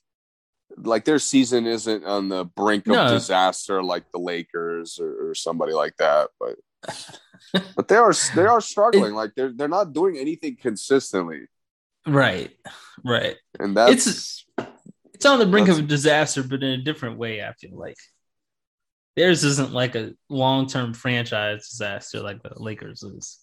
[0.77, 3.09] like their season isn't on the brink of No.
[3.09, 6.30] disaster like the Lakers or, or somebody like that.
[6.39, 6.55] But
[7.76, 9.13] but they are they are struggling.
[9.13, 11.47] like they're they're not doing anything consistently,
[12.07, 12.51] Right.
[13.03, 13.35] Right.
[13.59, 14.45] and that's It's-
[15.13, 17.97] It's on the brink of a disaster, but in a different way, I feel like.
[19.15, 23.39] Theirs isn't like a long term franchise disaster like the Lakers is.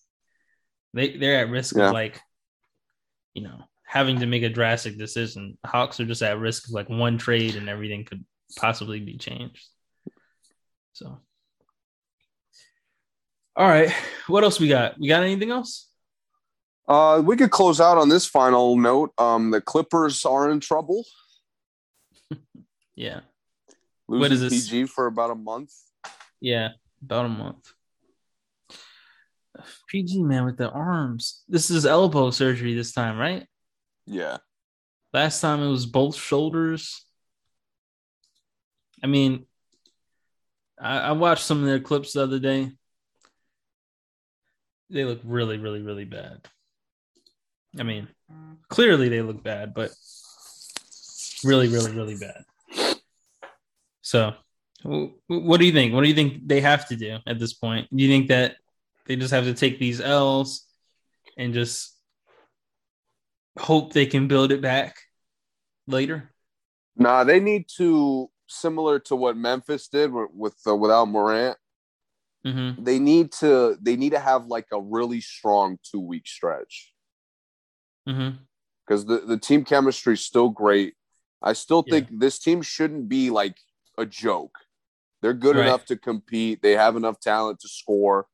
[0.94, 1.88] They they're at risk Yeah.
[1.88, 2.20] of like,
[3.34, 5.58] you know, having to make a drastic decision.
[5.64, 8.24] Hawks are just at risk of like one trade and everything could
[8.56, 9.66] possibly be changed.
[10.94, 11.20] So
[13.56, 13.92] all right.
[14.28, 14.98] What else we got?
[14.98, 15.86] We got anything else?
[16.88, 19.12] uh we could close out on this final note.
[19.18, 21.04] Um the Clippers are in trouble.
[22.94, 23.20] Yeah.
[24.08, 24.68] Losing What is this?
[24.68, 25.72] PG for about a month.
[26.40, 26.70] Yeah,
[27.02, 27.72] about a month.
[29.88, 31.42] PG man with the arms.
[31.48, 33.46] This is elbow surgery this time, right?
[34.06, 34.38] Yeah.
[35.12, 37.04] Last time it was both shoulders.
[39.02, 39.46] I mean,
[40.80, 42.72] I, I watched some of their clips the other day.
[44.90, 46.40] they look really, really, really bad.
[47.78, 48.08] I mean,
[48.68, 49.90] clearly they look bad, but
[51.44, 52.44] really, really, really bad.
[54.08, 54.32] So,
[55.26, 55.92] what do you think?
[55.92, 57.88] What do you think they have to do at this point?
[57.94, 58.56] Do you think that
[59.04, 60.66] they just have to take these L's
[61.36, 61.94] and just
[63.58, 64.96] hope they can build it back
[65.86, 66.32] later?
[66.96, 71.58] Nah, they need to similar to what Memphis did with, with uh, without Morant.
[72.46, 72.82] Mm-hmm.
[72.82, 76.94] They need to they need to have like a really strong two week stretch
[78.08, 78.38] Mm-hmm.
[78.86, 80.94] because the, the team chemistry is still great.
[81.42, 81.96] I still Yeah.
[81.96, 83.58] think this team shouldn't be like
[83.98, 84.56] a joke.
[85.20, 85.66] They're good Right.
[85.66, 86.62] enough to compete.
[86.62, 88.26] They have enough talent to score.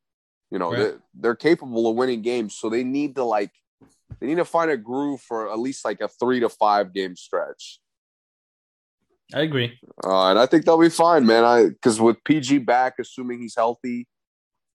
[0.51, 0.79] You know, Right.
[0.79, 2.55] they're, they're capable of winning games.
[2.57, 3.51] So they need to like
[4.21, 7.17] they need to find a groove for at least like a three to five game
[7.17, 7.81] stretch.
[9.35, 9.79] I agree.
[10.05, 11.45] Uh, and I think they'll be fine, man.
[11.45, 14.07] I because with PG back, assuming he's healthy,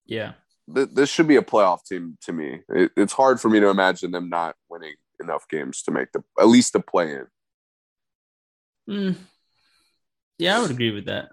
[0.04, 0.34] Yeah.
[0.74, 2.60] th- this should be a playoff team to me.
[2.68, 6.22] It, it's hard for me to imagine them not winning enough games to make the
[6.38, 7.26] at least the play in.
[8.88, 9.16] Mm.
[10.40, 11.30] Yeah, I would agree with that.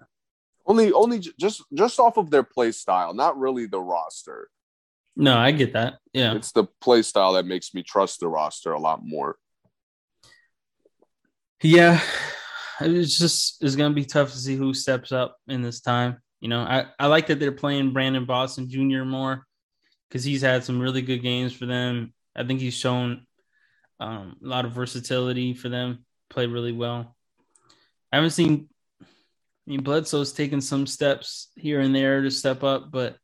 [0.66, 4.48] Only, only just just off of their play style, not really the roster.
[5.16, 5.98] No, I get that.
[6.12, 6.34] Yeah.
[6.34, 9.36] It's the play style that makes me trust the roster a lot more.
[11.60, 12.00] Yeah,
[12.80, 16.18] it's just it's gonna be tough to see who steps up in this time.
[16.40, 19.02] You know, I, I like that they're playing Brandon Boston Jr.
[19.02, 19.44] more
[20.08, 22.14] because he's had some really good games for them.
[22.36, 23.26] I think he's shown
[23.98, 26.04] um, a lot of versatility for them.
[26.30, 27.16] Play really well.
[28.12, 28.68] I haven't seen.
[29.68, 33.18] I mean, Bledsoe's taken some steps here and there to step up, but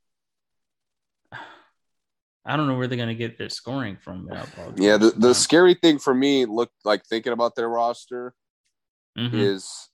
[2.45, 4.29] I don't know where they're gonna get their scoring from.
[4.77, 8.35] Yeah, the, the scary thing for me, look like thinking about their roster
[9.17, 9.33] Mhm.
[9.33, 9.89] is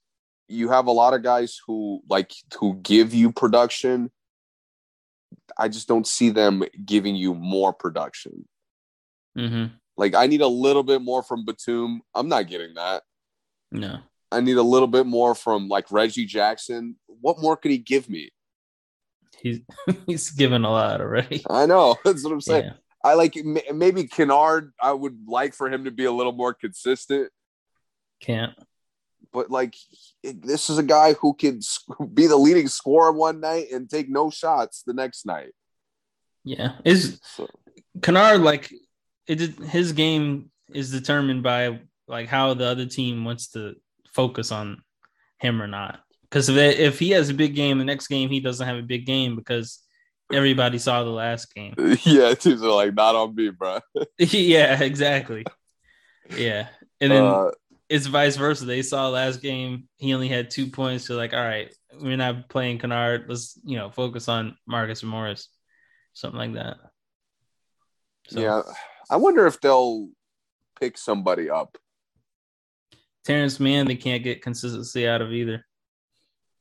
[0.49, 4.11] you have a lot of guys who like who give you production.
[5.57, 8.45] I just don't see them giving you more production.
[9.37, 9.71] Mhm.
[9.95, 12.01] Like I need a little bit more from Batum.
[12.13, 13.03] I'm not getting that.
[13.71, 14.01] no.
[14.31, 16.95] I need a little bit more from like Reggie Jackson.
[17.07, 18.31] What more could he give me?
[19.41, 19.59] He's
[20.05, 21.43] he's given a lot already.
[21.49, 22.65] I know that's what I'm saying.
[22.65, 22.73] Yeah.
[23.03, 23.35] I like
[23.73, 24.73] maybe Kennard.
[24.79, 27.31] I would like for him to be a little more consistent.
[28.21, 28.53] Can't.
[29.33, 29.75] But like,
[30.23, 31.61] this is a guy who can
[32.13, 35.51] be the leading scorer one night and take no shots the next night.
[36.43, 36.73] Yeah.
[36.85, 37.47] Is So,
[38.03, 38.71] Kennard like
[39.25, 43.75] it his game is determined by like how the other team wants to
[44.13, 44.83] focus on
[45.39, 45.99] him or not.
[46.23, 48.83] Because if, if he has a big game, the next game he doesn't have a
[48.83, 49.79] big game because
[50.31, 51.73] everybody saw the last game.
[52.03, 53.79] yeah, teams are like not on me, bro.
[54.17, 55.45] yeah, exactly.
[56.37, 56.67] Yeah.
[57.01, 57.51] And then Uh,
[57.89, 58.63] it's vice versa.
[58.63, 61.05] They saw last game, he only had two points.
[61.05, 63.25] So like, all right, we're not playing Kennard.
[63.27, 65.49] Let's, you know, focus on Marcus Morris.
[66.13, 66.77] Something like that.
[68.29, 68.61] So, yeah,
[69.09, 70.07] I wonder if they'll
[70.79, 71.77] pick somebody up.
[73.25, 75.65] Terance Mann, they can't get consistency out of either.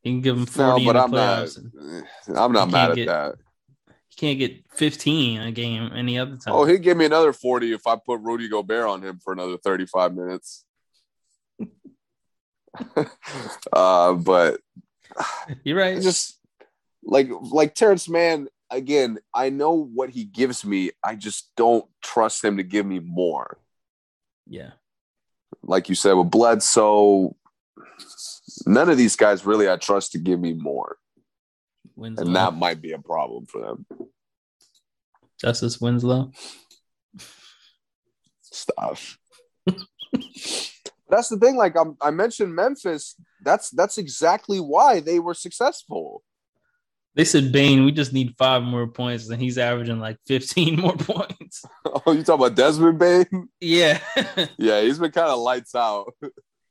[0.03, 2.39] You can give him No, 40 but in the I'm not.
[2.43, 3.35] I'm not mad at get- that.
[3.89, 6.55] You can't get 15 a game any other time.
[6.55, 9.57] Oh, he'd give me another 40 if I put Rudy Gobert on him for another
[9.57, 10.65] 35 minutes.
[13.73, 14.61] uh, but
[15.65, 16.01] You're right.
[16.01, 16.39] Just
[17.05, 20.91] like like Terance Mann again, I know what he gives me.
[21.03, 23.59] I just don't trust him to give me more.
[24.47, 24.71] yeah.
[25.71, 27.37] Like you said with Bledsoe,
[28.67, 30.97] none of these guys really I trust to give me more.
[31.95, 32.27] Winslow.
[32.27, 33.87] And that might be a problem for them.
[35.41, 36.33] Justice Winslow.
[38.41, 39.17] stuff.
[41.09, 41.55] that's the thing.
[41.55, 43.15] Like I'm, I mentioned Memphis.
[43.45, 46.25] That's that's exactly why they were successful.
[47.17, 50.97] They said Bane, we just need five more points, and he's averaging like 15 more
[50.97, 51.65] points.
[52.07, 53.49] Oh, you talking about Desmond Bane?
[53.61, 53.99] Yeah.
[54.59, 56.15] Yeah, he's been kind of lights out.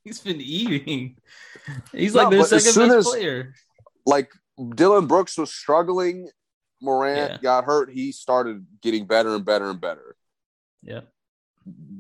[0.03, 1.17] he's been eating.
[1.91, 3.53] He's No, like their second best as- player.
[4.05, 4.31] Like
[4.75, 6.29] Dillon Brooks was struggling.
[6.81, 7.37] Morant Yeah.
[7.41, 7.91] got hurt.
[7.91, 10.15] He started getting better and better and better.
[10.81, 11.01] Yeah.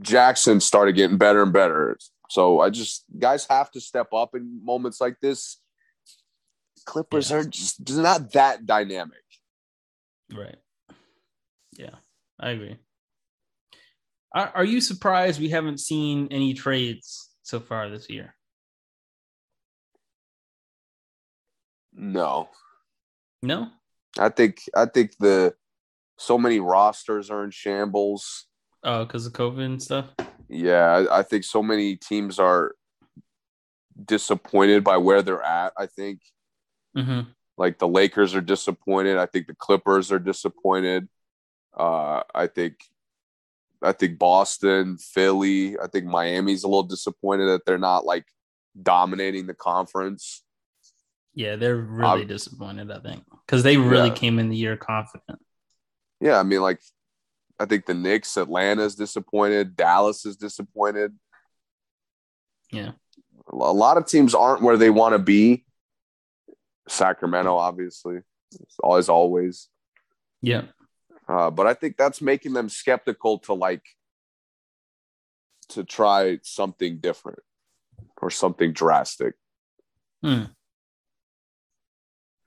[0.01, 1.97] Jackson started getting better and better.
[2.29, 5.57] So I just guys have to step up in moments like this.
[6.85, 7.37] Clippers Yeah.
[7.37, 9.23] are just not that dynamic.
[10.33, 10.57] Right.
[11.77, 11.95] Yeah,
[12.39, 12.77] I agree.
[14.33, 18.35] Are, are you surprised we haven't seen any trades so far this year?
[21.93, 22.49] No.
[23.41, 23.69] No.
[24.17, 25.53] I think I think the
[26.17, 28.45] so many rosters are in shambles.
[28.83, 30.05] Oh, because of COVID and stuff.
[30.47, 32.73] Yeah, I, I think so many teams are
[34.05, 35.73] disappointed by where they're at.
[35.77, 36.21] I think
[36.99, 37.29] Mm-hmm.
[37.57, 39.17] like the Lakers are disappointed.
[39.17, 41.07] I think the Clippers are disappointed.
[41.75, 42.75] Uh, I think
[43.81, 48.25] I think Boston, Philly, I think Miami's a little disappointed that they're not like
[48.81, 50.43] dominating the conference.
[51.33, 54.15] Yeah, they're really um, disappointed, I think, because they really yeah.
[54.15, 55.39] came in the year confident.
[56.19, 56.81] Yeah, I mean, like,
[57.59, 61.13] I think the Knicks, Atlanta's disappointed, Dallas is disappointed.
[62.71, 62.91] Yeah.
[63.51, 65.65] A lot of teams aren't where they want to be.
[66.89, 68.19] Sacramento, obviously,
[68.89, 69.69] as always.
[70.41, 70.63] Yeah.
[71.27, 73.83] Uh, but I think that's making them skeptical to like
[75.69, 77.39] to try something different
[78.21, 79.35] or something drastic.
[80.23, 80.45] Hmm.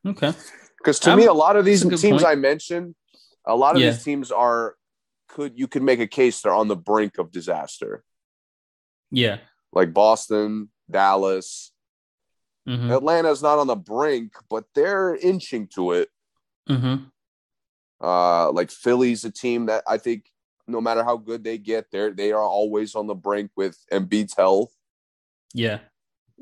[0.06, 0.32] Okay.
[0.78, 2.24] Because to me, a lot of these teams point.
[2.24, 2.94] I mentioned,
[3.46, 3.90] a lot of yeah.
[3.90, 4.74] these teams are
[5.28, 8.02] could you could make a case they're on the brink of disaster.
[9.10, 9.38] Yeah.
[9.72, 11.71] Like Boston, Dallas.
[12.68, 12.92] Mm-hmm.
[12.92, 16.08] Atlanta's not on the brink, but they're inching to it.
[16.68, 17.04] Mm-hmm.
[18.00, 20.26] Uh, like Philly's a team that I think
[20.66, 24.36] no matter how good they get, they're they are always on the brink with Embiid's
[24.36, 24.72] health.
[25.54, 25.80] Yeah.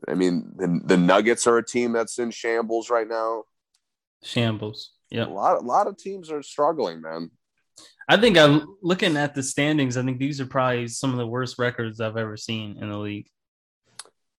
[0.08, 3.44] I mean, the, the Nuggets are a team that's in shambles right now.
[4.22, 4.92] Shambles.
[5.10, 5.26] Yeah.
[5.26, 7.30] A lot, a lot of teams are struggling, man.
[8.08, 9.96] I think I'm looking at the standings.
[9.96, 12.98] I think these are probably some of the worst records I've ever seen in the
[12.98, 13.28] league.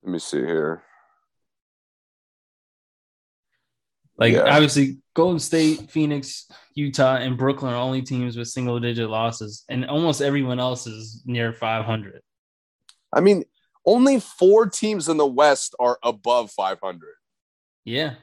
[0.03, 0.83] Let me see here.
[4.21, 4.53] Like yeah.
[4.53, 6.45] obviously, Golden State, Phoenix,
[6.75, 11.23] Utah, and Brooklyn are only teams with single digit losses, and almost everyone else is
[11.25, 12.21] near 500.
[13.11, 13.45] I mean,
[13.83, 17.01] only four teams in the West are above 500.
[17.83, 18.13] Yeah.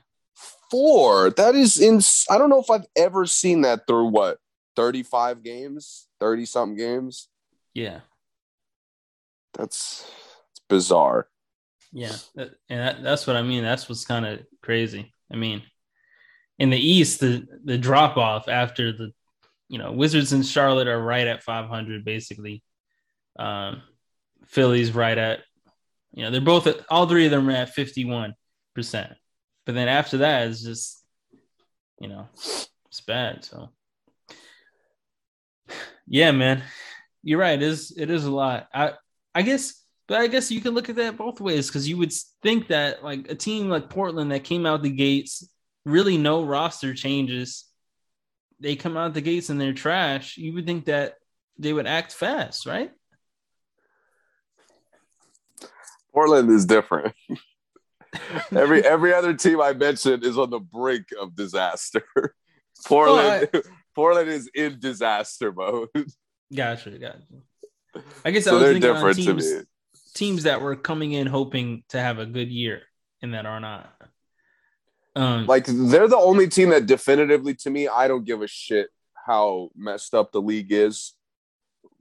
[0.70, 1.30] Four.
[1.30, 2.00] That is in.
[2.30, 4.38] I don't know if I've ever seen that through what
[4.76, 7.26] 35 games, 30 something games.
[7.74, 8.02] Yeah.
[9.54, 10.08] That's
[10.52, 11.26] it's bizarre.
[11.92, 13.64] Yeah, and that, that's what I mean.
[13.64, 15.12] That's what's kind of crazy.
[15.32, 15.62] I mean,
[16.58, 19.12] in the East, the the drop off after the,
[19.68, 22.62] you know, Wizards and Charlotte are right at 500 basically.
[23.38, 23.82] Um,
[24.46, 25.40] Philly's right at,
[26.12, 28.34] you know, they're both at, all three of them are at 51
[28.74, 29.12] percent.
[29.66, 31.04] But then after that, it's just,
[32.00, 33.44] you know, it's bad.
[33.44, 33.68] So,
[36.06, 36.62] yeah, man,
[37.22, 37.60] you're right.
[37.60, 38.68] It is it is a lot.
[38.72, 38.94] I
[39.34, 42.12] I guess but I guess you can look at that both ways because you would
[42.42, 45.46] think that like a team like Portland that came out the gates,
[45.88, 47.64] really no roster changes,
[48.60, 50.36] they come out the gates and they're trash.
[50.36, 51.14] You would think that
[51.58, 52.90] they would act fast, right?
[56.12, 57.14] Portland is different.
[58.52, 62.04] every every other team I mentioned is on the brink of disaster.
[62.86, 63.62] Portland, oh, I,
[63.94, 65.88] Portland is in disaster mode.
[66.54, 68.02] Gotcha, gotcha.
[68.24, 69.52] I guess so I was thinking on teams,
[70.14, 72.82] teams that were coming in hoping to have a good year
[73.22, 73.92] and that are not.
[75.18, 78.88] Um, like they're the only team that definitively, to me, I don't give a shit
[79.26, 81.14] how messed up the league is.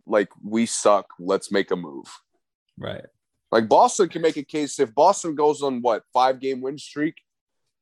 [0.05, 1.07] Like we suck.
[1.19, 2.05] Let's make a move.
[2.77, 3.05] Right.
[3.51, 7.15] Like Boston can make a case if Boston goes on what five game win streak.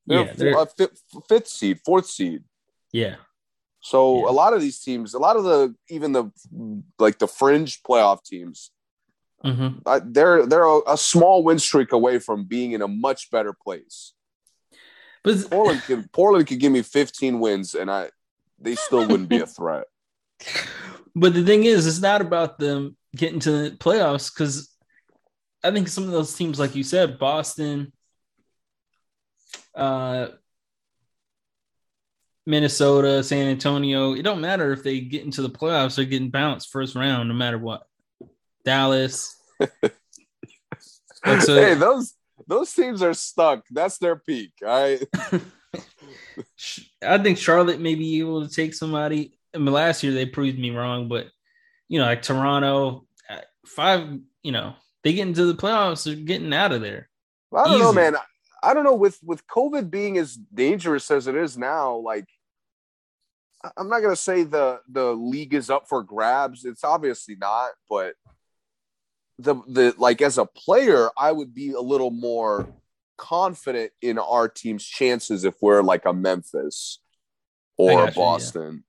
[0.07, 2.43] They're, yeah, a fifth, fifth seed, fourth seed.
[2.93, 3.15] Yeah.
[3.81, 4.31] So yeah.
[4.31, 6.31] a lot of these teams, a lot of the even the
[6.97, 8.71] like the fringe playoff teams,
[9.43, 9.79] mm-hmm.
[9.85, 13.53] uh, they're they're a, a, small win streak away from being in a much better
[13.53, 14.14] place.
[15.25, 18.11] But Portland can Portland could give me 15 wins, and I
[18.59, 19.85] they still wouldn't be a threat.
[21.15, 24.69] But the thing is, it's not about them getting to the playoffs because
[25.63, 27.91] I think some of those teams, like you said, Boston,
[29.73, 30.27] uh,
[32.45, 36.69] Minnesota, San Antonio, it don't matter if they get into the playoffs, they're getting bounced
[36.69, 37.87] first round, no matter what.
[38.63, 39.35] Dallas.
[39.59, 42.13] so, hey, those
[42.47, 43.63] those teams are stuck.
[43.71, 44.53] That's their peak.
[44.61, 45.03] Right.
[47.03, 49.37] I think Charlotte may be able to take somebody.
[49.53, 51.27] I mean, last year they proved me wrong, but
[51.87, 56.53] you know, like Toronto, uh, five, you know, they get into the playoffs, they're getting
[56.53, 57.09] out of there.
[57.51, 57.83] Well, I don't Easy.
[57.83, 58.15] know, man.
[58.63, 61.97] I don't know with with COVID being as dangerous as it is now.
[61.97, 62.25] Like,
[63.77, 66.65] I'm not gonna say the the league is up for grabs.
[66.65, 68.15] It's obviously not, but
[69.39, 72.67] the the like as a player, I would be a little more
[73.17, 76.99] confident in our team's chances if we're like a Memphis
[77.77, 78.83] or Boston.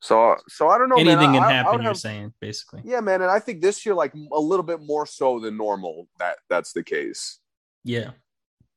[0.00, 0.96] So, so I don't know.
[0.96, 1.34] Anything man.
[1.34, 1.68] can I, happen.
[1.68, 2.82] I have, you're saying basically.
[2.84, 6.08] Yeah, man, and I think this year, like a little bit more so than normal,
[6.18, 7.38] that that's the case.
[7.84, 8.10] Yeah.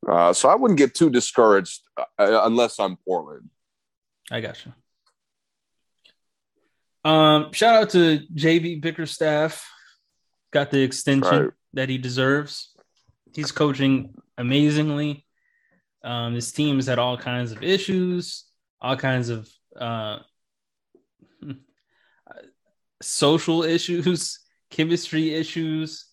[0.08, 3.50] Uh, so I wouldn't get too discouraged uh, uh unless I'm Portland.
[4.32, 4.74] I got you.
[7.04, 9.68] Um, shout out to JB Bickerstaff,
[10.52, 11.52] got the extension right.
[11.74, 12.74] that he deserves.
[13.34, 15.26] He's coaching amazingly.
[16.04, 18.46] Um, his team's had all kinds of issues,
[18.82, 19.50] all kinds of
[19.80, 20.20] uh,
[23.02, 26.06] social issues, chemistry issues.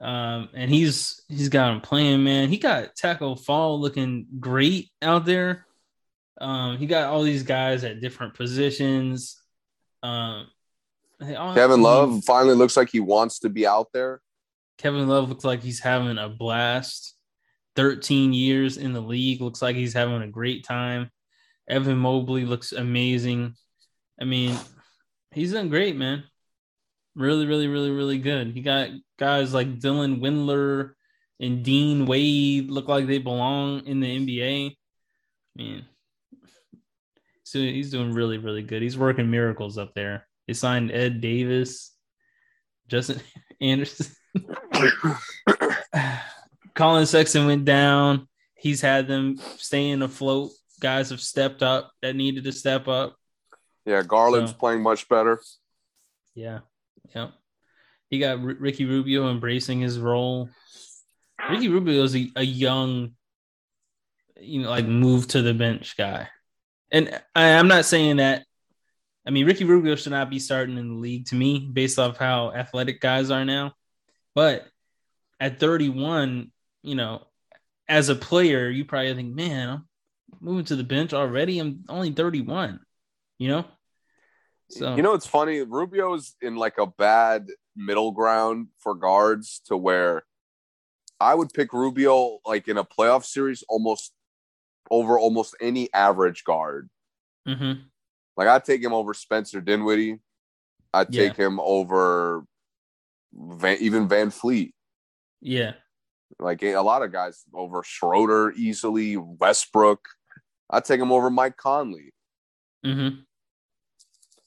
[0.00, 2.48] Um, and he's he's got him playing, man.
[2.48, 5.66] He got Tacko Fall looking great out there.
[6.40, 9.40] Um, he got all these guys at different positions.
[10.02, 10.46] Um,
[11.20, 14.20] Kevin Love finally looks like he wants to be out there.
[14.78, 17.14] Kevin Love looks like he's having a blast.
[17.76, 21.10] 13 years in the league looks like he's having a great time.
[21.68, 23.54] Evan Mobley looks amazing.
[24.20, 24.56] I mean,
[25.32, 26.24] he's done great, man.
[27.14, 28.48] Really, really, really, really good.
[28.48, 30.92] He got guys like Dylan Windler
[31.40, 34.70] and Dean Wade look like they belong in the NBA.
[34.70, 34.74] I
[35.62, 35.84] mean,
[37.42, 38.82] so he's doing really, really good.
[38.82, 40.27] He's working miracles up there.
[40.48, 41.94] They signed Ed Davis,
[42.88, 43.20] Justin
[43.60, 44.06] Anderson.
[46.74, 48.26] Collin Sexton went down.
[48.56, 50.50] He's had them staying afloat.
[50.80, 53.16] Guys have stepped up that needed to step up.
[53.84, 55.40] Yeah, Garland's so, playing much better.
[56.34, 56.60] Yeah.
[57.14, 57.32] Yep.
[58.10, 60.48] He got R- Ricky Rubio embracing his role.
[61.50, 63.12] Ricky Rubio is a, a young,
[64.40, 66.28] you know, like move to the bench guy.
[66.90, 68.44] And I, I'm not saying that.
[69.26, 72.16] I mean, Ricky Rubio should not be starting in the league to me, based off
[72.16, 73.74] how athletic guys are now.
[74.34, 74.66] But
[75.40, 76.50] at 31,
[76.82, 77.26] you know,
[77.88, 79.84] as a player, you probably think, man, I'm
[80.40, 81.58] moving to the bench already.
[81.58, 82.80] I'm only 31,
[83.38, 83.64] you know?
[84.70, 89.76] So you know it's funny, Rubio's in like a bad middle ground for guards to
[89.76, 90.24] where
[91.20, 94.12] I would pick Rubio like in a playoff series almost
[94.90, 96.90] over almost any average guard.
[97.46, 97.80] Mm-hmm.
[98.38, 100.20] Like I'd take him over Spencer Dinwiddie.
[100.94, 101.28] I'd yeah.
[101.28, 102.44] take him over
[103.34, 104.72] Van, even VanVleet.
[105.40, 105.72] Yeah.
[106.38, 110.06] Like a lot of guys over Schroeder easily, Westbrook.
[110.70, 112.12] I'd take him over Mike Conley.
[112.86, 113.20] Mm-hmm.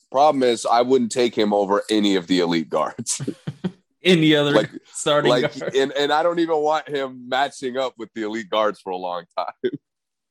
[0.10, 3.22] Problem is, I wouldn't take him over any of the elite guards.
[4.04, 5.76] any other like, starting like, guard.
[5.76, 8.98] And, and I don't even want him matching up with the elite guards for a
[8.98, 9.72] long time.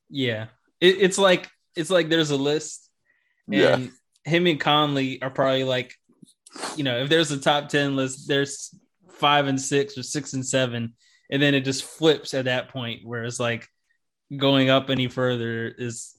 [0.08, 0.46] Yeah,
[0.80, 2.89] it, it's like it's like there's a list,
[3.52, 3.88] and yeah.
[4.24, 5.94] him and Conley are probably like,
[6.76, 8.74] you know, if there's a top ten list, there's
[9.12, 10.94] five and six or six and seven,
[11.30, 13.68] and then it just flips at that point where it's like
[14.36, 16.16] going up any further is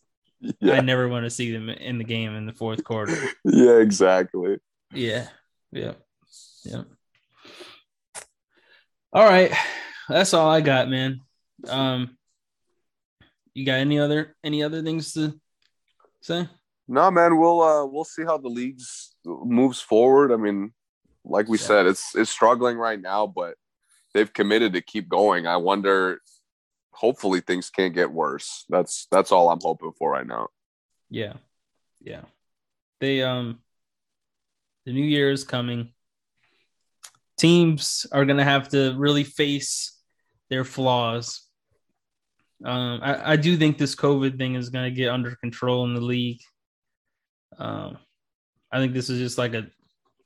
[0.59, 0.73] yeah.
[0.73, 3.15] I never want to see them in the game in the fourth quarter.
[3.45, 4.57] yeah, exactly.
[4.93, 5.27] Yeah.
[5.71, 5.93] Yeah.
[6.65, 6.83] Yeah.
[9.13, 9.51] All right.
[10.09, 11.21] That's all I got, man.
[11.69, 12.17] Um
[13.53, 15.39] you got any other any other things to
[16.21, 16.47] say?
[16.91, 20.33] No, man, we'll uh we'll see how the leagues moves forward.
[20.33, 20.73] I mean,
[21.23, 21.65] like we yeah.
[21.65, 23.55] said, it's it's struggling right now, but
[24.13, 25.47] they've committed to keep going.
[25.47, 26.19] I wonder
[26.91, 28.65] hopefully things can't get worse.
[28.67, 30.49] That's that's all I'm hoping for right now.
[31.09, 31.35] Yeah.
[32.01, 32.23] Yeah.
[32.99, 33.59] They um
[34.85, 35.93] the new year is coming.
[37.37, 39.97] Teams are gonna have to really face
[40.49, 41.47] their flaws.
[42.65, 46.01] Um, I, I do think this COVID thing is gonna get under control in the
[46.01, 46.41] league.
[47.57, 47.97] Um,
[48.71, 49.67] I think this is just like a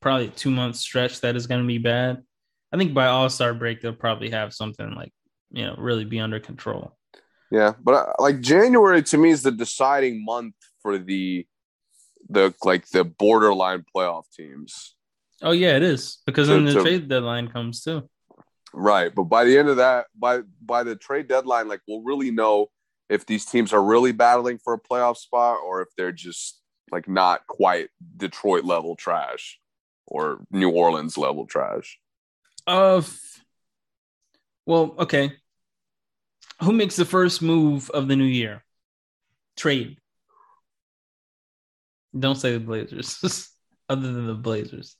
[0.02, 2.24] probably a two month stretch that is gonna be bad.
[2.72, 5.12] I think by All Star break they'll probably have something like
[5.52, 6.98] you know really be under control.
[7.52, 11.46] Yeah, but uh, like January to me is the deciding month for the
[12.30, 14.96] the like the borderline playoff teams.
[15.42, 18.10] Oh yeah, it is because then the to, trade deadline comes too.
[18.74, 22.32] Right, but by the end of that, by by the trade deadline, like we'll really
[22.32, 22.68] know
[23.10, 26.62] if these teams are really battling for a playoff spot or if they're just
[26.92, 29.60] like not quite Detroit level trash
[30.08, 32.00] or New Orleans level trash.
[32.68, 33.42] Of uh,
[34.66, 35.34] well, okay.
[36.62, 38.64] Who makes the first move of the new year?
[39.58, 39.98] Trade.
[42.18, 43.50] Don't say the Blazers,
[43.90, 44.96] other than the Blazers.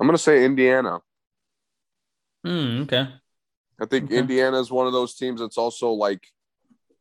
[0.00, 1.00] I'm gonna say Indiana.
[2.44, 2.82] Hmm.
[2.82, 3.08] okay.
[3.78, 4.18] I think okay.
[4.18, 6.22] Indiana is one of those teams that's also like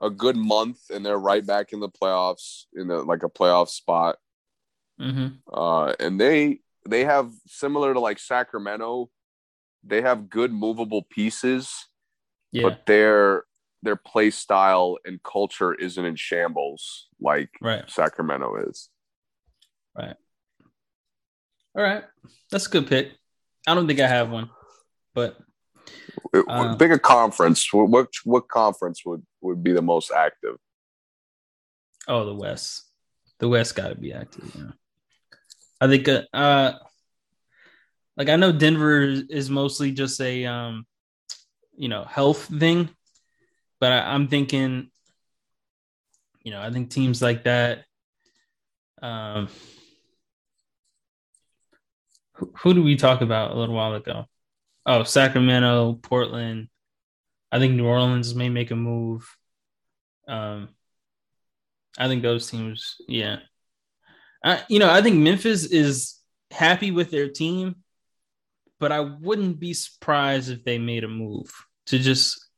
[0.01, 3.69] a good month, and they're right back in the playoffs in the like a playoff
[3.69, 4.17] spot.
[4.99, 5.27] Mm-hmm.
[5.51, 9.09] Uh, and they they have similar to like Sacramento,
[9.83, 11.87] they have good movable pieces,
[12.51, 12.63] yeah.
[12.63, 13.43] but their
[13.81, 17.89] their play style and culture isn't in shambles like right.
[17.89, 18.89] Sacramento is.
[19.97, 20.15] Right.
[21.75, 22.03] All right,
[22.51, 23.11] that's a good pick.
[23.67, 24.49] I don't think I have one,
[25.13, 25.37] but
[26.33, 27.71] uh, pick a conference.
[27.73, 30.57] What what conference would would be the most active?
[32.07, 32.83] Oh, the West.
[33.39, 34.53] The West got to be active.
[34.55, 34.71] Yeah.
[35.81, 36.77] I think uh, uh
[38.17, 40.85] like I know Denver is mostly just a um
[41.75, 42.89] you know health thing,
[43.79, 44.91] but I, I'm thinking
[46.43, 47.85] you know, I think teams like that.
[49.01, 49.49] Um,
[52.33, 54.25] who, who do we talk about a little while ago?
[54.89, 56.67] Oh, Sacramento, Portland.
[57.51, 59.37] I think New Orleans may make a move.
[60.27, 60.69] Um,
[61.95, 63.37] I think those teams, yeah.
[64.43, 66.15] I, you know, I think Memphis is
[66.49, 67.75] happy with their team,
[68.79, 71.51] but I wouldn't be surprised if they made a move
[71.85, 72.49] to just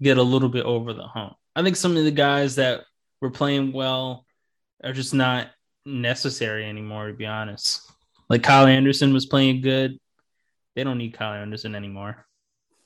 [0.00, 1.32] get a little bit over the hump.
[1.56, 2.82] I think some of the guys that
[3.20, 4.26] were playing well
[4.84, 5.48] are just not
[5.84, 7.82] necessary anymore, to be honest.
[8.28, 9.98] Like Kyle Anderson was playing good.
[10.80, 12.26] They don't need Kyle Anderson anymore.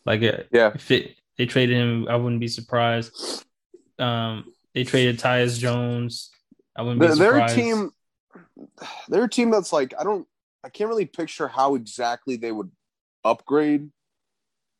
[0.04, 0.72] Like, uh, Yeah.
[0.74, 3.44] if it, they traded him, I wouldn't be surprised.
[4.00, 6.32] Um, they traded Tyus Jones.
[6.74, 7.90] I wouldn't be They're, they're a team.
[9.08, 10.26] They're a team that's like I don't.
[10.64, 12.72] I can't really picture how exactly they would
[13.22, 13.88] upgrade,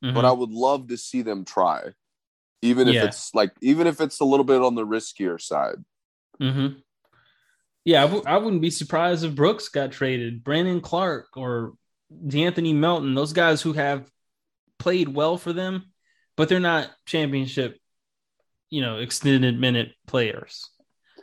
[0.03, 0.13] Mhm.
[0.13, 1.93] but I would love to see them try,
[2.61, 3.05] even if Yeah.
[3.05, 5.77] it's like even if it's a little bit on the riskier side.
[6.41, 6.79] Mm-hmm.
[7.85, 11.75] Yeah, I w- I wouldn't be surprised if Brooks got traded, Brandon Clarke or
[12.27, 14.09] D'Anthony Melton, those guys who have
[14.79, 15.91] played well for them,
[16.35, 17.79] but they're not championship,
[18.69, 20.69] you know, extended minute players.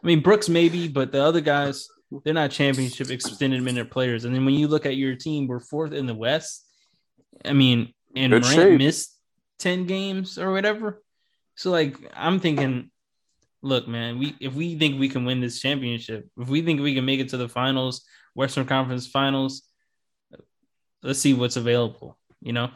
[0.02, 1.88] I mean, Brooks maybe, but the other guys,
[2.24, 4.24] they're not championship extended minute players.
[4.24, 6.66] And then when you look at your team, we're fourth in the West.
[7.44, 8.78] I mean, and Good Morant shape.
[8.78, 9.16] missed
[9.60, 11.02] 10 games or whatever.
[11.54, 12.90] So like I'm thinking,
[13.62, 16.94] look, man, we if we think we can win this championship, if we think we
[16.94, 18.04] can make it to the finals,
[18.34, 19.62] Western Conference finals,
[21.02, 22.70] let's see what's available, you know?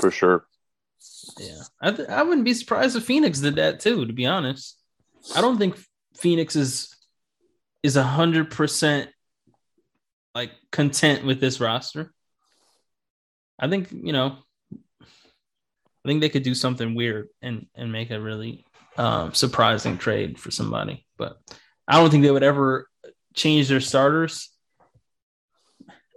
[0.00, 0.46] For sure.
[1.38, 1.62] Yeah.
[1.80, 4.78] I th- I wouldn't be surprised if Phoenix did that too, to be honest.
[5.34, 5.76] I don't think
[6.16, 6.94] Phoenix is
[7.82, 9.10] is a hundred percent
[10.34, 12.12] like content with this roster.
[13.58, 14.38] I think, you know,
[15.02, 18.64] I think they could do something weird and and make a really
[18.96, 21.06] um, surprising trade for somebody.
[21.16, 21.38] But
[21.86, 22.88] I don't think they would ever
[23.34, 24.50] change their starters.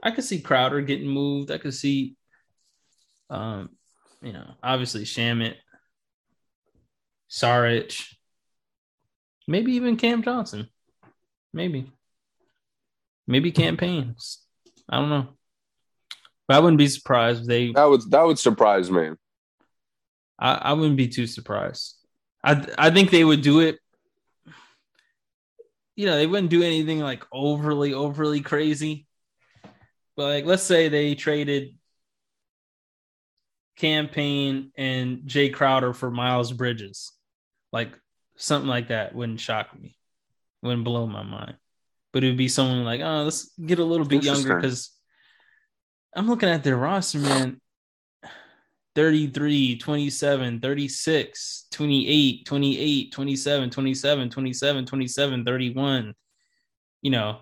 [0.04, 1.52] I could see Crowder getting moved.
[1.52, 2.16] I could see,
[3.30, 3.70] um,
[4.22, 5.56] you know, obviously Shamet,
[7.30, 8.14] Saric,
[9.48, 10.68] maybe even Cam Johnson,
[11.54, 11.92] maybe,
[13.28, 14.44] maybe Cam Payne's.
[14.90, 15.28] I don't know,
[16.48, 19.12] but I wouldn't be surprised if they That would that would surprise me.
[20.40, 21.96] I, I wouldn't be too surprised.
[22.44, 23.80] I I think they would do it.
[25.96, 29.07] You know, they wouldn't do anything like overly overly crazy.
[30.18, 31.76] But like, let's say they traded
[33.78, 37.14] Cam Payne and Jae Crowder for Miles Bridges,
[37.72, 37.94] like
[38.36, 39.96] something like that wouldn't shock me,
[40.64, 41.56] wouldn't blow my mind.
[42.12, 44.92] But it would be someone like, oh, let's get a little bit younger because
[46.16, 47.62] I'm looking at their roster, man.
[48.96, 56.16] 33, 27, 36, 28, 28, 27, 27, 27, 27, 31.
[57.04, 57.42] You know,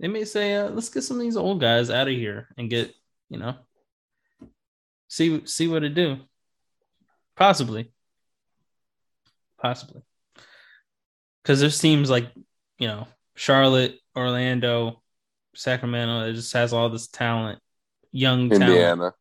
[0.00, 2.70] they may say, uh, let's get some of these old guys out of here and
[2.70, 2.94] get,
[3.28, 3.54] you know,
[5.08, 6.16] see see what it do.
[7.36, 7.92] Possibly.
[9.60, 10.02] Possibly.
[11.42, 12.30] Because there's teams like,
[12.78, 15.02] you know, Charlotte, Orlando,
[15.54, 17.58] Sacramento, it just has all this talent,
[18.10, 18.70] young talent.
[18.70, 19.14] Indiana.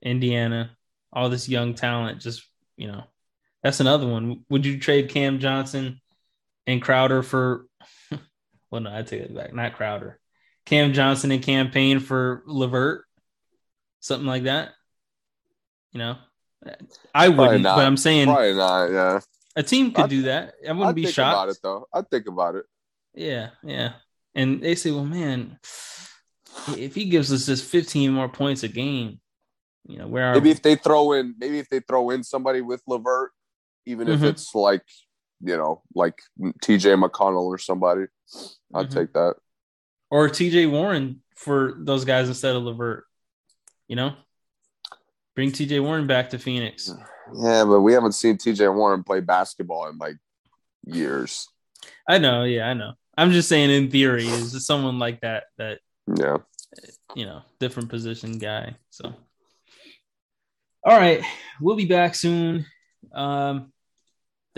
[0.00, 0.70] Indiana,
[1.12, 2.20] all this young talent.
[2.20, 2.46] Just
[2.78, 3.04] you know,
[3.62, 4.44] that's another one.
[4.48, 6.00] Would you trade Cam Johnson
[6.66, 7.67] and Crowder for?
[8.70, 9.54] Well, no, I take it back.
[9.54, 10.18] Not Crowder.
[10.66, 13.04] Cam Johnson and Cam Payne for LeVert,
[14.00, 14.70] something like that.
[15.92, 16.16] You know,
[17.14, 17.76] I Probably wouldn't, not.
[17.76, 18.90] but I'm saying Probably not.
[18.90, 19.20] Yeah.
[19.56, 20.54] a team could I'd- do that.
[20.66, 21.34] I wouldn't I'd be think shocked.
[21.34, 21.86] about it though.
[21.94, 22.66] I'd think about it.
[23.14, 23.92] Yeah, yeah.
[24.34, 25.58] And they say, well, man,
[26.76, 29.20] if he gives us just 15 more points a game,
[29.86, 30.50] you know, where are Maybe we?
[30.50, 33.30] if they throw in, maybe if they throw in somebody with LeVert,
[33.86, 34.24] even if Mhm.
[34.24, 34.82] it's like,
[35.40, 36.18] you know, like
[36.62, 36.90] T.J.
[36.94, 38.06] McConnell or somebody,
[38.74, 38.94] I'd Mhm.
[38.94, 39.36] take that.
[40.10, 43.04] or TJ Warren for those guys instead of LeVert.
[43.88, 44.14] You know,
[45.34, 46.90] bring TJ Warren back to Phoenix.
[47.34, 48.68] Yeah, but we haven't seen T.J.
[48.68, 50.16] Warren play basketball in like
[50.86, 51.46] years.
[52.08, 52.94] I know, yeah, I know.
[53.18, 55.80] I'm just saying, in theory, is someone like that that
[56.16, 56.38] Yeah.
[57.14, 58.76] you know, different position guy.
[58.90, 59.12] So,
[60.84, 61.22] all right,
[61.60, 62.64] we'll be back soon.
[63.12, 63.72] Um,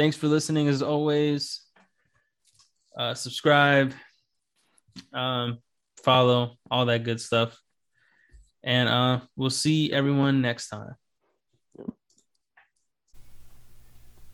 [0.00, 1.60] thanks for listening as always.
[2.96, 3.92] Uh, subscribe,
[5.12, 5.58] um,
[6.02, 7.60] follow, all that good stuff.
[8.64, 10.94] And uh, we'll see everyone next time.